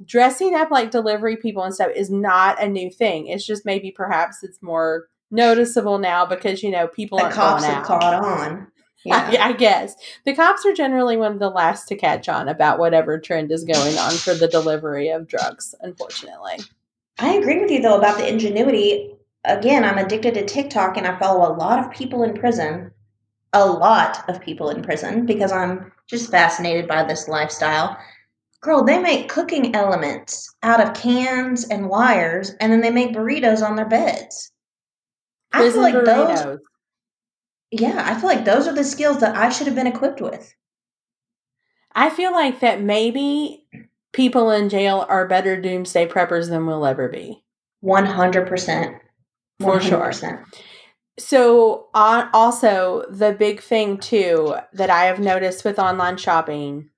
Dressing 0.05 0.55
up 0.57 0.71
like 0.71 0.91
delivery 0.91 1.37
people 1.37 1.63
and 1.63 1.75
stuff 1.75 1.91
is 1.95 2.11
not 2.11 2.61
a 2.63 2.69
new 2.69 2.91
thing. 2.91 3.29
It's 3.29 3.47
just 3.47 3.65
maybe 3.65 3.91
perhaps 3.93 4.43
it's 4.43 4.61
more 4.63 5.07
noticeable 5.31 5.99
now 5.99 6.27
because 6.27 6.63
you 6.63 6.71
know 6.71 6.89
people 6.89 7.19
The 7.19 7.25
aren't 7.25 7.37
cops 7.37 7.63
going 7.63 7.75
have 7.75 7.83
out. 7.83 7.87
caught 7.87 8.15
on. 8.25 8.67
Yeah. 9.05 9.17
I, 9.41 9.49
I 9.49 9.53
guess 9.55 9.97
the 10.25 10.33
cops 10.33 10.65
are 10.65 10.73
generally 10.73 11.17
one 11.17 11.33
of 11.33 11.41
the 11.41 11.49
last 11.51 11.89
to 11.89 11.97
catch 11.97 12.29
on 12.29 12.49
about 12.49 12.79
whatever 12.79 13.19
trend 13.19 13.51
is 13.51 13.65
going 13.65 13.99
on 13.99 14.13
for 14.13 14.33
the 14.33 14.47
delivery 14.47 15.09
of 15.09 15.27
drugs. 15.27 15.75
Unfortunately, 15.81 16.61
I 17.19 17.35
agree 17.35 17.59
with 17.61 17.69
you 17.73 17.83
though 17.83 17.99
about 17.99 18.17
the 18.19 18.29
ingenuity. 18.29 19.12
Again, 19.45 19.85
I'm 19.85 19.99
addicted 19.99 20.35
to 20.35 20.47
TikTok 20.47 20.97
and 20.97 21.07
I 21.07 21.19
follow 21.19 21.51
a 21.51 21.57
lot 21.57 21.79
of 21.79 21.91
people 21.91 22.23
in 22.23 22.35
prison. 22.35 22.93
A 23.53 23.67
lot 23.67 24.29
of 24.29 24.41
people 24.41 24.71
in 24.71 24.83
prison 24.83 25.27
because 25.27 25.53
I'm 25.53 25.93
just 26.09 26.31
fascinated 26.31 26.89
by 26.89 27.05
this 27.05 27.29
lifestyle. 27.29 27.99
Girl, 28.61 28.85
they 28.85 28.99
make 28.99 29.29
cooking 29.29 29.75
elements 29.75 30.55
out 30.63 30.81
of 30.81 30.95
cans 30.95 31.69
and 31.69 31.89
wires 31.89 32.53
and 32.61 32.73
then 32.73 32.81
they 32.81 32.91
make 32.91 33.15
burritos 33.15 33.67
on 33.67 33.77
their 33.77 33.89
beds. 33.89 34.53
I 35.53 35.59
feel 35.59 35.73
prison 35.73 35.83
like 35.83 36.05
those. 36.05 36.59
Yeah, 37.73 38.03
I 38.07 38.19
feel 38.19 38.29
like 38.29 38.45
those 38.45 38.69
are 38.69 38.75
the 38.75 38.85
skills 38.85 39.19
that 39.21 39.35
I 39.35 39.49
should 39.49 39.67
have 39.67 39.77
been 39.77 39.87
equipped 39.87 40.21
with. 40.21 40.55
I 41.95 42.11
feel 42.11 42.33
like 42.33 42.61
that 42.61 42.81
maybe 42.81 43.67
people 44.13 44.51
in 44.51 44.69
jail 44.69 45.05
are 45.09 45.27
better 45.27 45.61
doomsday 45.61 46.07
preppers 46.07 46.49
than 46.49 46.67
we'll 46.67 46.87
ever 46.87 47.09
be. 47.09 47.43
100%. 47.85 48.99
For 49.63 49.81
sure. 49.81 50.11
100%. 50.11 50.45
So, 51.19 51.89
on 51.95 52.31
also 52.33 53.05
the 53.11 53.33
big 53.33 53.61
thing 53.61 53.99
too 53.99 54.57
that 54.73 54.89
I 54.91 55.05
have 55.05 55.21
noticed 55.21 55.65
with 55.65 55.79
online 55.79 56.17
shopping, 56.17 56.89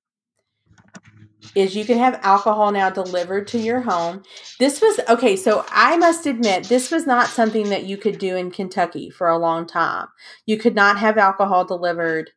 is 1.54 1.76
you 1.76 1.84
can 1.84 1.98
have 1.98 2.18
alcohol 2.22 2.72
now 2.72 2.90
delivered 2.90 3.46
to 3.48 3.58
your 3.58 3.80
home. 3.80 4.22
This 4.58 4.80
was 4.80 5.00
okay, 5.08 5.36
so 5.36 5.64
I 5.70 5.96
must 5.96 6.26
admit 6.26 6.64
this 6.64 6.90
was 6.90 7.06
not 7.06 7.28
something 7.28 7.68
that 7.70 7.84
you 7.84 7.96
could 7.96 8.18
do 8.18 8.36
in 8.36 8.50
Kentucky 8.50 9.10
for 9.10 9.28
a 9.28 9.38
long 9.38 9.66
time. 9.66 10.08
You 10.46 10.58
could 10.58 10.74
not 10.74 10.98
have 10.98 11.18
alcohol 11.18 11.64
delivered 11.64 12.30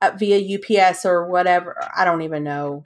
uh, 0.00 0.12
via 0.16 0.58
UPS 0.58 1.04
or 1.04 1.26
whatever. 1.28 1.76
I 1.96 2.04
don't 2.04 2.22
even 2.22 2.44
know 2.44 2.82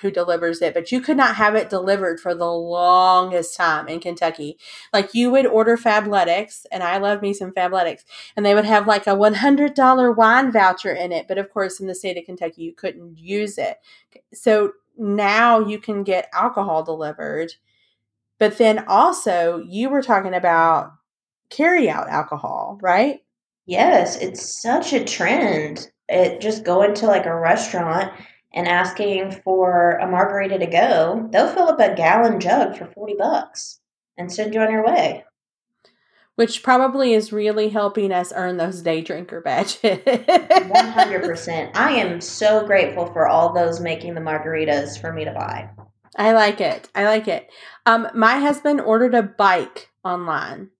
who 0.00 0.10
delivers 0.10 0.62
it, 0.62 0.74
but 0.74 0.92
you 0.92 1.00
could 1.00 1.16
not 1.16 1.36
have 1.36 1.54
it 1.54 1.70
delivered 1.70 2.20
for 2.20 2.34
the 2.34 2.50
longest 2.50 3.56
time 3.56 3.88
in 3.88 4.00
Kentucky. 4.00 4.58
Like 4.92 5.14
you 5.14 5.30
would 5.30 5.46
order 5.46 5.76
Fabletics, 5.76 6.64
and 6.70 6.82
I 6.82 6.98
love 6.98 7.22
me 7.22 7.34
some 7.34 7.52
Fabletics, 7.52 8.04
and 8.36 8.44
they 8.44 8.54
would 8.54 8.64
have 8.64 8.86
like 8.86 9.06
a 9.06 9.16
$100 9.16 10.16
wine 10.16 10.52
voucher 10.52 10.92
in 10.92 11.12
it. 11.12 11.26
But 11.26 11.38
of 11.38 11.52
course, 11.52 11.80
in 11.80 11.86
the 11.86 11.94
state 11.94 12.16
of 12.16 12.24
Kentucky, 12.24 12.62
you 12.62 12.72
couldn't 12.72 13.18
use 13.18 13.58
it. 13.58 13.78
So 14.32 14.72
now 14.96 15.60
you 15.60 15.78
can 15.78 16.04
get 16.04 16.28
alcohol 16.32 16.82
delivered. 16.82 17.54
But 18.38 18.58
then 18.58 18.84
also, 18.86 19.62
you 19.66 19.88
were 19.88 20.02
talking 20.02 20.34
about 20.34 20.92
carry 21.50 21.88
out 21.88 22.08
alcohol, 22.08 22.78
right? 22.82 23.20
Yes, 23.66 24.16
it's 24.16 24.60
such 24.60 24.92
a 24.92 25.04
trend. 25.04 25.90
It 26.08 26.40
just 26.40 26.64
going 26.64 26.94
to 26.94 27.06
like 27.06 27.26
a 27.26 27.34
restaurant 27.34 28.12
and 28.54 28.68
asking 28.68 29.32
for 29.42 29.98
a 30.00 30.08
margarita 30.08 30.58
to 30.58 30.66
go, 30.66 31.28
they'll 31.30 31.52
fill 31.52 31.68
up 31.68 31.80
a 31.80 31.94
gallon 31.94 32.40
jug 32.40 32.78
for 32.78 32.86
40 32.86 33.16
bucks 33.18 33.80
and 34.16 34.32
send 34.32 34.54
you 34.54 34.60
on 34.60 34.70
your 34.70 34.86
way. 34.86 35.24
Which 36.36 36.62
probably 36.62 37.14
is 37.14 37.32
really 37.32 37.68
helping 37.68 38.12
us 38.12 38.32
earn 38.34 38.56
those 38.56 38.80
day 38.82 39.02
drinker 39.02 39.40
badges. 39.40 39.80
100%. 39.82 41.76
I 41.76 41.92
am 41.92 42.20
so 42.20 42.66
grateful 42.66 43.06
for 43.12 43.28
all 43.28 43.52
those 43.52 43.80
making 43.80 44.14
the 44.14 44.20
margaritas 44.20 45.00
for 45.00 45.12
me 45.12 45.24
to 45.24 45.32
buy. 45.32 45.68
I 46.16 46.32
like 46.32 46.60
it. 46.60 46.88
I 46.94 47.04
like 47.04 47.28
it. 47.28 47.50
Um, 47.86 48.08
my 48.14 48.38
husband 48.38 48.80
ordered 48.80 49.14
a 49.14 49.22
bike 49.22 49.90
online. 50.04 50.70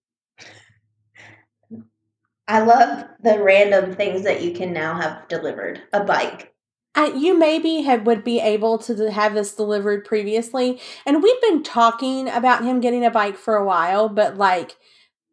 I 2.47 2.61
love 2.61 3.05
the 3.21 3.41
random 3.41 3.93
things 3.93 4.23
that 4.23 4.43
you 4.43 4.53
can 4.53 4.71
now 4.71 4.99
have 4.99 5.27
delivered. 5.27 5.81
A 5.93 6.03
bike. 6.03 6.54
Uh, 6.95 7.11
you 7.15 7.37
maybe 7.37 7.81
have, 7.81 8.05
would 8.05 8.23
be 8.23 8.39
able 8.39 8.77
to 8.77 9.11
have 9.11 9.33
this 9.33 9.53
delivered 9.53 10.05
previously. 10.05 10.79
And 11.05 11.21
we've 11.21 11.41
been 11.41 11.61
talking 11.61 12.29
about 12.29 12.63
him 12.63 12.79
getting 12.79 13.05
a 13.05 13.11
bike 13.11 13.37
for 13.37 13.55
a 13.55 13.65
while, 13.65 14.07
but 14.07 14.37
like 14.37 14.77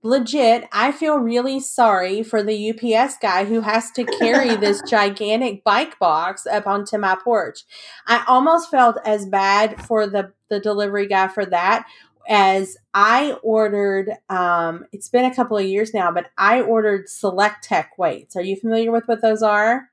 legit, 0.03 0.65
I 0.73 0.91
feel 0.91 1.19
really 1.19 1.61
sorry 1.61 2.23
for 2.23 2.43
the 2.43 2.71
UPS 2.71 3.17
guy 3.23 3.45
who 3.45 3.61
has 3.61 3.91
to 3.93 4.05
carry 4.05 4.57
this 4.57 4.83
gigantic 4.91 5.63
bike 5.63 5.99
box 5.99 6.47
up 6.47 6.67
onto 6.67 6.99
my 6.99 7.17
porch. 7.23 7.61
I 8.07 8.25
almost 8.27 8.71
felt 8.71 8.97
as 9.05 9.27
bad 9.27 9.81
for 9.85 10.07
the, 10.09 10.33
the 10.51 10.59
delivery 10.59 11.07
guy 11.07 11.29
for 11.29 11.47
that 11.47 11.87
as 12.29 12.77
I 12.95 13.33
ordered 13.43 14.11
um 14.29 14.85
it's 14.93 15.09
been 15.09 15.25
a 15.25 15.35
couple 15.35 15.59
of 15.59 15.65
years 15.65 15.93
now, 15.93 16.13
but 16.13 16.27
I 16.39 16.61
ordered 16.61 17.07
SelectTech 17.07 17.87
weights. 17.99 18.37
Are 18.37 18.43
you 18.43 18.57
familiar 18.57 18.93
with 18.93 19.09
what 19.09 19.23
those 19.23 19.43
are? 19.43 19.92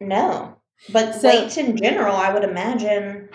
No. 0.00 0.56
But 0.92 1.14
so, 1.14 1.28
weights 1.28 1.56
in 1.56 1.76
general, 1.76 2.16
I 2.16 2.32
would 2.32 2.44
imagine, 2.44 3.28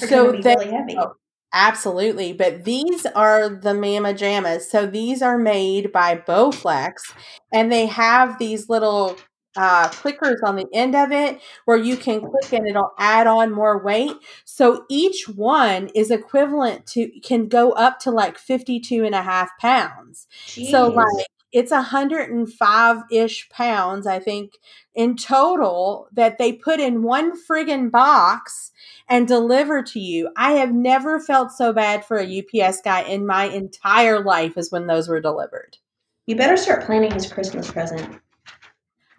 are 0.00 0.06
so 0.08 0.32
be 0.32 0.42
they, 0.42 0.54
really 0.54 0.70
heavy. 0.70 0.96
Oh, 0.98 1.14
absolutely. 1.52 2.32
But 2.32 2.64
these 2.64 3.04
are 3.06 3.48
the 3.48 3.74
Mama 3.74 4.14
Jammas. 4.14 4.62
So 4.62 4.86
these 4.86 5.22
are 5.22 5.38
made 5.38 5.92
by 5.92 6.16
Bowflex, 6.16 7.12
and 7.52 7.70
they 7.70 7.86
have 7.86 8.38
these 8.38 8.68
little 8.68 9.16
uh, 9.56 9.88
clickers 9.88 10.42
on 10.44 10.56
the 10.56 10.66
end 10.72 10.94
of 10.96 11.12
it 11.12 11.40
where 11.64 11.76
you 11.76 11.96
can 11.96 12.20
click 12.20 12.52
and 12.52 12.66
it'll 12.66 12.92
add 12.98 13.26
on 13.26 13.52
more 13.52 13.82
weight. 13.82 14.12
So 14.44 14.84
each 14.90 15.28
one 15.28 15.88
is 15.94 16.10
equivalent 16.10 16.86
to, 16.88 17.08
can 17.20 17.48
go 17.48 17.72
up 17.72 18.00
to 18.00 18.10
like 18.10 18.38
52 18.38 19.04
and 19.04 19.14
a 19.14 19.22
half 19.22 19.50
pounds. 19.60 20.26
Jeez. 20.46 20.70
So 20.70 20.88
like 20.88 21.26
it's 21.54 21.70
105 21.70 23.02
ish 23.12 23.48
pounds, 23.48 24.08
I 24.08 24.18
think, 24.18 24.58
in 24.92 25.16
total 25.16 26.08
that 26.12 26.36
they 26.36 26.52
put 26.52 26.80
in 26.80 27.04
one 27.04 27.32
friggin' 27.40 27.92
box 27.92 28.72
and 29.08 29.28
deliver 29.28 29.80
to 29.80 30.00
you. 30.00 30.30
I 30.36 30.54
have 30.54 30.74
never 30.74 31.20
felt 31.20 31.52
so 31.52 31.72
bad 31.72 32.04
for 32.04 32.18
a 32.18 32.42
UPS 32.42 32.80
guy 32.80 33.02
in 33.02 33.24
my 33.24 33.44
entire 33.44 34.20
life 34.20 34.56
as 34.56 34.72
when 34.72 34.88
those 34.88 35.08
were 35.08 35.20
delivered. 35.20 35.78
You 36.26 36.34
better 36.34 36.56
start 36.56 36.86
planning 36.86 37.12
his 37.12 37.32
Christmas 37.32 37.70
present. 37.70 38.20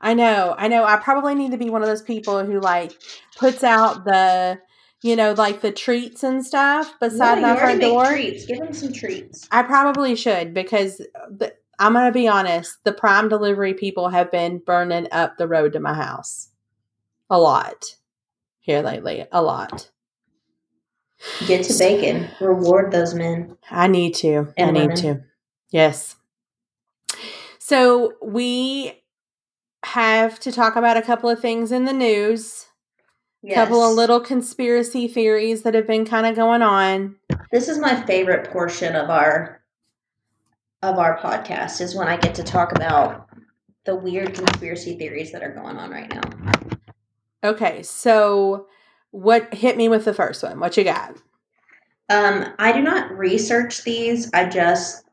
I 0.02 0.14
know, 0.14 0.56
I 0.58 0.68
know. 0.68 0.84
I 0.84 0.98
probably 0.98 1.36
need 1.36 1.52
to 1.52 1.58
be 1.58 1.70
one 1.70 1.84
of 1.84 1.88
those 1.88 2.02
people 2.02 2.46
who 2.46 2.60
like 2.60 2.92
puts 3.38 3.64
out 3.64 4.04
the, 4.04 4.60
you 5.02 5.16
know, 5.16 5.32
like 5.32 5.62
the 5.62 5.72
treats 5.72 6.22
and 6.22 6.46
stuff 6.46 7.00
beside 7.00 7.36
no, 7.36 7.54
my 7.54 7.56
front 7.56 7.80
door. 7.80 8.08
Treats. 8.08 8.46
Give 8.46 8.60
him 8.60 8.74
some 8.74 8.92
treats. 8.92 9.48
I 9.52 9.64
probably 9.64 10.18
should 10.18 10.54
because 10.54 10.98
the, 10.98 11.54
I'm 11.80 11.93
going 11.93 12.05
to 12.05 12.11
be 12.11 12.28
honest, 12.28 12.84
the 12.84 12.93
prime 12.93 13.30
delivery 13.30 13.73
people 13.73 14.09
have 14.09 14.32
been 14.32 14.59
burning 14.59 15.07
up 15.11 15.38
the 15.38 15.47
road 15.47 15.73
to 15.73 15.80
my 15.80 15.93
house 15.93 16.49
a 17.30 17.39
lot 17.39 17.95
here 18.59 18.82
lately. 18.82 19.26
A 19.32 19.41
lot. 19.41 19.89
Get 21.47 21.63
to 21.65 21.78
bacon. 21.78 22.28
Reward 22.39 22.91
those 22.91 23.13
men. 23.13 23.57
I 23.69 23.88
need 23.88 24.15
to. 24.15 24.53
I 24.57 24.71
need 24.71 24.82
women. 24.82 24.97
to. 24.97 25.23
Yes. 25.71 26.15
So 27.59 28.13
we 28.21 29.01
have 29.84 30.39
to 30.41 30.51
talk 30.51 30.76
about 30.76 30.97
a 30.97 31.01
couple 31.01 31.30
of 31.30 31.39
things 31.39 31.71
in 31.71 31.86
the 31.86 31.93
news. 31.93 32.67
A 33.43 33.49
yes. 33.49 33.55
couple 33.55 33.84
of 33.84 33.95
little 33.95 34.19
conspiracy 34.19 35.07
theories 35.07 35.61
that 35.63 35.73
have 35.73 35.88
been 35.88 36.05
kind 36.05 36.26
of 36.26 36.36
going 36.36 36.61
on. 36.61 37.15
This 37.51 37.67
is 37.67 37.80
my 37.80 38.01
favorite 38.05 38.51
portion 38.51 38.95
of 38.95 39.09
our 39.09 39.61
of 40.86 41.00
our 41.00 41.18
podcast 41.20 41.82
is 41.82 41.96
when 41.96 42.08
I 42.08 42.18
get 42.18 42.36
to 42.36 42.44
talk 42.44 42.72
about 42.72 43.28
the 43.86 43.96
weird 43.96 44.34
conspiracy 44.34 44.98
theories 44.98 45.32
that 45.32 45.44
are 45.44 45.54
going 45.54 45.78
on 45.78 45.90
right 45.90 46.10
now. 46.10 46.22
Okay, 47.44 47.84
so 47.84 48.68
what 49.12 49.54
hit 49.54 49.78
me 49.78 49.88
with 49.90 50.06
the 50.06 50.14
first 50.14 50.44
one? 50.44 50.60
What 50.60 50.78
you 50.78 50.84
got? 50.84 51.16
Um, 52.10 52.54
I 52.60 52.72
do 52.72 52.82
not 52.82 53.18
research 53.18 53.84
these. 53.84 54.30
I 54.34 54.48
just 54.50 55.04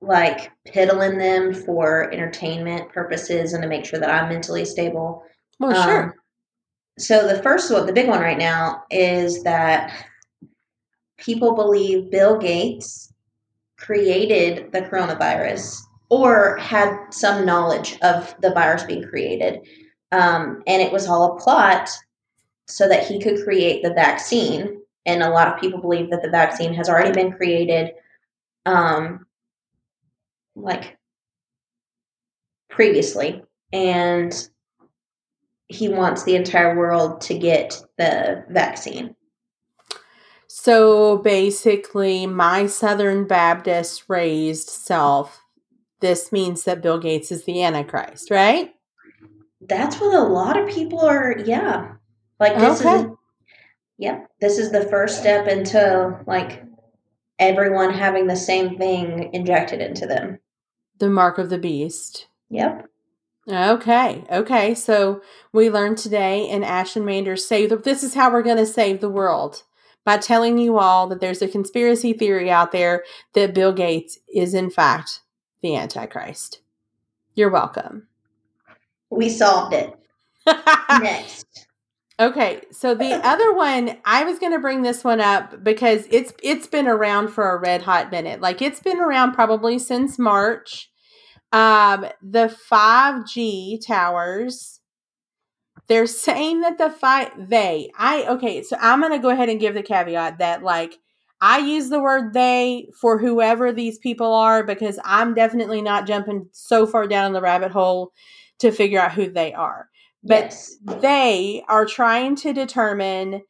like 0.00 0.52
piddling 0.64 1.18
them 1.18 1.52
for 1.52 2.12
entertainment 2.12 2.88
purposes 2.90 3.52
and 3.52 3.62
to 3.62 3.68
make 3.68 3.84
sure 3.84 3.98
that 3.98 4.10
I'm 4.10 4.28
mentally 4.28 4.64
stable. 4.64 5.24
Well, 5.58 5.76
um, 5.76 5.88
sure. 5.88 6.16
So 6.98 7.26
the 7.26 7.42
first 7.42 7.72
one, 7.72 7.86
the 7.86 7.92
big 7.92 8.08
one 8.08 8.20
right 8.20 8.38
now, 8.38 8.84
is 8.90 9.42
that 9.44 9.92
people 11.16 11.54
believe 11.54 12.10
Bill 12.10 12.38
Gates 12.38 13.12
created 13.78 14.70
the 14.72 14.82
coronavirus 14.82 15.82
or 16.10 16.56
had 16.56 17.10
some 17.10 17.46
knowledge 17.46 17.98
of 18.02 18.34
the 18.40 18.52
virus 18.52 18.82
being 18.82 19.04
created. 19.04 19.60
Um, 20.12 20.62
and 20.66 20.82
it 20.82 20.92
was 20.92 21.06
all 21.06 21.36
a 21.36 21.40
plot 21.40 21.88
so 22.66 22.88
that 22.88 23.06
he 23.06 23.20
could 23.20 23.42
create 23.44 23.82
the 23.82 23.94
vaccine. 23.94 24.80
And 25.06 25.22
a 25.22 25.30
lot 25.30 25.48
of 25.48 25.60
people 25.60 25.80
believe 25.80 26.10
that 26.10 26.22
the 26.22 26.30
vaccine 26.30 26.74
has 26.74 26.88
already 26.88 27.12
been 27.12 27.32
created, 27.32 27.92
um, 28.66 29.26
like 30.54 30.98
previously. 32.68 33.42
And 33.72 34.34
he 35.68 35.88
wants 35.88 36.24
the 36.24 36.36
entire 36.36 36.76
world 36.76 37.20
to 37.22 37.38
get 37.38 37.82
the 37.98 38.44
vaccine. 38.48 39.14
So 40.60 41.18
basically, 41.18 42.26
my 42.26 42.66
Southern 42.66 43.28
Baptist 43.28 44.02
raised 44.08 44.68
self, 44.68 45.44
this 46.00 46.32
means 46.32 46.64
that 46.64 46.82
Bill 46.82 46.98
Gates 46.98 47.30
is 47.30 47.44
the 47.44 47.62
Antichrist, 47.62 48.28
right? 48.28 48.74
That's 49.60 50.00
what 50.00 50.14
a 50.14 50.24
lot 50.24 50.58
of 50.58 50.68
people 50.68 50.98
are, 50.98 51.36
yeah. 51.38 51.92
Like, 52.40 52.58
this 52.58 52.80
okay. 52.80 53.04
is, 53.04 53.06
yep, 53.98 54.28
this 54.40 54.58
is 54.58 54.72
the 54.72 54.84
first 54.86 55.20
step 55.20 55.46
into 55.46 56.18
like 56.26 56.64
everyone 57.38 57.92
having 57.92 58.26
the 58.26 58.34
same 58.34 58.76
thing 58.76 59.32
injected 59.32 59.80
into 59.80 60.06
them. 60.06 60.40
The 60.98 61.08
mark 61.08 61.38
of 61.38 61.50
the 61.50 61.58
beast. 61.58 62.26
Yep. 62.50 62.88
Okay. 63.48 64.24
Okay. 64.28 64.74
So 64.74 65.22
we 65.52 65.70
learned 65.70 65.98
today 65.98 66.48
in 66.48 66.64
Ash 66.64 66.96
and 66.96 67.06
Manders 67.06 67.46
save 67.46 67.70
the, 67.70 67.76
this 67.76 68.02
is 68.02 68.14
how 68.14 68.32
we're 68.32 68.42
going 68.42 68.56
to 68.56 68.66
save 68.66 69.00
the 69.00 69.08
world 69.08 69.62
by 70.08 70.16
telling 70.16 70.56
you 70.56 70.78
all 70.78 71.06
that 71.06 71.20
there's 71.20 71.42
a 71.42 71.46
conspiracy 71.46 72.14
theory 72.14 72.50
out 72.50 72.72
there 72.72 73.04
that 73.34 73.52
Bill 73.52 73.74
Gates 73.74 74.18
is, 74.34 74.54
in 74.54 74.70
fact, 74.70 75.20
the 75.60 75.76
Antichrist. 75.76 76.62
You're 77.34 77.50
welcome. 77.50 78.08
We 79.10 79.28
solved 79.28 79.74
it. 79.74 79.94
Next. 81.02 81.66
Okay, 82.18 82.62
so 82.72 82.94
the 82.94 83.20
other 83.22 83.52
one, 83.52 83.98
I 84.06 84.24
was 84.24 84.38
going 84.38 84.52
to 84.52 84.58
bring 84.58 84.80
this 84.80 85.04
one 85.04 85.20
up 85.20 85.62
because 85.62 86.06
it's 86.10 86.32
it's 86.42 86.66
been 86.66 86.88
around 86.88 87.28
for 87.28 87.50
a 87.50 87.60
red 87.60 87.82
hot 87.82 88.10
minute. 88.10 88.40
Like 88.40 88.62
it's 88.62 88.80
been 88.80 89.00
around 89.00 89.34
probably 89.34 89.78
since 89.78 90.18
March. 90.18 90.90
Um, 91.52 92.06
the 92.22 92.56
5G 92.70 93.86
towers 93.86 94.77
they're 95.88 96.06
saying 96.06 96.60
that 96.60 96.78
the 96.78 96.90
fight 96.90 97.32
they 97.48 97.90
I 97.98 98.26
okay, 98.28 98.62
so 98.62 98.76
I'm 98.80 99.00
gonna 99.00 99.18
go 99.18 99.30
ahead 99.30 99.48
and 99.48 99.60
give 99.60 99.74
the 99.74 99.82
caveat 99.82 100.38
that 100.38 100.62
like 100.62 100.98
I 101.40 101.58
use 101.58 101.88
the 101.88 102.00
word 102.00 102.32
they 102.32 102.88
for 103.00 103.18
whoever 103.18 103.72
these 103.72 103.98
people 103.98 104.32
are 104.32 104.64
because 104.64 104.98
I'm 105.04 105.34
definitely 105.34 105.82
not 105.82 106.06
jumping 106.06 106.48
so 106.52 106.86
far 106.86 107.06
down 107.06 107.32
the 107.32 107.40
rabbit 107.40 107.70
hole 107.70 108.12
to 108.58 108.72
figure 108.72 109.00
out 109.00 109.12
who 109.12 109.30
they 109.30 109.52
are. 109.52 109.88
But 110.24 110.46
yes. 110.46 110.76
they 111.00 111.62
are 111.68 111.86
trying 111.86 112.34
to 112.36 112.52
determine 112.52 113.42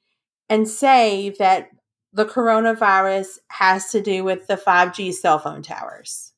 and 0.51 0.69
say 0.69 1.35
that 1.39 1.71
the 2.13 2.27
coronavirus 2.27 3.39
has 3.49 3.91
to 3.91 4.03
do 4.03 4.23
with 4.23 4.47
the 4.47 4.57
5G 4.57 5.13
cell 5.15 5.39
phone 5.39 5.63
towers. 5.63 6.33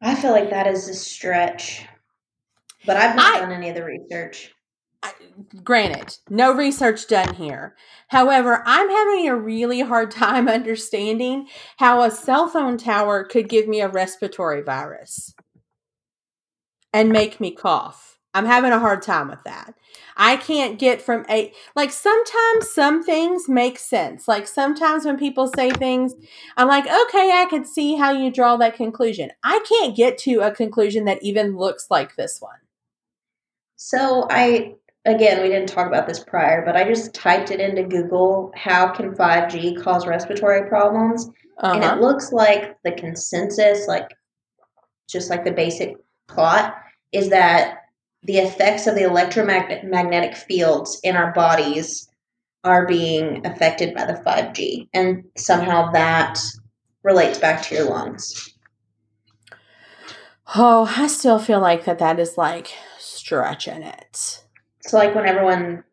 I 0.00 0.14
feel 0.14 0.32
like 0.32 0.50
that 0.50 0.66
is 0.66 0.88
a 0.88 0.94
stretch. 0.94 1.86
But 2.86 2.96
I've 2.96 3.16
not 3.16 3.34
I- 3.34 3.40
done 3.40 3.52
any 3.52 3.68
of 3.68 3.74
the 3.74 3.84
research. 3.84 4.52
Granted, 5.62 6.16
no 6.30 6.54
research 6.54 7.08
done 7.08 7.34
here. 7.34 7.76
However, 8.08 8.62
I'm 8.64 8.88
having 8.88 9.28
a 9.28 9.36
really 9.36 9.80
hard 9.80 10.10
time 10.10 10.48
understanding 10.48 11.48
how 11.76 12.02
a 12.02 12.10
cell 12.10 12.48
phone 12.48 12.78
tower 12.78 13.24
could 13.24 13.48
give 13.48 13.68
me 13.68 13.80
a 13.80 13.88
respiratory 13.88 14.62
virus 14.62 15.34
and 16.92 17.10
make 17.10 17.40
me 17.40 17.50
cough. 17.50 18.18
I'm 18.32 18.46
having 18.46 18.72
a 18.72 18.80
hard 18.80 19.02
time 19.02 19.28
with 19.28 19.42
that. 19.44 19.74
I 20.16 20.36
can't 20.36 20.78
get 20.78 21.00
from 21.00 21.24
a 21.30 21.52
like 21.76 21.92
sometimes 21.92 22.70
some 22.70 23.02
things 23.04 23.48
make 23.48 23.78
sense. 23.78 24.26
Like 24.26 24.48
sometimes 24.48 25.04
when 25.04 25.16
people 25.16 25.48
say 25.54 25.70
things, 25.70 26.14
I'm 26.56 26.66
like, 26.66 26.84
okay, 26.84 27.30
I 27.32 27.46
can 27.48 27.64
see 27.64 27.94
how 27.94 28.10
you 28.10 28.32
draw 28.32 28.56
that 28.56 28.76
conclusion. 28.76 29.30
I 29.44 29.60
can't 29.68 29.96
get 29.96 30.18
to 30.18 30.40
a 30.40 30.50
conclusion 30.50 31.04
that 31.04 31.22
even 31.22 31.56
looks 31.56 31.86
like 31.90 32.16
this 32.16 32.40
one. 32.40 32.58
So 33.86 34.26
I 34.30 34.76
again, 35.04 35.42
we 35.42 35.50
didn't 35.50 35.68
talk 35.68 35.86
about 35.86 36.06
this 36.06 36.24
prior, 36.24 36.64
but 36.64 36.74
I 36.74 36.84
just 36.84 37.12
typed 37.12 37.50
it 37.50 37.60
into 37.60 37.82
Google. 37.82 38.50
How 38.56 38.88
can 38.88 39.14
5G 39.14 39.76
cause 39.82 40.06
respiratory 40.06 40.66
problems? 40.70 41.28
And 41.62 41.84
Uh-huh. 41.84 41.94
it 41.94 42.00
looks 42.00 42.32
like 42.32 42.78
the 42.82 42.92
consensus, 42.92 43.86
like 43.86 44.08
just 45.06 45.28
like 45.28 45.44
the 45.44 45.52
basic 45.52 45.96
plot, 46.28 46.74
is 47.12 47.28
that 47.28 47.80
the 48.22 48.38
effects 48.38 48.86
of 48.86 48.94
the 48.94 49.02
electromagnetic 49.02 50.34
fields 50.34 50.98
in 51.04 51.14
our 51.14 51.30
bodies 51.34 52.08
are 52.64 52.86
being 52.86 53.46
affected 53.46 53.94
by 53.94 54.06
the 54.06 54.16
5G, 54.24 54.88
and 54.94 55.24
somehow 55.36 55.90
that 55.92 56.38
relates 57.02 57.38
back 57.38 57.60
to 57.64 57.74
your 57.74 57.90
lungs. 57.90 58.54
Oh, 60.54 60.90
I 60.96 61.06
still 61.06 61.38
feel 61.38 61.60
like 61.60 61.84
that 61.84 61.98
that 61.98 62.18
is 62.18 62.38
like 62.38 62.72
stretching 63.24 63.82
it. 63.82 64.44
So, 64.82 64.98
like 64.98 65.14
when 65.14 65.26
everyone 65.26 65.84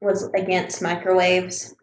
was 0.00 0.30
against 0.34 0.82
microwaves, 0.82 1.74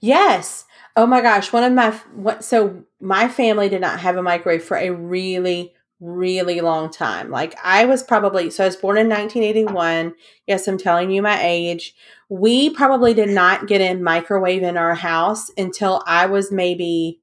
Yes. 0.00 0.66
Oh 0.96 1.06
my 1.06 1.20
gosh, 1.20 1.52
one 1.52 1.64
of 1.64 1.72
my 1.72 1.90
what 2.14 2.44
so 2.44 2.84
my 3.00 3.28
family 3.28 3.68
did 3.68 3.80
not 3.80 4.00
have 4.00 4.16
a 4.16 4.22
microwave 4.22 4.62
for 4.62 4.76
a 4.76 4.90
really 4.90 5.72
really 6.00 6.60
long 6.60 6.90
time. 6.90 7.30
Like 7.30 7.54
I 7.64 7.86
was 7.86 8.02
probably 8.02 8.50
so 8.50 8.64
I 8.64 8.66
was 8.66 8.76
born 8.76 8.98
in 8.98 9.08
1981. 9.08 10.14
Yes, 10.46 10.68
I'm 10.68 10.78
telling 10.78 11.10
you 11.10 11.22
my 11.22 11.42
age. 11.42 11.94
We 12.28 12.70
probably 12.70 13.14
did 13.14 13.30
not 13.30 13.66
get 13.66 13.80
a 13.80 13.94
microwave 13.94 14.62
in 14.62 14.76
our 14.76 14.94
house 14.94 15.50
until 15.56 16.02
I 16.06 16.26
was 16.26 16.52
maybe 16.52 17.20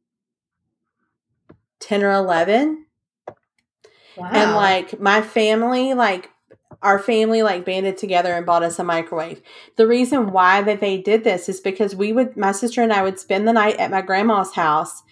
10 1.80 2.04
or 2.04 2.12
11. 2.12 2.86
wow, 4.18 4.30
And 4.32 4.56
like 4.56 5.00
my 5.00 5.22
family, 5.22 5.94
like 5.94 6.30
our 6.82 7.00
family, 7.00 7.44
like 7.44 7.66
banded 7.66 7.98
together 7.98 8.34
and 8.34 8.46
bought 8.46 8.64
us 8.64 8.80
a 8.80 8.84
microwave. 8.84 9.42
The 9.76 9.88
reason 9.88 10.32
why 10.32 10.62
that 10.64 10.82
they 10.82 10.98
did 10.98 11.24
this 11.24 11.48
is 11.48 11.60
because 11.60 11.96
we 11.96 12.12
would, 12.12 12.36
my 12.36 12.52
sister 12.52 12.82
and 12.82 12.92
I 12.92 13.04
would 13.04 13.20
spend 13.20 13.48
the 13.48 13.54
night 13.54 13.78
at 13.78 13.92
my 13.92 14.02
grandma's 14.02 14.54
house, 14.54 15.04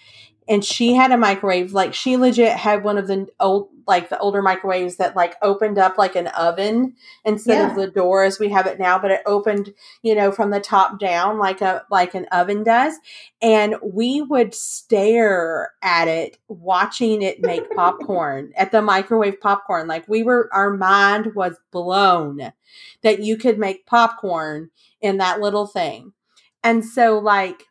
and 0.48 0.66
she 0.66 0.96
had 0.96 1.12
a 1.12 1.18
microwave. 1.18 1.74
Like 1.74 1.94
she 1.94 2.18
legit 2.18 2.54
had 2.54 2.84
one 2.84 2.98
of 2.98 3.08
the 3.08 3.28
old, 3.40 3.70
like 3.90 4.10
the 4.10 4.20
older 4.20 4.42
microwaves 4.42 4.98
that 4.98 5.16
like 5.16 5.36
opened 5.42 5.80
up 5.80 5.98
like 5.98 6.16
an 6.16 6.28
oven 6.28 6.94
instead 7.26 7.68
of 7.68 7.76
the 7.76 7.88
door 7.90 8.24
as 8.24 8.40
we 8.40 8.48
have 8.50 8.68
it 8.68 8.80
now, 8.80 9.00
but 9.00 9.10
it 9.10 9.22
opened, 9.26 9.74
you 10.04 10.14
know, 10.14 10.32
from 10.32 10.52
the 10.52 10.60
top 10.60 11.00
down 11.00 11.40
like 11.40 11.60
a 11.60 11.84
like 11.90 12.14
an 12.14 12.28
oven 12.32 12.64
does. 12.64 12.94
And 13.42 13.76
we 13.82 14.22
would 14.22 14.54
stare 14.54 15.72
at 15.82 16.08
it 16.08 16.38
watching 16.48 17.24
it 17.24 17.42
make 17.42 17.70
popcorn 17.76 18.54
at 18.56 18.72
the 18.72 18.84
microwave 18.84 19.42
popcorn. 19.42 19.88
Like 19.88 20.08
we 20.08 20.22
were 20.22 20.50
our 20.54 20.72
mind 20.72 21.34
was 21.34 21.58
blown 21.72 22.54
that 23.02 23.22
you 23.22 23.38
could 23.38 23.58
make 23.58 23.88
popcorn 23.88 24.70
in 25.02 25.18
that 25.18 25.42
little 25.42 25.66
thing. 25.66 26.14
And 26.64 26.86
so 26.86 27.18
like 27.18 27.69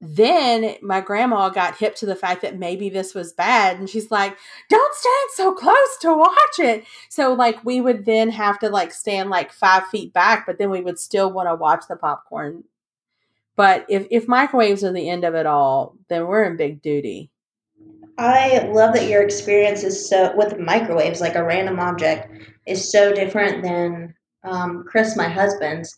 then 0.00 0.76
my 0.82 1.00
grandma 1.00 1.48
got 1.48 1.78
hip 1.78 1.94
to 1.96 2.06
the 2.06 2.14
fact 2.14 2.42
that 2.42 2.58
maybe 2.58 2.90
this 2.90 3.14
was 3.14 3.32
bad 3.32 3.78
and 3.78 3.88
she's 3.88 4.10
like 4.10 4.36
don't 4.68 4.94
stand 4.94 5.30
so 5.34 5.54
close 5.54 5.96
to 6.00 6.12
watch 6.12 6.58
it 6.58 6.84
so 7.08 7.32
like 7.32 7.64
we 7.64 7.80
would 7.80 8.04
then 8.04 8.28
have 8.28 8.58
to 8.58 8.68
like 8.68 8.92
stand 8.92 9.30
like 9.30 9.50
five 9.52 9.86
feet 9.86 10.12
back 10.12 10.44
but 10.44 10.58
then 10.58 10.68
we 10.68 10.82
would 10.82 10.98
still 10.98 11.32
want 11.32 11.48
to 11.48 11.54
watch 11.54 11.84
the 11.88 11.96
popcorn 11.96 12.62
but 13.56 13.86
if, 13.88 14.06
if 14.10 14.28
microwaves 14.28 14.84
are 14.84 14.92
the 14.92 15.08
end 15.08 15.24
of 15.24 15.34
it 15.34 15.46
all, 15.46 15.96
then 16.08 16.26
we're 16.26 16.44
in 16.44 16.56
big 16.56 16.82
duty. 16.82 17.30
I 18.18 18.70
love 18.72 18.94
that 18.94 19.08
your 19.08 19.22
experience 19.22 19.82
is 19.82 20.08
so 20.08 20.34
with 20.36 20.58
microwaves, 20.58 21.20
like 21.20 21.34
a 21.34 21.44
random 21.44 21.80
object, 21.80 22.28
is 22.66 22.90
so 22.90 23.14
different 23.14 23.62
than 23.62 24.14
um, 24.44 24.84
Chris, 24.86 25.16
my 25.16 25.28
husband's. 25.28 25.96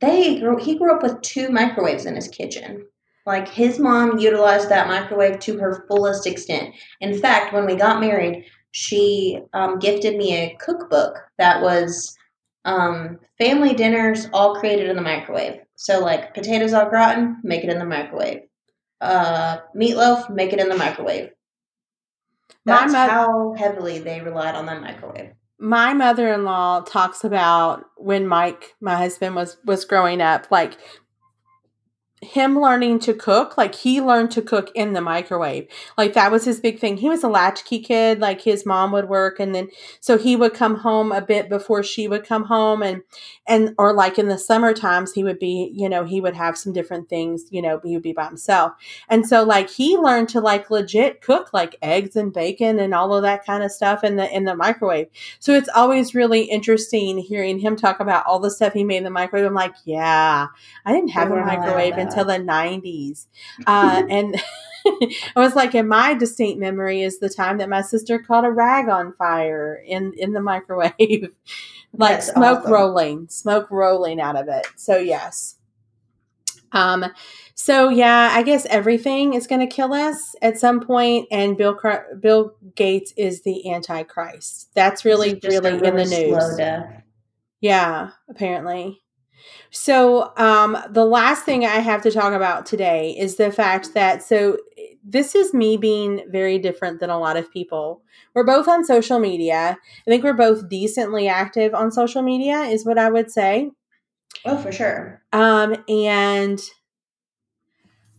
They 0.00 0.40
grew, 0.40 0.56
he 0.56 0.78
grew 0.78 0.94
up 0.94 1.02
with 1.02 1.20
two 1.22 1.50
microwaves 1.50 2.06
in 2.06 2.16
his 2.16 2.28
kitchen. 2.28 2.86
Like 3.24 3.48
his 3.48 3.78
mom 3.78 4.18
utilized 4.18 4.68
that 4.68 4.88
microwave 4.88 5.38
to 5.40 5.58
her 5.58 5.84
fullest 5.88 6.26
extent. 6.26 6.74
In 7.00 7.18
fact, 7.18 7.52
when 7.52 7.66
we 7.66 7.76
got 7.76 8.00
married, 8.00 8.44
she 8.72 9.40
um, 9.52 9.78
gifted 9.78 10.16
me 10.16 10.34
a 10.34 10.56
cookbook 10.60 11.18
that 11.38 11.62
was 11.62 12.16
um, 12.64 13.18
family 13.38 13.74
dinners 13.74 14.28
all 14.32 14.56
created 14.56 14.88
in 14.88 14.96
the 14.96 15.02
microwave. 15.02 15.60
So 15.76 16.00
like 16.00 16.34
potatoes 16.34 16.72
au 16.72 16.88
gratin, 16.88 17.38
make 17.42 17.64
it 17.64 17.70
in 17.70 17.78
the 17.78 17.84
microwave. 17.84 18.42
Uh, 19.00 19.58
meatloaf, 19.76 20.30
make 20.30 20.52
it 20.52 20.60
in 20.60 20.68
the 20.68 20.76
microwave. 20.76 21.30
That's 22.64 22.92
mo- 22.92 22.98
how 22.98 23.54
heavily 23.56 23.98
they 23.98 24.20
relied 24.20 24.54
on 24.54 24.66
that 24.66 24.80
microwave. 24.80 25.32
My 25.58 25.92
mother 25.92 26.32
in 26.32 26.44
law 26.44 26.80
talks 26.80 27.24
about 27.24 27.84
when 27.96 28.26
Mike, 28.26 28.74
my 28.80 28.96
husband, 28.96 29.34
was 29.34 29.56
was 29.64 29.84
growing 29.84 30.20
up, 30.20 30.50
like 30.50 30.76
him 32.22 32.58
learning 32.58 33.00
to 33.00 33.12
cook, 33.12 33.58
like 33.58 33.74
he 33.74 34.00
learned 34.00 34.30
to 34.30 34.40
cook 34.40 34.70
in 34.76 34.92
the 34.92 35.00
microwave. 35.00 35.66
Like 35.98 36.14
that 36.14 36.30
was 36.30 36.44
his 36.44 36.60
big 36.60 36.78
thing. 36.78 36.96
He 36.96 37.08
was 37.08 37.24
a 37.24 37.28
latchkey 37.28 37.80
kid, 37.80 38.20
like 38.20 38.42
his 38.42 38.64
mom 38.64 38.92
would 38.92 39.08
work 39.08 39.40
and 39.40 39.52
then 39.52 39.68
so 39.98 40.16
he 40.16 40.36
would 40.36 40.54
come 40.54 40.76
home 40.76 41.10
a 41.10 41.20
bit 41.20 41.48
before 41.48 41.82
she 41.82 42.06
would 42.06 42.24
come 42.24 42.44
home 42.44 42.80
and 42.80 43.02
and 43.48 43.74
or 43.76 43.92
like 43.92 44.20
in 44.20 44.28
the 44.28 44.38
summer 44.38 44.72
times 44.72 45.12
he 45.12 45.24
would 45.24 45.40
be, 45.40 45.72
you 45.74 45.88
know, 45.88 46.04
he 46.04 46.20
would 46.20 46.36
have 46.36 46.56
some 46.56 46.72
different 46.72 47.08
things, 47.08 47.46
you 47.50 47.60
know, 47.60 47.80
he 47.82 47.94
would 47.94 48.04
be 48.04 48.12
by 48.12 48.26
himself. 48.26 48.72
And 49.08 49.26
so 49.26 49.42
like 49.42 49.68
he 49.68 49.96
learned 49.96 50.28
to 50.30 50.40
like 50.40 50.70
legit 50.70 51.22
cook 51.22 51.52
like 51.52 51.74
eggs 51.82 52.14
and 52.14 52.32
bacon 52.32 52.78
and 52.78 52.94
all 52.94 53.12
of 53.12 53.22
that 53.22 53.44
kind 53.44 53.64
of 53.64 53.72
stuff 53.72 54.04
in 54.04 54.14
the 54.14 54.32
in 54.32 54.44
the 54.44 54.54
microwave. 54.54 55.08
So 55.40 55.54
it's 55.54 55.68
always 55.74 56.14
really 56.14 56.42
interesting 56.42 57.18
hearing 57.18 57.58
him 57.58 57.74
talk 57.74 57.98
about 57.98 58.26
all 58.26 58.38
the 58.38 58.50
stuff 58.50 58.74
he 58.74 58.84
made 58.84 58.98
in 58.98 59.04
the 59.04 59.10
microwave. 59.10 59.46
I'm 59.46 59.54
like, 59.54 59.74
yeah, 59.84 60.46
I 60.84 60.92
didn't 60.92 61.10
have 61.10 61.32
a 61.32 61.36
microwave. 61.36 61.98
Until 62.12 62.24
the 62.24 62.44
90s. 62.44 63.26
Uh, 63.66 64.02
and 64.10 64.36
I 64.86 65.40
was 65.40 65.54
like, 65.54 65.74
in 65.74 65.88
my 65.88 66.14
distinct 66.14 66.58
memory 66.58 67.02
is 67.02 67.18
the 67.18 67.28
time 67.28 67.58
that 67.58 67.68
my 67.68 67.82
sister 67.82 68.18
caught 68.18 68.44
a 68.44 68.50
rag 68.50 68.88
on 68.88 69.14
fire 69.14 69.82
in, 69.86 70.12
in 70.16 70.32
the 70.32 70.40
microwave, 70.40 70.92
like 71.92 72.10
That's 72.16 72.32
smoke 72.32 72.60
awesome. 72.60 72.72
rolling, 72.72 73.28
smoke 73.28 73.70
rolling 73.70 74.20
out 74.20 74.36
of 74.36 74.48
it. 74.48 74.66
So, 74.76 74.96
yes. 74.96 75.56
Um, 76.72 77.04
so 77.54 77.90
yeah, 77.90 78.30
I 78.32 78.42
guess 78.42 78.64
everything 78.66 79.34
is 79.34 79.46
going 79.46 79.60
to 79.60 79.66
kill 79.66 79.92
us 79.92 80.34
at 80.40 80.58
some 80.58 80.80
point, 80.80 81.28
and 81.30 81.56
Bill 81.56 81.74
Cr- 81.74 82.14
Bill 82.18 82.54
Gates 82.74 83.12
is 83.16 83.42
the 83.42 83.70
Antichrist. 83.70 84.70
That's 84.74 85.04
really 85.04 85.34
This 85.34 85.54
is 85.54 85.60
just 85.60 85.66
a 85.66 85.70
really 85.70 85.86
in 85.86 85.96
the 85.96 86.04
news. 86.04 86.56
Death. 86.56 87.02
Yeah, 87.60 88.10
apparently. 88.28 89.01
So, 89.70 90.32
um, 90.36 90.76
the 90.90 91.04
last 91.04 91.44
thing 91.44 91.64
I 91.64 91.78
have 91.78 92.02
to 92.02 92.10
talk 92.10 92.32
about 92.32 92.66
today 92.66 93.16
is 93.18 93.36
the 93.36 93.50
fact 93.50 93.94
that 93.94 94.22
so 94.22 94.58
this 95.04 95.34
is 95.34 95.52
me 95.52 95.76
being 95.76 96.24
very 96.30 96.58
different 96.58 97.00
than 97.00 97.10
a 97.10 97.18
lot 97.18 97.36
of 97.36 97.50
people. 97.52 98.02
We're 98.34 98.44
both 98.44 98.68
on 98.68 98.84
social 98.84 99.18
media. 99.18 99.76
I 100.06 100.10
think 100.10 100.22
we're 100.22 100.32
both 100.32 100.68
decently 100.68 101.28
active 101.28 101.74
on 101.74 101.90
social 101.90 102.22
media, 102.22 102.60
is 102.62 102.86
what 102.86 102.98
I 102.98 103.10
would 103.10 103.30
say. 103.30 103.70
Oh, 104.44 104.56
for 104.56 104.72
sure. 104.72 105.22
Um, 105.32 105.76
and 105.88 106.60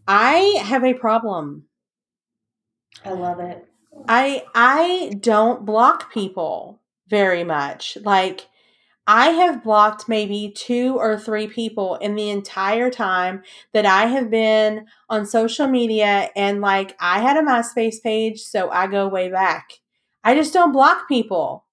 I 0.07 0.59
have 0.63 0.83
a 0.83 0.93
problem. 0.93 1.65
I 3.05 3.11
love 3.11 3.39
it. 3.39 3.65
I 4.07 4.43
I 4.53 5.13
don't 5.19 5.65
block 5.65 6.11
people. 6.13 6.79
very 7.09 7.43
much. 7.43 7.97
Like, 8.03 8.47
I 9.05 9.31
have 9.31 9.63
blocked 9.63 10.07
maybe 10.07 10.53
two 10.55 10.95
or 10.97 11.19
three 11.19 11.47
people 11.47 11.95
in 11.95 12.15
the 12.15 12.29
entire 12.29 12.89
time 12.89 13.43
that 13.73 13.85
I 13.85 14.05
have 14.05 14.29
been 14.29 14.85
on 15.09 15.25
social 15.25 15.67
media. 15.67 16.29
And 16.35 16.61
like, 16.61 16.95
I 16.99 17.19
had 17.19 17.35
a 17.35 17.41
MySpace 17.41 18.01
page, 18.01 18.39
so 18.39 18.69
I 18.69 18.87
go 18.87 19.07
way 19.07 19.29
back. 19.29 19.73
I 20.23 20.35
just 20.35 20.53
don't 20.53 20.71
block 20.71 21.07
people. 21.09 21.65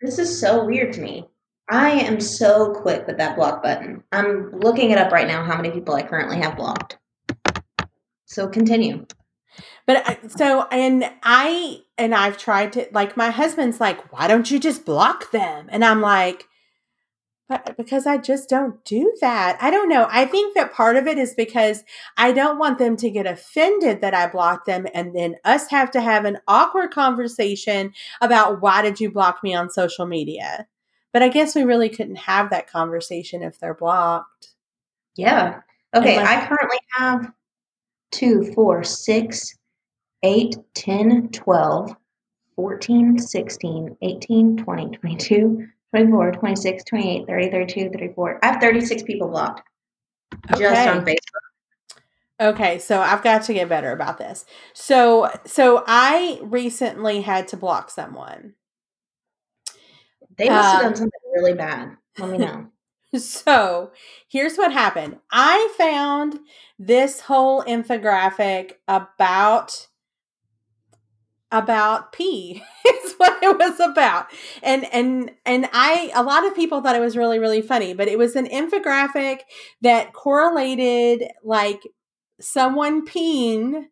This 0.00 0.18
is 0.20 0.40
so 0.40 0.64
weird 0.64 0.92
to 0.92 1.00
me. 1.00 1.26
I 1.68 1.90
am 1.90 2.20
so 2.20 2.72
quick 2.72 3.08
with 3.08 3.18
that 3.18 3.34
block 3.34 3.62
button. 3.64 4.04
I'm 4.12 4.52
looking 4.52 4.90
it 4.92 4.98
up 4.98 5.10
right 5.10 5.26
now 5.26 5.42
how 5.42 5.56
many 5.56 5.72
people 5.72 5.94
I 5.96 6.02
currently 6.02 6.36
have 6.36 6.56
blocked. 6.56 6.98
So 8.26 8.46
continue. 8.46 9.06
But 9.86 10.06
I, 10.06 10.18
so, 10.28 10.68
and 10.70 11.10
I, 11.24 11.80
and 11.98 12.14
I've 12.14 12.38
tried 12.38 12.72
to, 12.74 12.86
like, 12.92 13.16
my 13.16 13.30
husband's 13.30 13.80
like, 13.80 14.12
why 14.12 14.28
don't 14.28 14.50
you 14.50 14.60
just 14.60 14.84
block 14.84 15.32
them? 15.32 15.68
And 15.70 15.84
I'm 15.84 16.00
like, 16.00 16.46
but 17.48 17.76
because 17.76 18.06
I 18.06 18.18
just 18.18 18.48
don't 18.48 18.84
do 18.84 19.14
that. 19.20 19.56
I 19.60 19.70
don't 19.70 19.88
know. 19.88 20.08
I 20.10 20.24
think 20.24 20.54
that 20.54 20.72
part 20.72 20.96
of 20.96 21.06
it 21.06 21.16
is 21.16 21.34
because 21.34 21.84
I 22.16 22.32
don't 22.32 22.58
want 22.58 22.78
them 22.78 22.96
to 22.96 23.10
get 23.10 23.26
offended 23.26 24.00
that 24.00 24.14
I 24.14 24.26
blocked 24.26 24.66
them 24.66 24.86
and 24.92 25.14
then 25.14 25.36
us 25.44 25.70
have 25.70 25.90
to 25.92 26.00
have 26.00 26.24
an 26.24 26.38
awkward 26.48 26.90
conversation 26.90 27.92
about 28.20 28.60
why 28.60 28.82
did 28.82 28.98
you 28.98 29.10
block 29.12 29.42
me 29.44 29.54
on 29.54 29.70
social 29.70 30.06
media? 30.06 30.66
But 31.12 31.22
I 31.22 31.28
guess 31.28 31.54
we 31.54 31.62
really 31.62 31.88
couldn't 31.88 32.16
have 32.16 32.50
that 32.50 32.70
conversation 32.70 33.42
if 33.42 33.60
they're 33.60 33.74
blocked. 33.74 34.54
Yeah. 35.16 35.60
Okay. 35.94 36.16
Unless- 36.16 36.28
I 36.28 36.46
currently 36.48 36.78
have 36.96 37.32
two, 38.10 38.52
four, 38.54 38.82
six, 38.82 39.56
eight, 40.22 40.56
10, 40.74 41.28
12, 41.28 41.94
14, 42.56 43.18
16, 43.18 43.96
18, 44.02 44.56
20, 44.56 44.96
22, 44.98 45.68
24, 45.90 46.32
26, 46.32 46.84
28, 46.84 47.26
30, 47.26 47.50
32, 47.50 47.90
34. 47.90 48.38
I 48.42 48.46
have 48.46 48.60
36 48.60 49.02
people 49.04 49.28
blocked 49.28 49.62
okay. 50.52 50.60
just 50.60 50.88
on 50.88 51.04
Facebook. 51.04 51.46
Okay, 52.38 52.78
so 52.78 53.00
I've 53.00 53.22
got 53.22 53.44
to 53.44 53.54
get 53.54 53.68
better 53.68 53.92
about 53.92 54.18
this. 54.18 54.44
So 54.74 55.30
so 55.46 55.84
I 55.86 56.38
recently 56.42 57.22
had 57.22 57.48
to 57.48 57.56
block 57.56 57.90
someone. 57.90 58.54
They 60.36 60.50
must 60.50 60.72
have 60.72 60.82
done 60.82 60.92
um, 60.92 60.96
something 60.96 61.20
really 61.34 61.54
bad. 61.54 61.96
Let 62.18 62.30
me 62.30 62.38
know. 62.38 62.66
so 63.18 63.92
here's 64.28 64.56
what 64.56 64.72
happened. 64.72 65.18
I 65.30 65.72
found 65.78 66.40
this 66.78 67.20
whole 67.20 67.62
infographic 67.64 68.72
about 68.86 69.86
about 71.52 72.12
pee 72.12 72.62
is 72.86 73.12
what 73.14 73.42
it 73.42 73.58
was 73.58 73.80
about. 73.80 74.26
And 74.62 74.84
and 74.92 75.30
and 75.44 75.68
i 75.72 76.10
a 76.14 76.22
lot 76.22 76.46
of 76.46 76.56
people 76.56 76.80
thought 76.80 76.96
it 76.96 77.00
was 77.00 77.16
really 77.16 77.38
really 77.38 77.62
funny 77.62 77.94
but 77.94 78.08
it 78.08 78.18
was 78.18 78.34
an 78.34 78.46
infographic 78.46 79.40
that 79.80 80.12
correlated 80.12 81.24
like 81.44 81.80
someone 82.40 83.06
peeing 83.06 83.84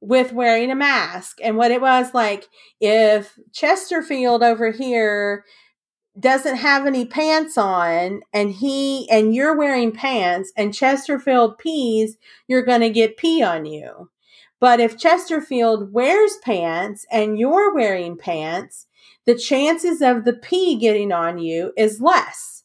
with 0.00 0.32
wearing 0.32 0.70
a 0.70 0.74
mask. 0.74 1.38
And 1.42 1.56
what 1.56 1.70
it 1.70 1.80
was 1.80 2.14
like 2.14 2.48
if 2.80 3.38
chesterfield 3.52 4.42
over 4.42 4.70
here 4.70 5.44
doesn't 6.18 6.56
have 6.56 6.86
any 6.86 7.06
pants 7.06 7.56
on 7.56 8.22
and 8.32 8.50
he 8.50 9.08
and 9.10 9.34
you're 9.34 9.56
wearing 9.56 9.92
pants 9.92 10.52
and 10.56 10.74
chesterfield 10.74 11.56
pees 11.56 12.18
you're 12.48 12.64
going 12.64 12.80
to 12.80 12.90
get 12.90 13.16
pee 13.16 13.42
on 13.42 13.64
you 13.64 14.10
but 14.60 14.78
if 14.78 14.98
Chesterfield 14.98 15.92
wears 15.92 16.36
pants 16.44 17.06
and 17.10 17.38
you're 17.38 17.74
wearing 17.74 18.16
pants, 18.16 18.86
the 19.26 19.34
chances 19.34 20.00
of 20.02 20.24
the 20.24 20.34
pee 20.34 20.76
getting 20.76 21.12
on 21.12 21.38
you 21.38 21.72
is 21.76 22.00
less. 22.00 22.64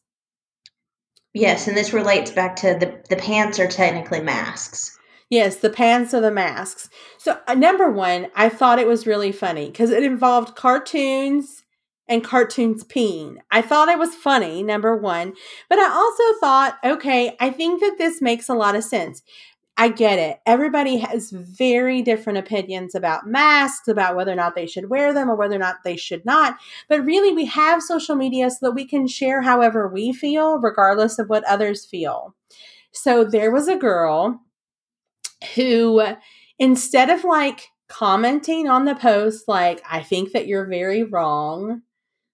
Yes, 1.34 1.68
and 1.68 1.76
this 1.76 1.92
relates 1.92 2.30
back 2.30 2.56
to 2.56 2.76
the 2.78 3.02
the 3.10 3.16
pants 3.16 3.58
are 3.58 3.68
technically 3.68 4.20
masks. 4.20 4.98
Yes, 5.28 5.56
the 5.56 5.70
pants 5.70 6.14
are 6.14 6.20
the 6.20 6.30
masks. 6.30 6.88
So, 7.18 7.38
uh, 7.48 7.54
number 7.54 7.90
one, 7.90 8.28
I 8.34 8.48
thought 8.48 8.78
it 8.78 8.86
was 8.86 9.06
really 9.06 9.32
funny 9.32 9.66
because 9.66 9.90
it 9.90 10.02
involved 10.02 10.54
cartoons 10.54 11.64
and 12.08 12.22
cartoons 12.22 12.84
peeing. 12.84 13.36
I 13.50 13.60
thought 13.62 13.88
it 13.88 13.98
was 13.98 14.14
funny, 14.14 14.62
number 14.62 14.96
one. 14.96 15.34
But 15.68 15.78
I 15.78 15.90
also 15.90 16.38
thought, 16.40 16.78
okay, 16.84 17.36
I 17.40 17.50
think 17.50 17.80
that 17.80 17.96
this 17.98 18.22
makes 18.22 18.48
a 18.48 18.54
lot 18.54 18.76
of 18.76 18.84
sense. 18.84 19.22
I 19.78 19.88
get 19.88 20.18
it. 20.18 20.40
Everybody 20.46 20.96
has 20.96 21.30
very 21.30 22.00
different 22.00 22.38
opinions 22.38 22.94
about 22.94 23.26
masks, 23.26 23.88
about 23.88 24.16
whether 24.16 24.32
or 24.32 24.36
not 24.36 24.54
they 24.54 24.66
should 24.66 24.88
wear 24.88 25.12
them 25.12 25.30
or 25.30 25.36
whether 25.36 25.56
or 25.56 25.58
not 25.58 25.84
they 25.84 25.96
should 25.96 26.24
not. 26.24 26.56
But 26.88 27.04
really, 27.04 27.34
we 27.34 27.44
have 27.44 27.82
social 27.82 28.16
media 28.16 28.48
so 28.48 28.56
that 28.62 28.72
we 28.72 28.86
can 28.86 29.06
share 29.06 29.42
however 29.42 29.86
we 29.86 30.14
feel, 30.14 30.58
regardless 30.58 31.18
of 31.18 31.28
what 31.28 31.44
others 31.44 31.84
feel. 31.84 32.34
So 32.90 33.22
there 33.22 33.50
was 33.50 33.68
a 33.68 33.76
girl 33.76 34.40
who, 35.54 36.02
instead 36.58 37.10
of 37.10 37.24
like 37.24 37.68
commenting 37.88 38.68
on 38.68 38.86
the 38.86 38.94
post, 38.94 39.46
like, 39.46 39.82
I 39.88 40.02
think 40.02 40.32
that 40.32 40.46
you're 40.46 40.66
very 40.66 41.02
wrong, 41.02 41.82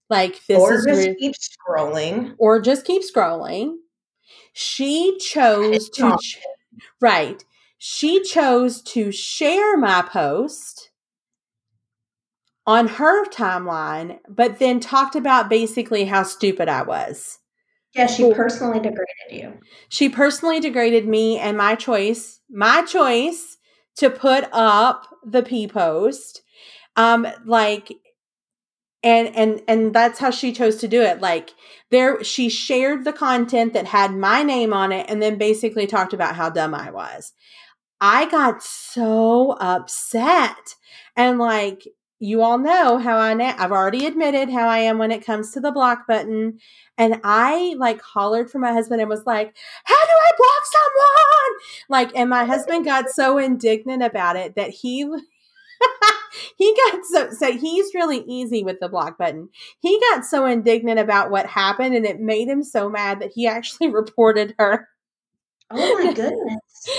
like, 0.09 0.47
this 0.47 0.59
or 0.59 0.75
is. 0.75 0.87
Or 0.87 0.91
just 0.91 1.09
re- 1.09 1.17
keep 1.19 1.35
scrolling. 1.35 2.35
Or 2.39 2.61
just 2.61 2.87
keep 2.87 3.03
scrolling. 3.03 3.75
She 4.53 5.19
chose 5.19 5.91
to. 5.91 6.17
Ch- 6.23 6.39
Right. 7.01 7.45
She 7.79 8.23
chose 8.23 8.83
to 8.83 9.11
share 9.11 9.77
my 9.77 10.03
post 10.03 10.91
on 12.67 12.87
her 12.87 13.25
timeline, 13.27 14.19
but 14.29 14.59
then 14.59 14.79
talked 14.79 15.17
about 15.17 15.49
basically 15.49 16.05
how 16.05 16.23
stupid 16.23 16.69
I 16.69 16.83
was. 16.83 17.39
Yeah, 17.95 18.07
she 18.07 18.33
personally 18.33 18.79
degraded 18.79 19.07
you. 19.31 19.59
She 19.89 20.09
personally 20.09 20.61
degraded 20.61 21.07
me 21.07 21.39
and 21.39 21.57
my 21.57 21.75
choice, 21.75 22.41
my 22.49 22.83
choice 22.83 23.59
to 23.97 24.09
put 24.09 24.49
up 24.53 25.07
the 25.27 25.43
P 25.43 25.67
post. 25.67 26.43
Um, 26.97 27.27
like 27.45 27.93
and 29.03 29.35
and 29.35 29.63
and 29.67 29.95
that's 29.95 30.19
how 30.19 30.31
she 30.31 30.53
chose 30.53 30.77
to 30.77 30.89
do 30.89 31.03
it. 31.03 31.21
Like 31.21 31.51
there 31.91 32.23
she 32.23 32.49
shared 32.49 33.05
the 33.05 33.13
content 33.13 33.73
that 33.75 33.87
had 33.87 34.15
my 34.15 34.43
name 34.43 34.73
on 34.73 34.93
it 34.93 35.07
and 35.09 35.23
then 35.23 35.39
basically 35.39 35.87
talked 35.87 36.13
about 36.13 36.37
how 36.37 36.51
dumb 36.51 36.75
i 36.75 36.91
was. 36.91 37.33
I 38.01 38.29
got 38.31 38.63
so 38.63 39.53
upset. 39.61 40.77
And 41.17 41.39
like 41.39 41.83
you 42.19 42.41
all 42.41 42.57
know 42.59 42.99
how 42.99 43.19
i 43.19 43.35
na- 43.35 43.57
i've 43.59 43.73
already 43.73 44.07
admitted 44.07 44.49
how 44.49 44.69
i 44.69 44.79
am 44.79 44.97
when 44.97 45.11
it 45.11 45.27
comes 45.27 45.53
to 45.53 45.61
the 45.61 45.73
block 45.73 46.07
button. 46.07 46.59
And 46.97 47.21
i 47.25 47.75
like 47.79 48.01
hollered 48.01 48.51
for 48.51 48.59
my 48.61 48.73
husband 48.73 49.01
and 49.01 49.11
was 49.11 49.27
like 49.27 49.57
how 49.85 49.95
do 49.95 50.13
i 50.13 50.31
block 50.37 50.65
someone? 50.73 51.61
Like 51.89 52.17
and 52.17 52.31
my 52.31 52.45
husband 52.45 52.85
got 52.85 53.11
so 53.11 53.39
indignant 53.39 54.03
about 54.03 54.37
it 54.37 54.55
that 54.55 54.71
he 54.71 55.05
he 56.57 56.77
got 56.91 57.05
so 57.05 57.31
so 57.31 57.53
he's 57.53 57.95
really 57.95 58.25
easy 58.27 58.63
with 58.63 58.81
the 58.81 58.89
block 58.89 59.19
button. 59.19 59.49
He 59.81 60.01
got 60.11 60.25
so 60.25 60.47
indignant 60.47 60.99
about 60.99 61.31
what 61.31 61.47
happened 61.47 61.95
and 61.95 62.07
it 62.07 62.21
made 62.21 62.49
him 62.49 62.63
so 62.63 62.89
mad 62.89 63.21
that 63.21 63.33
he 63.35 63.47
actually 63.47 63.89
reported 63.89 64.55
her. 64.59 64.89
Oh 65.71 65.95
my 65.95 66.13
goodness. 66.15 66.91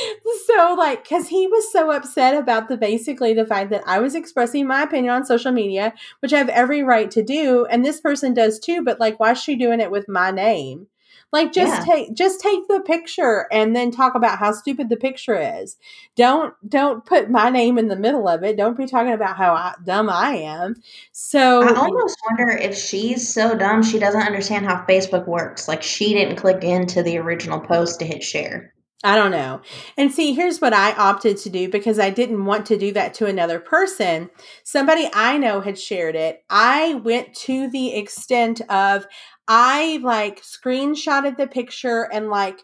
so 0.47 0.75
like 0.77 1.07
cuz 1.07 1.27
he 1.27 1.47
was 1.47 1.71
so 1.71 1.91
upset 1.91 2.35
about 2.35 2.69
the 2.69 2.77
basically 2.77 3.33
the 3.33 3.45
fact 3.45 3.69
that 3.69 3.83
I 3.85 3.99
was 3.99 4.15
expressing 4.15 4.67
my 4.67 4.83
opinion 4.83 5.13
on 5.13 5.25
social 5.25 5.51
media, 5.51 5.93
which 6.21 6.33
I 6.33 6.37
have 6.39 6.49
every 6.49 6.83
right 6.83 7.09
to 7.11 7.23
do 7.23 7.65
and 7.65 7.85
this 7.85 8.01
person 8.01 8.33
does 8.33 8.59
too, 8.59 8.81
but 8.83 8.99
like 8.99 9.19
why 9.19 9.31
is 9.33 9.41
she 9.41 9.55
doing 9.55 9.79
it 9.79 9.91
with 9.91 10.09
my 10.09 10.31
name? 10.31 10.87
Like 11.33 11.51
just 11.51 11.87
yeah. 11.87 11.95
take 11.95 12.13
just 12.13 12.39
take 12.39 12.67
the 12.67 12.79
picture 12.79 13.47
and 13.51 13.75
then 13.75 13.89
talk 13.89 14.13
about 14.13 14.37
how 14.37 14.51
stupid 14.51 14.89
the 14.89 14.95
picture 14.95 15.35
is. 15.35 15.77
Don't 16.15 16.53
don't 16.69 17.03
put 17.03 17.31
my 17.31 17.49
name 17.49 17.79
in 17.79 17.87
the 17.87 17.95
middle 17.95 18.27
of 18.27 18.43
it. 18.43 18.55
Don't 18.55 18.77
be 18.77 18.85
talking 18.85 19.13
about 19.13 19.35
how 19.35 19.55
I, 19.55 19.73
dumb 19.83 20.11
I 20.11 20.35
am. 20.35 20.75
So 21.11 21.63
I 21.63 21.73
almost 21.73 22.19
wonder 22.29 22.51
if 22.51 22.77
she's 22.77 23.33
so 23.33 23.57
dumb 23.57 23.81
she 23.81 23.97
doesn't 23.97 24.21
understand 24.21 24.67
how 24.67 24.85
Facebook 24.87 25.27
works. 25.27 25.67
Like 25.67 25.81
she 25.81 26.13
didn't 26.13 26.35
click 26.35 26.63
into 26.63 27.01
the 27.01 27.17
original 27.17 27.59
post 27.59 27.99
to 27.99 28.05
hit 28.05 28.21
share. 28.21 28.71
I 29.05 29.15
don't 29.15 29.31
know. 29.31 29.61
And 29.97 30.13
see, 30.13 30.33
here's 30.33 30.61
what 30.61 30.73
I 30.73 30.93
opted 30.93 31.35
to 31.37 31.49
do 31.49 31.67
because 31.67 31.99
I 31.99 32.09
didn't 32.09 32.45
want 32.45 32.65
to 32.67 32.77
do 32.77 32.93
that 32.93 33.13
to 33.15 33.25
another 33.25 33.59
person. 33.59 34.29
Somebody 34.63 35.09
I 35.13 35.37
know 35.37 35.59
had 35.59 35.77
shared 35.77 36.15
it. 36.15 36.43
I 36.49 36.95
went 36.95 37.33
to 37.35 37.69
the 37.69 37.95
extent 37.95 38.61
of 38.69 39.05
I 39.45 39.99
like 40.03 40.41
screenshotted 40.41 41.35
the 41.35 41.47
picture 41.47 42.07
and 42.13 42.29
like 42.29 42.63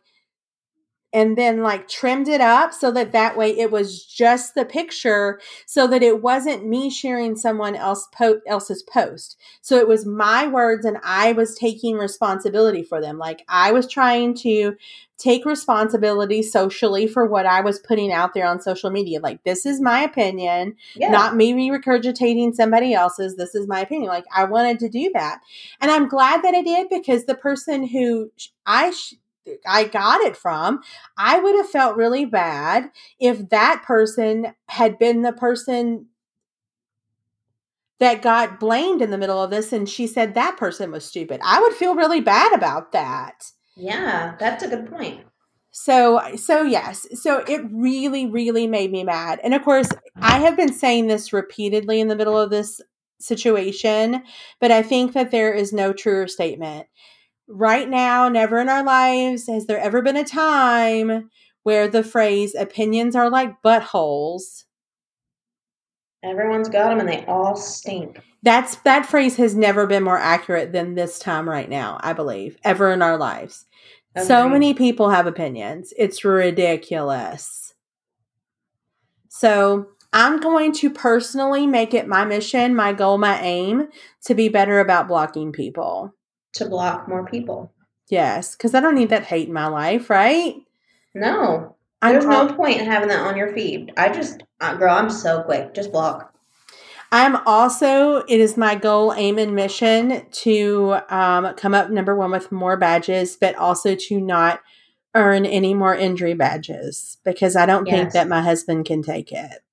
and 1.11 1.37
then 1.37 1.63
like 1.63 1.87
trimmed 1.87 2.27
it 2.27 2.41
up 2.41 2.73
so 2.73 2.91
that 2.91 3.11
that 3.13 3.35
way 3.35 3.57
it 3.57 3.71
was 3.71 4.05
just 4.05 4.53
the 4.55 4.65
picture 4.65 5.39
so 5.65 5.87
that 5.87 6.03
it 6.03 6.21
wasn't 6.21 6.65
me 6.67 6.89
sharing 6.89 7.35
someone 7.35 7.75
else 7.75 8.07
po- 8.15 8.41
else's 8.47 8.83
post. 8.83 9.37
So 9.61 9.77
it 9.77 9.87
was 9.87 10.05
my 10.05 10.47
words 10.47 10.85
and 10.85 10.97
i 11.03 11.31
was 11.31 11.55
taking 11.55 11.97
responsibility 11.97 12.83
for 12.83 13.01
them. 13.01 13.17
Like 13.17 13.43
i 13.47 13.71
was 13.71 13.87
trying 13.87 14.35
to 14.35 14.75
take 15.17 15.45
responsibility 15.45 16.41
socially 16.41 17.05
for 17.05 17.25
what 17.25 17.45
i 17.45 17.59
was 17.59 17.79
putting 17.79 18.11
out 18.11 18.33
there 18.33 18.45
on 18.47 18.61
social 18.61 18.89
media. 18.91 19.19
Like 19.19 19.43
this 19.43 19.65
is 19.65 19.81
my 19.81 20.01
opinion 20.01 20.75
Yeah. 20.95 21.09
not 21.09 21.35
me 21.35 21.53
regurgitating 21.53 22.53
somebody 22.53 22.93
else's. 22.93 23.35
This 23.35 23.55
is 23.55 23.67
my 23.67 23.79
opinion. 23.81 24.09
Like 24.09 24.25
i 24.35 24.43
wanted 24.43 24.79
to 24.79 24.89
do 24.89 25.09
that. 25.13 25.39
And 25.81 25.89
i'm 25.89 26.07
glad 26.07 26.43
that 26.43 26.53
i 26.53 26.61
did 26.61 26.87
because 26.89 27.25
the 27.25 27.35
person 27.35 27.87
who 27.87 28.31
i 28.65 28.91
sh- 28.91 29.15
I 29.67 29.85
got 29.85 30.21
it 30.21 30.37
from, 30.37 30.81
I 31.17 31.39
would 31.39 31.55
have 31.55 31.69
felt 31.69 31.97
really 31.97 32.25
bad 32.25 32.91
if 33.19 33.49
that 33.49 33.83
person 33.85 34.53
had 34.67 34.99
been 34.99 35.21
the 35.21 35.33
person 35.33 36.07
that 37.99 38.21
got 38.21 38.59
blamed 38.59 39.01
in 39.01 39.11
the 39.11 39.17
middle 39.17 39.41
of 39.43 39.51
this 39.51 39.73
and 39.73 39.87
she 39.87 40.07
said 40.07 40.33
that 40.33 40.57
person 40.57 40.91
was 40.91 41.05
stupid. 41.05 41.41
I 41.43 41.59
would 41.61 41.73
feel 41.73 41.95
really 41.95 42.21
bad 42.21 42.53
about 42.53 42.91
that. 42.93 43.51
yeah, 43.75 44.35
that's 44.39 44.63
a 44.63 44.67
good 44.67 44.89
point. 44.89 45.21
So, 45.71 46.21
so 46.35 46.63
yes, 46.63 47.05
so 47.21 47.43
it 47.47 47.61
really, 47.71 48.25
really 48.25 48.67
made 48.67 48.91
me 48.91 49.03
mad. 49.03 49.39
And 49.43 49.53
of 49.53 49.63
course, 49.63 49.89
I 50.17 50.39
have 50.39 50.57
been 50.57 50.73
saying 50.73 51.07
this 51.07 51.31
repeatedly 51.31 51.99
in 51.99 52.07
the 52.07 52.15
middle 52.15 52.37
of 52.37 52.49
this 52.49 52.81
situation, 53.19 54.23
but 54.59 54.71
I 54.71 54.81
think 54.81 55.13
that 55.13 55.31
there 55.31 55.53
is 55.53 55.71
no 55.71 55.93
truer 55.93 56.27
statement. 56.27 56.87
Right 57.49 57.89
now, 57.89 58.29
never 58.29 58.59
in 58.59 58.69
our 58.69 58.83
lives 58.83 59.47
has 59.47 59.65
there 59.65 59.79
ever 59.79 60.03
been 60.03 60.15
a 60.15 60.23
time 60.23 61.31
where 61.63 61.87
the 61.87 62.03
phrase 62.03 62.53
opinions 62.53 63.15
are 63.15 63.29
like 63.29 63.61
buttholes. 63.63 64.65
Everyone's 66.23 66.69
got 66.69 66.89
them 66.89 66.99
and 66.99 67.09
they 67.09 67.25
all 67.25 67.55
stink. 67.55 68.21
That's 68.43 68.75
that 68.77 69.05
phrase 69.05 69.37
has 69.37 69.55
never 69.55 69.87
been 69.87 70.03
more 70.03 70.17
accurate 70.17 70.71
than 70.73 70.93
this 70.93 71.17
time 71.17 71.49
right 71.49 71.69
now, 71.69 71.99
I 72.01 72.13
believe, 72.13 72.57
ever 72.63 72.91
in 72.91 73.01
our 73.01 73.17
lives. 73.17 73.65
So 74.23 74.49
many 74.49 74.73
people 74.73 75.09
have 75.09 75.27
opinions. 75.27 75.93
It's 75.97 76.25
ridiculous. 76.25 77.73
So 79.29 79.87
I'm 80.11 80.39
going 80.39 80.73
to 80.73 80.89
personally 80.89 81.67
make 81.67 81.93
it 81.93 82.07
my 82.07 82.25
mission, 82.25 82.75
my 82.75 82.93
goal, 82.93 83.17
my 83.17 83.39
aim 83.41 83.87
to 84.25 84.35
be 84.35 84.49
better 84.49 84.79
about 84.79 85.07
blocking 85.07 85.51
people. 85.51 86.13
To 86.53 86.67
block 86.67 87.07
more 87.07 87.25
people. 87.25 87.71
Yes, 88.09 88.55
because 88.55 88.73
I 88.73 88.79
don't 88.79 88.95
need 88.95 89.09
that 89.09 89.25
hate 89.25 89.47
in 89.47 89.53
my 89.53 89.67
life, 89.67 90.09
right? 90.09 90.55
No, 91.13 91.75
I'm 92.01 92.13
there's 92.13 92.25
no 92.25 92.53
point 92.53 92.79
in 92.79 92.85
having 92.85 93.09
that 93.09 93.21
on 93.21 93.37
your 93.37 93.53
feed. 93.53 93.91
I 93.97 94.09
just, 94.09 94.43
uh, 94.61 94.75
girl, 94.75 94.95
I'm 94.95 95.09
so 95.09 95.43
quick. 95.43 95.73
Just 95.73 95.91
block. 95.91 96.33
I'm 97.11 97.37
also, 97.47 98.17
it 98.27 98.39
is 98.39 98.55
my 98.55 98.75
goal, 98.75 99.13
aim, 99.13 99.39
and 99.39 99.55
mission 99.55 100.25
to 100.29 100.97
um, 101.09 101.55
come 101.55 101.73
up 101.73 101.89
number 101.89 102.15
one 102.15 102.31
with 102.31 102.51
more 102.51 102.77
badges, 102.77 103.35
but 103.35 103.55
also 103.55 103.95
to 103.95 104.21
not 104.21 104.61
earn 105.15 105.45
any 105.45 105.73
more 105.73 105.95
injury 105.95 106.35
badges 106.35 107.17
because 107.25 107.55
I 107.55 107.65
don't 107.65 107.85
think 107.85 108.11
that 108.11 108.27
my 108.27 108.41
husband 108.41 108.85
can 108.85 109.01
take 109.01 109.31
it. 109.31 109.63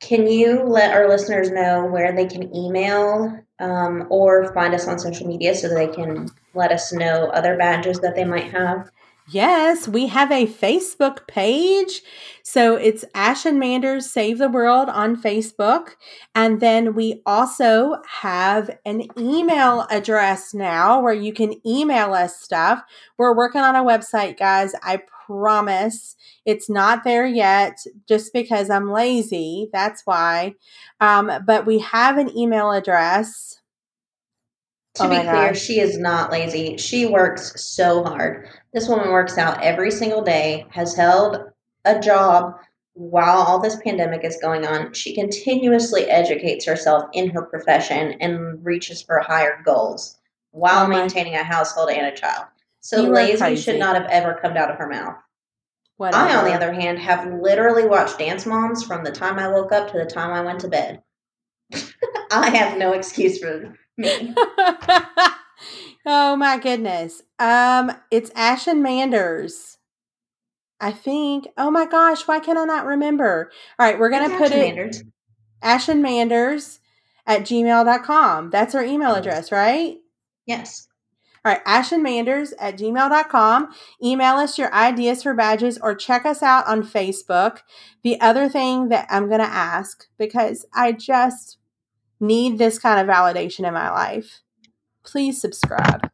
Can 0.00 0.26
you 0.26 0.62
let 0.64 0.94
our 0.94 1.08
listeners 1.08 1.50
know 1.50 1.86
where 1.86 2.14
they 2.14 2.26
can 2.26 2.54
email 2.54 3.40
um, 3.60 4.06
or 4.10 4.52
find 4.54 4.74
us 4.74 4.88
on 4.88 4.98
social 4.98 5.26
media 5.26 5.54
so 5.54 5.68
they 5.68 5.88
can 5.88 6.28
let 6.54 6.72
us 6.72 6.92
know 6.92 7.30
other 7.30 7.56
badges 7.56 8.00
that 8.00 8.14
they 8.14 8.24
might 8.24 8.50
have? 8.52 8.90
Yes, 9.26 9.88
we 9.88 10.08
have 10.08 10.30
a 10.30 10.46
Facebook 10.46 11.26
page. 11.26 12.02
So 12.42 12.76
it's 12.76 13.06
Ash 13.14 13.46
and 13.46 13.58
Manders 13.58 14.10
Save 14.10 14.36
the 14.36 14.50
World 14.50 14.90
on 14.90 15.16
Facebook. 15.16 15.92
And 16.34 16.60
then 16.60 16.94
we 16.94 17.22
also 17.24 18.02
have 18.20 18.70
an 18.84 19.06
email 19.18 19.86
address 19.90 20.52
now 20.52 21.00
where 21.00 21.14
you 21.14 21.32
can 21.32 21.54
email 21.66 22.12
us 22.12 22.38
stuff. 22.38 22.82
We're 23.16 23.34
working 23.34 23.62
on 23.62 23.74
a 23.74 23.82
website, 23.82 24.38
guys. 24.38 24.74
I 24.82 25.00
promise 25.26 26.16
it's 26.44 26.68
not 26.68 27.04
there 27.04 27.26
yet 27.26 27.78
just 28.08 28.32
because 28.32 28.70
I'm 28.70 28.90
lazy. 28.90 29.68
That's 29.72 30.02
why. 30.04 30.54
Um, 31.00 31.30
but 31.46 31.66
we 31.66 31.78
have 31.80 32.18
an 32.18 32.36
email 32.36 32.70
address. 32.70 33.60
To 34.96 35.04
Oh 35.04 35.08
be 35.08 35.16
clear, 35.16 35.48
gosh. 35.48 35.60
she 35.60 35.80
is 35.80 35.98
not 35.98 36.30
lazy. 36.30 36.76
She 36.76 37.06
works 37.06 37.60
so 37.64 38.04
hard. 38.04 38.48
This 38.72 38.88
woman 38.88 39.10
works 39.10 39.38
out 39.38 39.62
every 39.62 39.90
single 39.90 40.22
day, 40.22 40.66
has 40.70 40.94
held 40.94 41.38
a 41.84 41.98
job 41.98 42.54
while 42.92 43.38
all 43.38 43.60
this 43.60 43.76
pandemic 43.82 44.24
is 44.24 44.38
going 44.40 44.64
on. 44.64 44.92
She 44.92 45.14
continuously 45.14 46.04
educates 46.04 46.64
herself 46.64 47.04
in 47.12 47.28
her 47.30 47.42
profession 47.42 48.12
and 48.20 48.64
reaches 48.64 49.02
for 49.02 49.18
higher 49.18 49.60
goals 49.64 50.18
while 50.52 50.84
Oh 50.84 50.88
maintaining 50.88 51.34
a 51.34 51.42
household 51.42 51.90
and 51.90 52.06
a 52.06 52.16
child. 52.16 52.46
So 52.84 53.02
You 53.02 53.08
lazy 53.12 53.56
should 53.56 53.78
not 53.78 53.96
have 53.96 54.10
ever 54.10 54.38
come 54.42 54.58
out 54.58 54.70
of 54.70 54.76
her 54.76 54.86
mouth. 54.86 55.16
Whatever. 55.96 56.22
I, 56.22 56.36
on 56.36 56.44
the 56.44 56.52
other 56.52 56.70
hand, 56.70 56.98
have 56.98 57.26
literally 57.32 57.86
watched 57.86 58.18
Dance 58.18 58.44
Moms 58.44 58.84
from 58.84 59.02
the 59.04 59.10
time 59.10 59.38
I 59.38 59.48
woke 59.48 59.72
up 59.72 59.90
to 59.90 59.98
the 59.98 60.04
time 60.04 60.30
I 60.32 60.42
went 60.42 60.60
to 60.60 60.68
bed. 60.68 61.02
I 62.30 62.50
have 62.50 62.76
no 62.76 62.92
excuse 62.92 63.38
for 63.38 63.74
me. 63.96 64.34
oh 66.04 66.36
my 66.36 66.58
goodness. 66.58 67.22
Um, 67.38 67.90
it's 68.10 68.30
Ash 68.34 68.66
and 68.66 68.82
Manders. 68.82 69.78
I 70.78 70.92
think. 70.92 71.48
Oh 71.56 71.70
my 71.70 71.86
gosh, 71.86 72.28
why 72.28 72.38
can 72.38 72.58
I 72.58 72.64
not 72.64 72.84
remember? 72.84 73.50
All 73.78 73.86
right, 73.86 73.98
we're 73.98 74.10
gonna 74.10 74.26
It's 74.26 74.34
put 74.34 74.52
Action 74.52 74.58
it 74.58 74.62
Manders. 74.62 75.02
Ash 75.62 75.88
and 75.88 76.02
Manders 76.02 76.80
at 77.26 77.42
gmail.com. 77.44 78.50
That's 78.50 78.74
our 78.74 78.84
email 78.84 79.14
address, 79.14 79.50
right? 79.50 79.96
Yes. 80.44 80.86
All 81.44 81.52
right, 81.52 81.64
ashandmanders 81.66 82.54
at 82.58 82.78
gmail.com. 82.78 83.68
Email 84.02 84.36
us 84.36 84.58
your 84.58 84.72
ideas 84.72 85.22
for 85.22 85.34
badges 85.34 85.78
or 85.78 85.94
check 85.94 86.24
us 86.24 86.42
out 86.42 86.66
on 86.66 86.82
Facebook. 86.82 87.58
The 88.02 88.18
other 88.20 88.48
thing 88.48 88.88
that 88.88 89.06
I'm 89.10 89.28
going 89.28 89.40
to 89.40 89.46
ask, 89.46 90.06
because 90.18 90.64
I 90.74 90.92
just 90.92 91.58
need 92.18 92.56
this 92.56 92.78
kind 92.78 92.98
of 92.98 93.14
validation 93.14 93.66
in 93.68 93.74
my 93.74 93.90
life, 93.90 94.40
please 95.04 95.38
subscribe. 95.38 96.08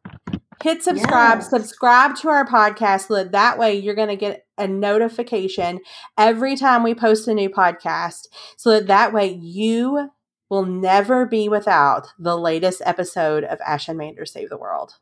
Hit 0.61 0.83
subscribe, 0.83 1.39
Yes. 1.39 1.49
subscribe 1.49 2.15
to 2.17 2.29
our 2.29 2.45
podcast 2.45 3.07
so 3.07 3.15
that, 3.15 3.31
that 3.31 3.57
way 3.57 3.73
you're 3.75 3.95
going 3.95 4.09
to 4.09 4.15
get 4.17 4.45
a 4.57 4.67
notification 4.67 5.79
every 6.17 6.55
time 6.55 6.83
we 6.83 6.93
post 6.93 7.27
a 7.27 7.33
new 7.33 7.49
podcast 7.49 8.27
so 8.57 8.69
that 8.71 8.85
that 8.87 9.11
way 9.13 9.31
you 9.41 10.09
will 10.49 10.65
never 10.65 11.25
be 11.25 11.47
without 11.49 12.09
the 12.19 12.37
latest 12.37 12.81
episode 12.85 13.43
of 13.45 13.59
Ash 13.65 13.87
and 13.87 13.97
Manders 13.97 14.33
Save 14.33 14.49
the 14.49 14.57
World. 14.57 14.95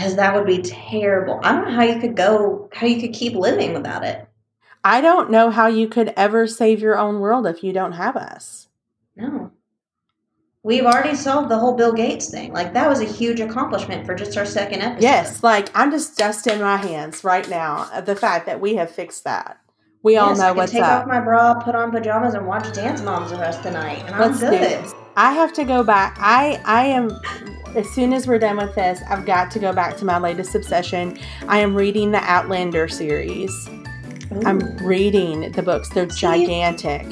Because 0.00 0.16
that 0.16 0.34
would 0.34 0.46
be 0.46 0.62
terrible. 0.62 1.40
I 1.42 1.52
don't 1.52 1.66
know 1.66 1.74
how 1.74 1.82
you 1.82 2.00
could 2.00 2.16
go, 2.16 2.70
how 2.72 2.86
you 2.86 2.98
could 2.98 3.12
keep 3.12 3.34
living 3.34 3.74
without 3.74 4.02
it. 4.02 4.26
I 4.82 5.02
don't 5.02 5.30
know 5.30 5.50
how 5.50 5.66
you 5.66 5.88
could 5.88 6.14
ever 6.16 6.46
save 6.46 6.80
your 6.80 6.96
own 6.98 7.20
world 7.20 7.46
if 7.46 7.62
you 7.62 7.74
don't 7.74 7.92
have 7.92 8.16
us. 8.16 8.68
No. 9.14 9.52
We've 10.62 10.86
already 10.86 11.14
solved 11.14 11.50
the 11.50 11.58
whole 11.58 11.76
Bill 11.76 11.92
Gates 11.92 12.30
thing. 12.30 12.54
Like, 12.54 12.72
that 12.72 12.88
was 12.88 13.02
a 13.02 13.04
huge 13.04 13.40
accomplishment 13.40 14.06
for 14.06 14.14
just 14.14 14.38
our 14.38 14.46
second 14.46 14.80
episode. 14.80 15.02
Yes, 15.02 15.42
like 15.42 15.70
I'm 15.74 15.90
just 15.90 16.16
dusting 16.16 16.60
my 16.60 16.78
hands 16.78 17.22
right 17.22 17.48
now 17.50 17.90
at 17.92 18.06
the 18.06 18.16
fact 18.16 18.46
that 18.46 18.58
we 18.58 18.76
have 18.76 18.90
fixed 18.90 19.24
that. 19.24 19.60
We 20.02 20.16
all 20.16 20.30
Yes, 20.30 20.40
I 20.40 20.42
know 20.44 20.52
can 20.52 20.56
what's 20.56 20.72
take 20.72 20.82
up. 20.82 21.02
off 21.02 21.08
my 21.08 21.20
bra, 21.20 21.60
put 21.62 21.74
on 21.74 21.90
pajamas, 21.90 22.32
and 22.32 22.46
watch 22.46 22.72
Dance 22.72 23.02
Moms 23.02 23.32
the 23.32 23.36
rest 23.36 23.58
of 23.58 23.64
the 23.64 23.72
night. 23.72 24.02
And 24.06 24.14
I'm 24.14 24.32
Let's 24.32 24.40
good. 24.40 24.94
I 25.16 25.32
have 25.32 25.52
to 25.54 25.64
go 25.64 25.82
back. 25.82 26.16
I 26.20 26.60
I 26.64 26.86
am 26.86 27.10
as 27.76 27.88
soon 27.90 28.12
as 28.12 28.26
we're 28.26 28.38
done 28.38 28.56
with 28.56 28.74
this, 28.74 29.00
I've 29.08 29.24
got 29.24 29.50
to 29.52 29.58
go 29.58 29.72
back 29.72 29.96
to 29.98 30.04
my 30.04 30.18
latest 30.18 30.54
obsession. 30.54 31.18
I 31.48 31.58
am 31.58 31.74
reading 31.74 32.10
the 32.10 32.18
Outlander 32.18 32.88
series. 32.88 33.50
I'm 34.44 34.58
reading 34.78 35.52
the 35.52 35.62
books. 35.62 35.88
They're 35.90 36.08
See? 36.10 36.20
gigantic. 36.20 37.06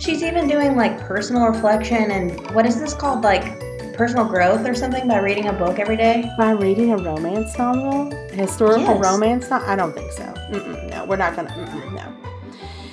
She's 0.00 0.22
even 0.22 0.48
doing 0.48 0.76
like 0.76 0.98
personal 1.00 1.46
reflection 1.46 2.10
and 2.10 2.50
what 2.54 2.66
is 2.66 2.78
this 2.80 2.92
called? 2.94 3.22
Like 3.24 3.44
personal 3.94 4.26
growth 4.26 4.66
or 4.66 4.74
something 4.74 5.08
by 5.08 5.18
reading 5.20 5.48
a 5.48 5.52
book 5.54 5.78
every 5.78 5.96
day? 5.96 6.30
By 6.36 6.50
reading 6.50 6.92
a 6.92 6.98
romance 6.98 7.56
novel, 7.56 8.12
a 8.12 8.34
historical 8.34 8.94
Yes. 8.96 9.04
romance 9.04 9.48
novel, 9.48 9.68
I 9.70 9.76
don't 9.76 9.94
think 9.94 10.12
so. 10.12 10.24
Mm-mm, 10.50 10.90
no, 10.90 11.04
we're 11.06 11.16
not 11.16 11.34
gonna. 11.34 11.54
No. 11.94 12.12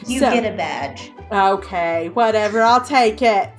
You 0.08 0.20
So- 0.20 0.32
get 0.32 0.46
a 0.46 0.56
badge. 0.56 1.12
Okay, 1.32 2.10
whatever. 2.14 2.62
I'll 2.62 2.82
take 2.82 3.22
it. 3.22 3.50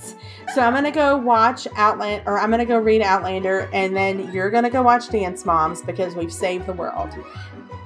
So 0.55 0.63
I'm 0.63 0.73
gonna 0.73 0.93
go 0.93 1.17
watch 1.17 1.67
Outland, 1.75 2.23
or 2.27 2.39
I'm 2.39 2.51
gonna 2.51 2.65
go 2.65 2.79
read 2.79 3.03
Outlander, 3.03 3.69
and 3.73 3.97
then 3.97 4.33
you're 4.33 4.51
gonna 4.51 4.71
go 4.71 4.83
watch 4.83 5.09
Dance 5.09 5.45
Moms 5.45 5.83
because 5.83 6.15
we've 6.15 6.33
saved 6.33 6.67
the 6.67 6.73
world. 6.73 7.11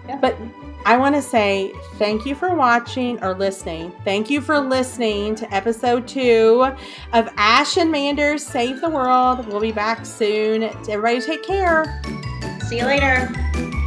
Yeah. 0.06 0.18
But 0.18 0.36
I 0.84 0.96
want 0.96 1.14
to 1.14 1.22
say 1.22 1.72
thank 1.94 2.26
you 2.26 2.34
for 2.34 2.54
watching 2.54 3.22
or 3.22 3.34
listening. 3.34 3.92
Thank 4.04 4.28
you 4.28 4.40
for 4.40 4.60
listening 4.60 5.34
to 5.36 5.54
episode 5.54 6.06
two 6.06 6.70
of 7.12 7.28
Ash 7.36 7.78
and 7.78 7.90
Manders 7.90 8.46
Save 8.46 8.80
the 8.82 8.90
World. 8.90 9.46
We'll 9.46 9.60
be 9.60 9.72
back 9.72 10.04
soon. 10.04 10.64
Everybody, 10.88 11.20
take 11.20 11.42
care. 11.42 12.02
See 12.68 12.78
you 12.78 12.84
later. 12.84 13.78